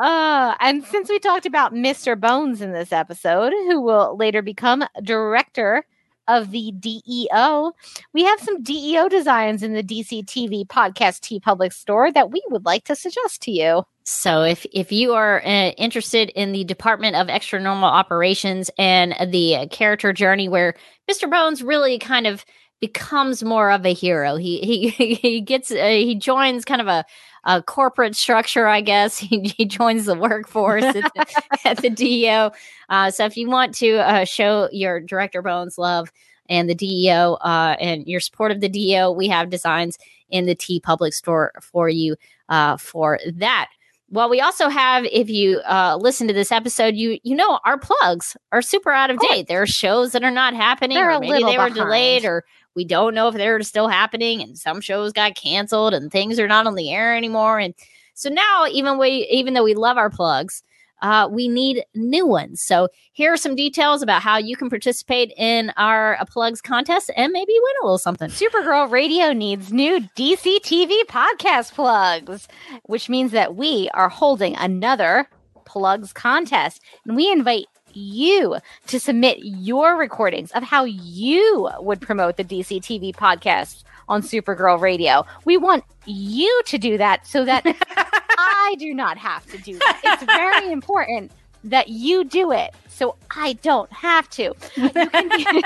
[0.00, 2.18] Uh, and since we talked about Mr.
[2.18, 5.84] Bones in this episode, who will later become director
[6.28, 7.72] of the DEO,
[8.12, 12.64] we have some DEO designs in the DC TV podcast TeePublic store that we would
[12.64, 13.84] like to suggest to you.
[14.04, 19.56] So if if you are uh, interested in the Department of Extranormal Operations and the
[19.56, 20.74] uh, character journey where
[21.10, 21.30] Mr.
[21.30, 22.44] Bones really kind of
[22.80, 27.04] becomes more of a hero, he he he gets uh, he joins kind of a
[27.44, 29.18] a corporate structure, I guess.
[29.32, 32.50] He, he joins the workforce at, the, at the DEO.
[32.88, 36.12] Uh, so if you want to uh, show your director Bones love
[36.48, 39.96] and the DEO uh, and your support of the DEO, we have designs
[40.28, 42.16] in the TeePublic store for you
[42.48, 43.70] uh, for that.
[44.10, 47.78] Well, we also have, if you uh, listen to this episode, you you know our
[47.78, 49.48] plugs are super out of date.
[49.48, 51.74] There are shows that are not happening, They're or maybe they were behind.
[51.74, 52.44] delayed, or
[52.74, 56.48] we don't know if they're still happening, and some shows got canceled, and things are
[56.48, 57.58] not on the air anymore.
[57.58, 57.74] And
[58.14, 60.62] so now, even we, even though we love our plugs,
[61.02, 62.62] uh, we need new ones.
[62.62, 67.10] So here are some details about how you can participate in our uh, plugs contest
[67.16, 68.30] and maybe win a little something.
[68.30, 72.46] Supergirl Radio needs new DC TV podcast plugs,
[72.84, 75.28] which means that we are holding another
[75.64, 76.80] plugs contest.
[77.04, 78.56] And we invite you
[78.86, 84.80] to submit your recordings of how you would promote the DC TV podcast on Supergirl
[84.80, 85.24] Radio.
[85.44, 87.64] We want you to do that so that
[88.38, 90.00] I do not have to do that.
[90.04, 91.32] It's very important
[91.64, 94.54] that you do it so I don't have to.
[94.76, 95.62] You can be,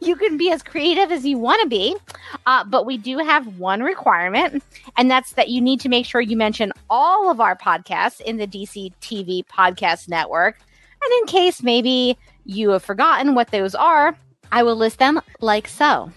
[0.06, 1.96] you can be as creative as you want to be,
[2.46, 4.62] uh, but we do have one requirement,
[4.96, 8.36] and that's that you need to make sure you mention all of our podcasts in
[8.36, 10.58] the DC TV Podcast Network.
[11.02, 14.16] And in case maybe you have forgotten what those are,
[14.50, 16.10] I will list them like so.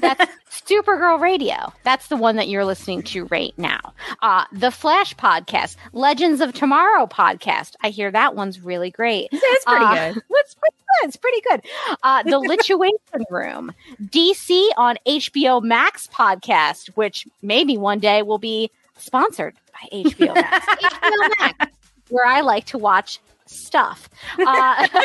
[0.00, 1.72] That's Supergirl Radio.
[1.84, 3.80] That's the one that you're listening to right now.
[4.20, 7.74] Uh, the Flash podcast, Legends of Tomorrow podcast.
[7.82, 9.28] I hear that one's really great.
[9.32, 10.22] It's pretty Uh, good.
[10.30, 11.08] It's pretty good.
[11.08, 11.62] It's pretty good.
[12.02, 18.70] Uh, the Lituation Room, DC on HBO Max podcast, which maybe one day will be
[18.98, 20.66] sponsored by HBO Max.
[20.66, 21.72] HBO Max,
[22.10, 24.08] where I like to watch stuff.
[24.38, 24.86] Uh,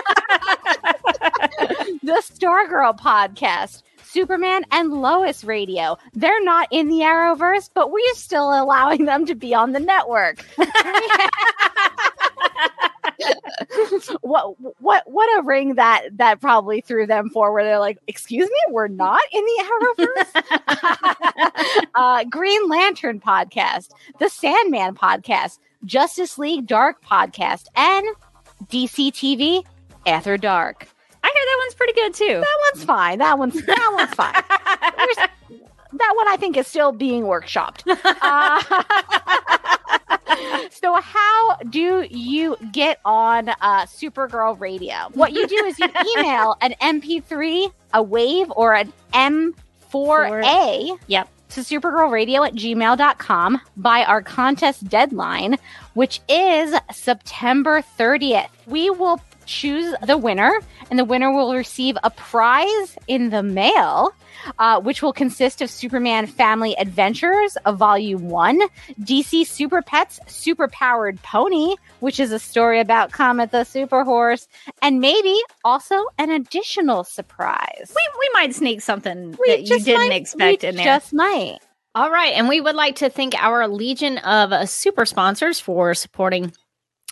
[2.03, 3.83] the Stargirl podcast.
[4.03, 5.97] Superman and Lois Radio.
[6.13, 10.45] They're not in the Arrowverse, but we're still allowing them to be on the network.
[14.21, 18.49] what what what a ring that that probably threw them for where they're like excuse
[18.49, 19.63] me we're not in the
[19.97, 20.43] arrowverse
[21.95, 28.05] uh green lantern podcast the sandman podcast justice league dark podcast and
[28.65, 29.63] dc tv
[30.05, 30.87] After Dark.
[31.23, 32.39] I hear that one's pretty good too.
[32.39, 33.19] That one's fine.
[33.19, 34.33] That one's that one's fine.
[34.97, 35.29] There's-
[35.95, 37.83] that one I think is still being workshopped.
[37.87, 38.59] Uh,
[40.71, 44.95] so, how do you get on uh, Supergirl Radio?
[45.13, 50.97] What you do is you email an MP3, a wave, or an M4A.
[51.05, 51.29] Yep.
[51.53, 55.59] To supergirlradio at gmail.com by our contest deadline,
[55.93, 58.49] which is September 30th.
[58.65, 60.59] We will choose the winner,
[60.89, 64.13] and the winner will receive a prize in the mail
[64.59, 68.59] uh, which will consist of Superman Family Adventures, a Volume 1,
[69.01, 74.47] DC Super Pets, Super Powered Pony, which is a story about Comet the Super Horse,
[74.81, 77.93] and maybe also an additional surprise.
[77.95, 80.85] We, we might sneak something We that you didn't might- expect we in there.
[80.85, 81.59] Just might.
[81.95, 82.33] All right.
[82.33, 86.51] And we would like to thank our legion of uh, super sponsors for supporting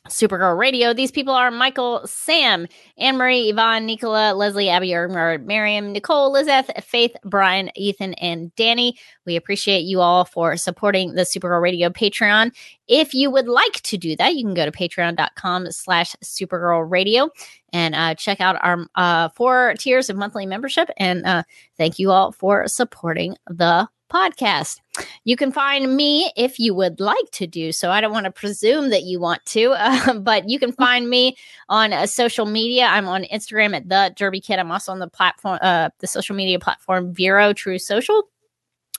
[0.08, 0.94] Supergirl Radio.
[0.94, 2.68] These people are Michael, Sam,
[2.98, 8.98] Anne Marie, Yvonne, Nicola, Leslie, Abby, Irma, Miriam, Nicole, Lizeth, Faith, Brian, Ethan, and Danny.
[9.26, 12.52] We appreciate you all for supporting the Supergirl Radio Patreon.
[12.88, 17.30] If you would like to do that, you can go to patreon.com slash Supergirl Radio
[17.72, 20.90] and uh, check out our uh, four tiers of monthly membership.
[20.98, 21.44] And uh,
[21.78, 24.81] thank you all for supporting the podcast.
[25.24, 27.92] You can find me if you would like to do so.
[27.92, 31.38] I don't want to presume that you want to, uh, but you can find me
[31.70, 32.86] on uh, social media.
[32.86, 34.60] I'm on Instagram at the Derby Kid.
[34.60, 38.24] I'm also on the platform, uh, the social media platform Vero True Social,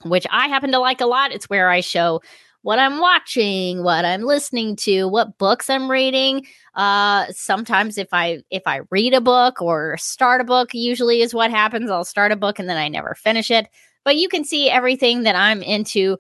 [0.03, 1.33] which I happen to like a lot.
[1.33, 2.23] It's where I show
[2.63, 6.47] what I'm watching, what I'm listening to, what books I'm reading.
[6.75, 11.35] Uh, sometimes if I if I read a book or start a book, usually is
[11.35, 11.91] what happens.
[11.91, 13.67] I'll start a book and then I never finish it
[14.05, 16.19] but you can see everything that I'm into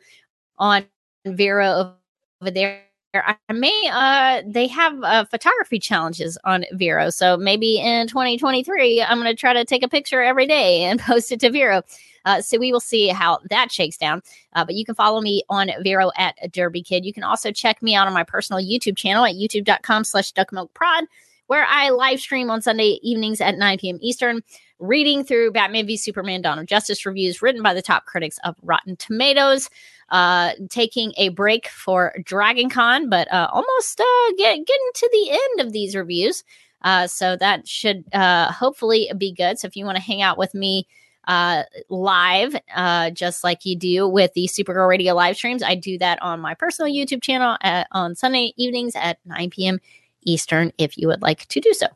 [0.59, 0.85] on
[1.27, 1.95] Vero
[2.41, 2.83] over there.
[3.15, 7.11] I may uh they have uh photography challenges on Vero.
[7.11, 10.99] So maybe in 2023 I'm going to try to take a picture every day and
[10.99, 11.83] post it to Vero.
[12.25, 14.23] Uh, so we will see how that shakes down.
[14.55, 17.05] Uh, but you can follow me on Vero at Derby Kid.
[17.05, 21.03] You can also check me out on my personal YouTube channel at youtube.com slash duckmilkprod,
[21.49, 23.99] where I live stream on Sunday evenings at 9 p.m.
[24.01, 24.43] Eastern
[24.83, 28.57] reading through Batman v Superman Dawn of Justice reviews written by the top critics of
[28.63, 29.71] Rotten Tomatoes.
[30.11, 35.31] Uh, taking a break for Dragon Con, but uh, almost uh, get, getting to the
[35.31, 36.45] end of these reviews.
[36.83, 39.59] Uh, so that should uh, hopefully be good.
[39.59, 40.87] So if you want to hang out with me
[41.29, 45.97] uh, live, uh, just like you do with the Supergirl Radio live streams, I do
[45.99, 49.81] that on my personal YouTube channel at, on Sunday evenings at 9 p.m.
[50.25, 51.87] Eastern if you would like to do so.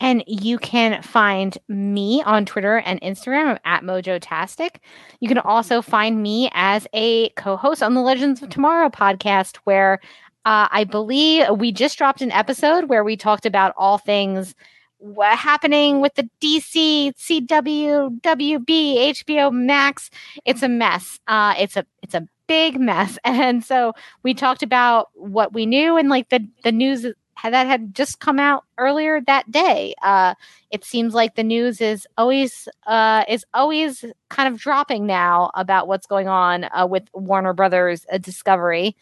[0.00, 4.76] And you can find me on Twitter and Instagram I'm at Mojotastic.
[5.20, 10.00] You can also find me as a co-host on the Legends of Tomorrow podcast, where
[10.44, 14.54] uh, I believe we just dropped an episode where we talked about all things
[14.98, 20.10] what happening with the DC, CW, WB, HBO Max.
[20.44, 21.20] It's a mess.
[21.26, 23.92] Uh, it's a it's a big mess, and so
[24.22, 27.06] we talked about what we knew and like the the news
[27.44, 29.94] that had just come out earlier that day.
[30.02, 30.34] Uh,
[30.70, 35.88] it seems like the news is always uh, is always kind of dropping now about
[35.88, 38.96] what's going on uh, with Warner Brothers uh, Discovery.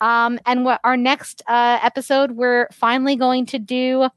[0.00, 4.08] Um, and what our next uh, episode, we're finally going to do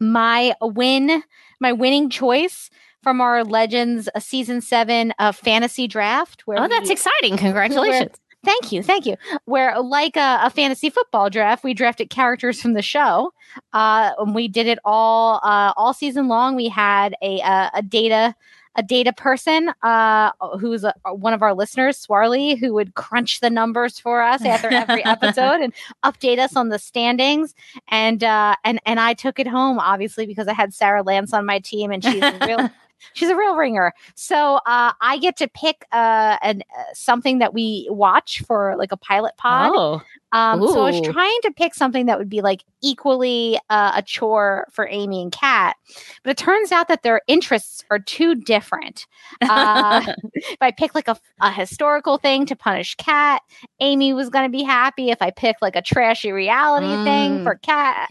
[0.00, 1.22] my win,
[1.60, 2.70] my winning choice
[3.02, 6.42] from our Legends uh, season seven uh, fantasy draft.
[6.46, 7.36] Where Oh, that's we- exciting.
[7.36, 8.16] Congratulations.
[8.44, 9.16] Thank you, thank you.
[9.44, 13.32] Where like a, a fantasy football draft, we drafted characters from the show.
[13.72, 16.56] Uh, and we did it all uh, all season long.
[16.56, 18.34] We had a a, a data
[18.74, 23.50] a data person uh, who's a, one of our listeners, Swarley, who would crunch the
[23.50, 25.74] numbers for us after every episode and
[26.04, 27.54] update us on the standings.
[27.88, 31.44] And uh, and and I took it home, obviously, because I had Sara Lance on
[31.46, 32.70] my team, and she's a real.
[33.14, 33.92] She's a real ringer.
[34.14, 38.92] So uh, I get to pick uh, an, uh, something that we watch for like
[38.92, 39.72] a pilot pod.
[39.74, 40.02] Oh.
[40.32, 44.02] Um, so I was trying to pick something that would be like equally uh, a
[44.02, 45.76] chore for Amy and Kat,
[46.24, 49.06] but it turns out that their interests are too different.
[49.48, 50.02] Uh,
[50.34, 53.42] if I pick like a, a historical thing to punish Kat,
[53.80, 55.10] Amy was going to be happy.
[55.10, 57.42] If I pick like a trashy reality thing Mm.
[57.42, 58.10] for Kat,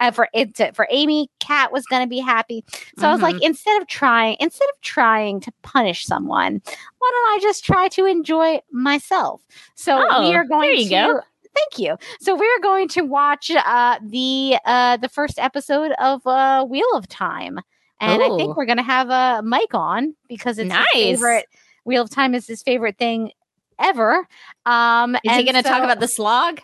[0.00, 2.64] and for it to, for Amy, Kat was going to be happy.
[2.98, 6.62] So I was like, instead of trying, instead of trying to punish someone,
[6.98, 9.42] why don't I just try to enjoy myself?
[9.74, 10.84] So we Oh, are going to.
[10.88, 11.20] go.
[11.54, 11.96] Thank you.
[12.20, 17.08] So we're going to watch uh, the uh, the first episode of uh, Wheel of
[17.08, 17.60] Time,
[18.00, 20.86] and I think we're going to have a mic on because it's his Nice.
[20.92, 21.46] favorite.
[21.84, 23.30] Wheel of Time is his favorite thing
[23.78, 24.26] ever.
[24.66, 26.60] Um, Is he going to talk about the slog?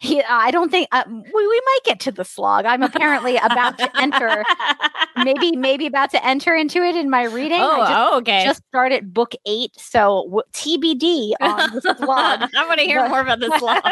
[0.00, 2.64] He, I don't think uh, we, we might get to the slog.
[2.64, 4.44] I'm apparently about to enter,
[5.24, 7.60] maybe maybe about to enter into it in my reading.
[7.60, 8.44] I Oh, just, oh, okay.
[8.44, 12.50] just started book eight, so TBD on the slog.
[12.56, 13.82] I want to hear But- more about the slog.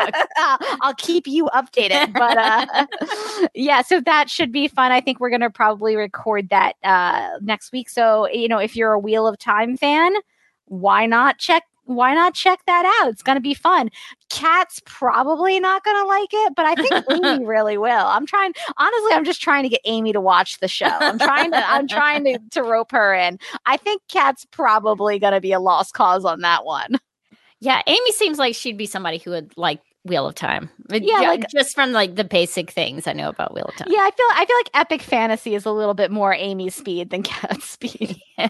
[0.83, 2.13] I'll keep you updated.
[2.13, 4.93] But uh, yeah, so that should be fun.
[4.93, 7.89] I think we're going to probably record that uh, next week.
[7.89, 10.13] So, you know, if you're a Wheel of Time fan,
[10.67, 11.65] why not check?
[11.97, 13.11] Why not check that out?
[13.11, 13.91] It's going to be fun.
[14.29, 18.07] Kat's probably not going to like it, but I think Amy really will.
[18.07, 18.53] I'm trying.
[18.79, 20.87] Honestly, I'm just trying to get Amy to watch the show.
[20.87, 21.69] I'm trying to.
[21.71, 23.39] I'm trying to, to rope her in.
[23.67, 26.99] I think Kat's probably going to be a lost cause on that one.
[27.61, 30.71] Yeah, Amy seems like she'd be somebody who would like Wheel of Time.
[30.91, 33.89] Yeah, like- just from like the basic things I know about Wheel of Time.
[33.91, 37.11] Yeah, I feel I feel like epic fantasy is a little bit more Amy's speed
[37.11, 38.21] than Kat's speed.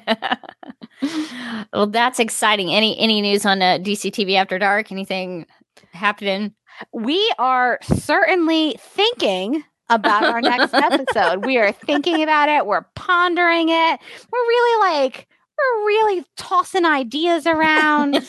[1.73, 2.73] well, that's exciting.
[2.73, 4.93] Any any news on uh, DC TV After Dark?
[4.93, 5.47] Anything
[5.93, 6.55] happening?
[6.93, 11.45] We are certainly thinking about our next episode.
[11.45, 12.65] We are thinking about it.
[12.67, 14.01] We're pondering it.
[14.33, 15.27] We're really like
[15.59, 18.23] we're really tossing ideas around.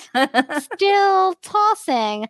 [0.73, 2.27] Still tossing.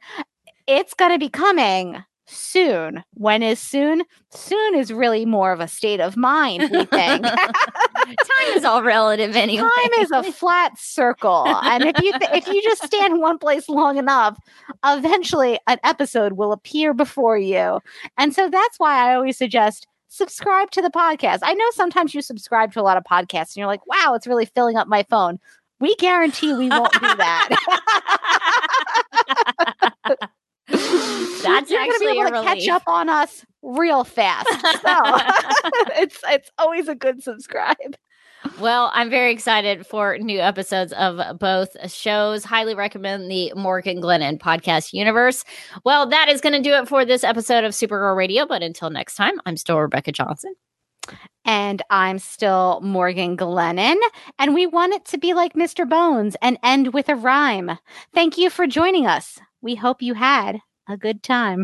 [0.68, 3.04] It's going to be coming soon.
[3.16, 4.04] When is soon?
[4.30, 7.26] Soon is really more of a state of mind, we think.
[7.26, 9.68] Time is all relative anyway.
[9.78, 13.38] time is a flat circle and if you th- if you just stand in one
[13.38, 14.38] place long enough
[14.84, 17.80] eventually an episode will appear before you
[18.18, 22.22] and so that's why i always suggest subscribe to the podcast i know sometimes you
[22.22, 25.04] subscribe to a lot of podcasts and you're like wow it's really filling up my
[25.10, 25.40] phone
[25.80, 27.50] we guarantee we won't do that
[31.44, 34.60] That's you're gonna be able to catch up on us real fast so
[36.02, 37.96] it's it's always a good subscribe
[38.60, 42.44] Well, I'm very excited for new episodes of both shows.
[42.44, 45.44] Highly recommend the Morgan Glennon podcast universe.
[45.86, 48.48] Well, that is going to do it for this episode of Supergirl Radio.
[48.48, 50.56] But until next time, I'm still Rebecca Johnson.
[51.46, 53.98] And I'm still Morgan Glennon.
[54.40, 55.88] And we want it to be like Mr.
[55.88, 57.78] Bones and end with a rhyme.
[58.14, 59.40] Thank you for joining us.
[59.62, 61.64] We hope you had a good time.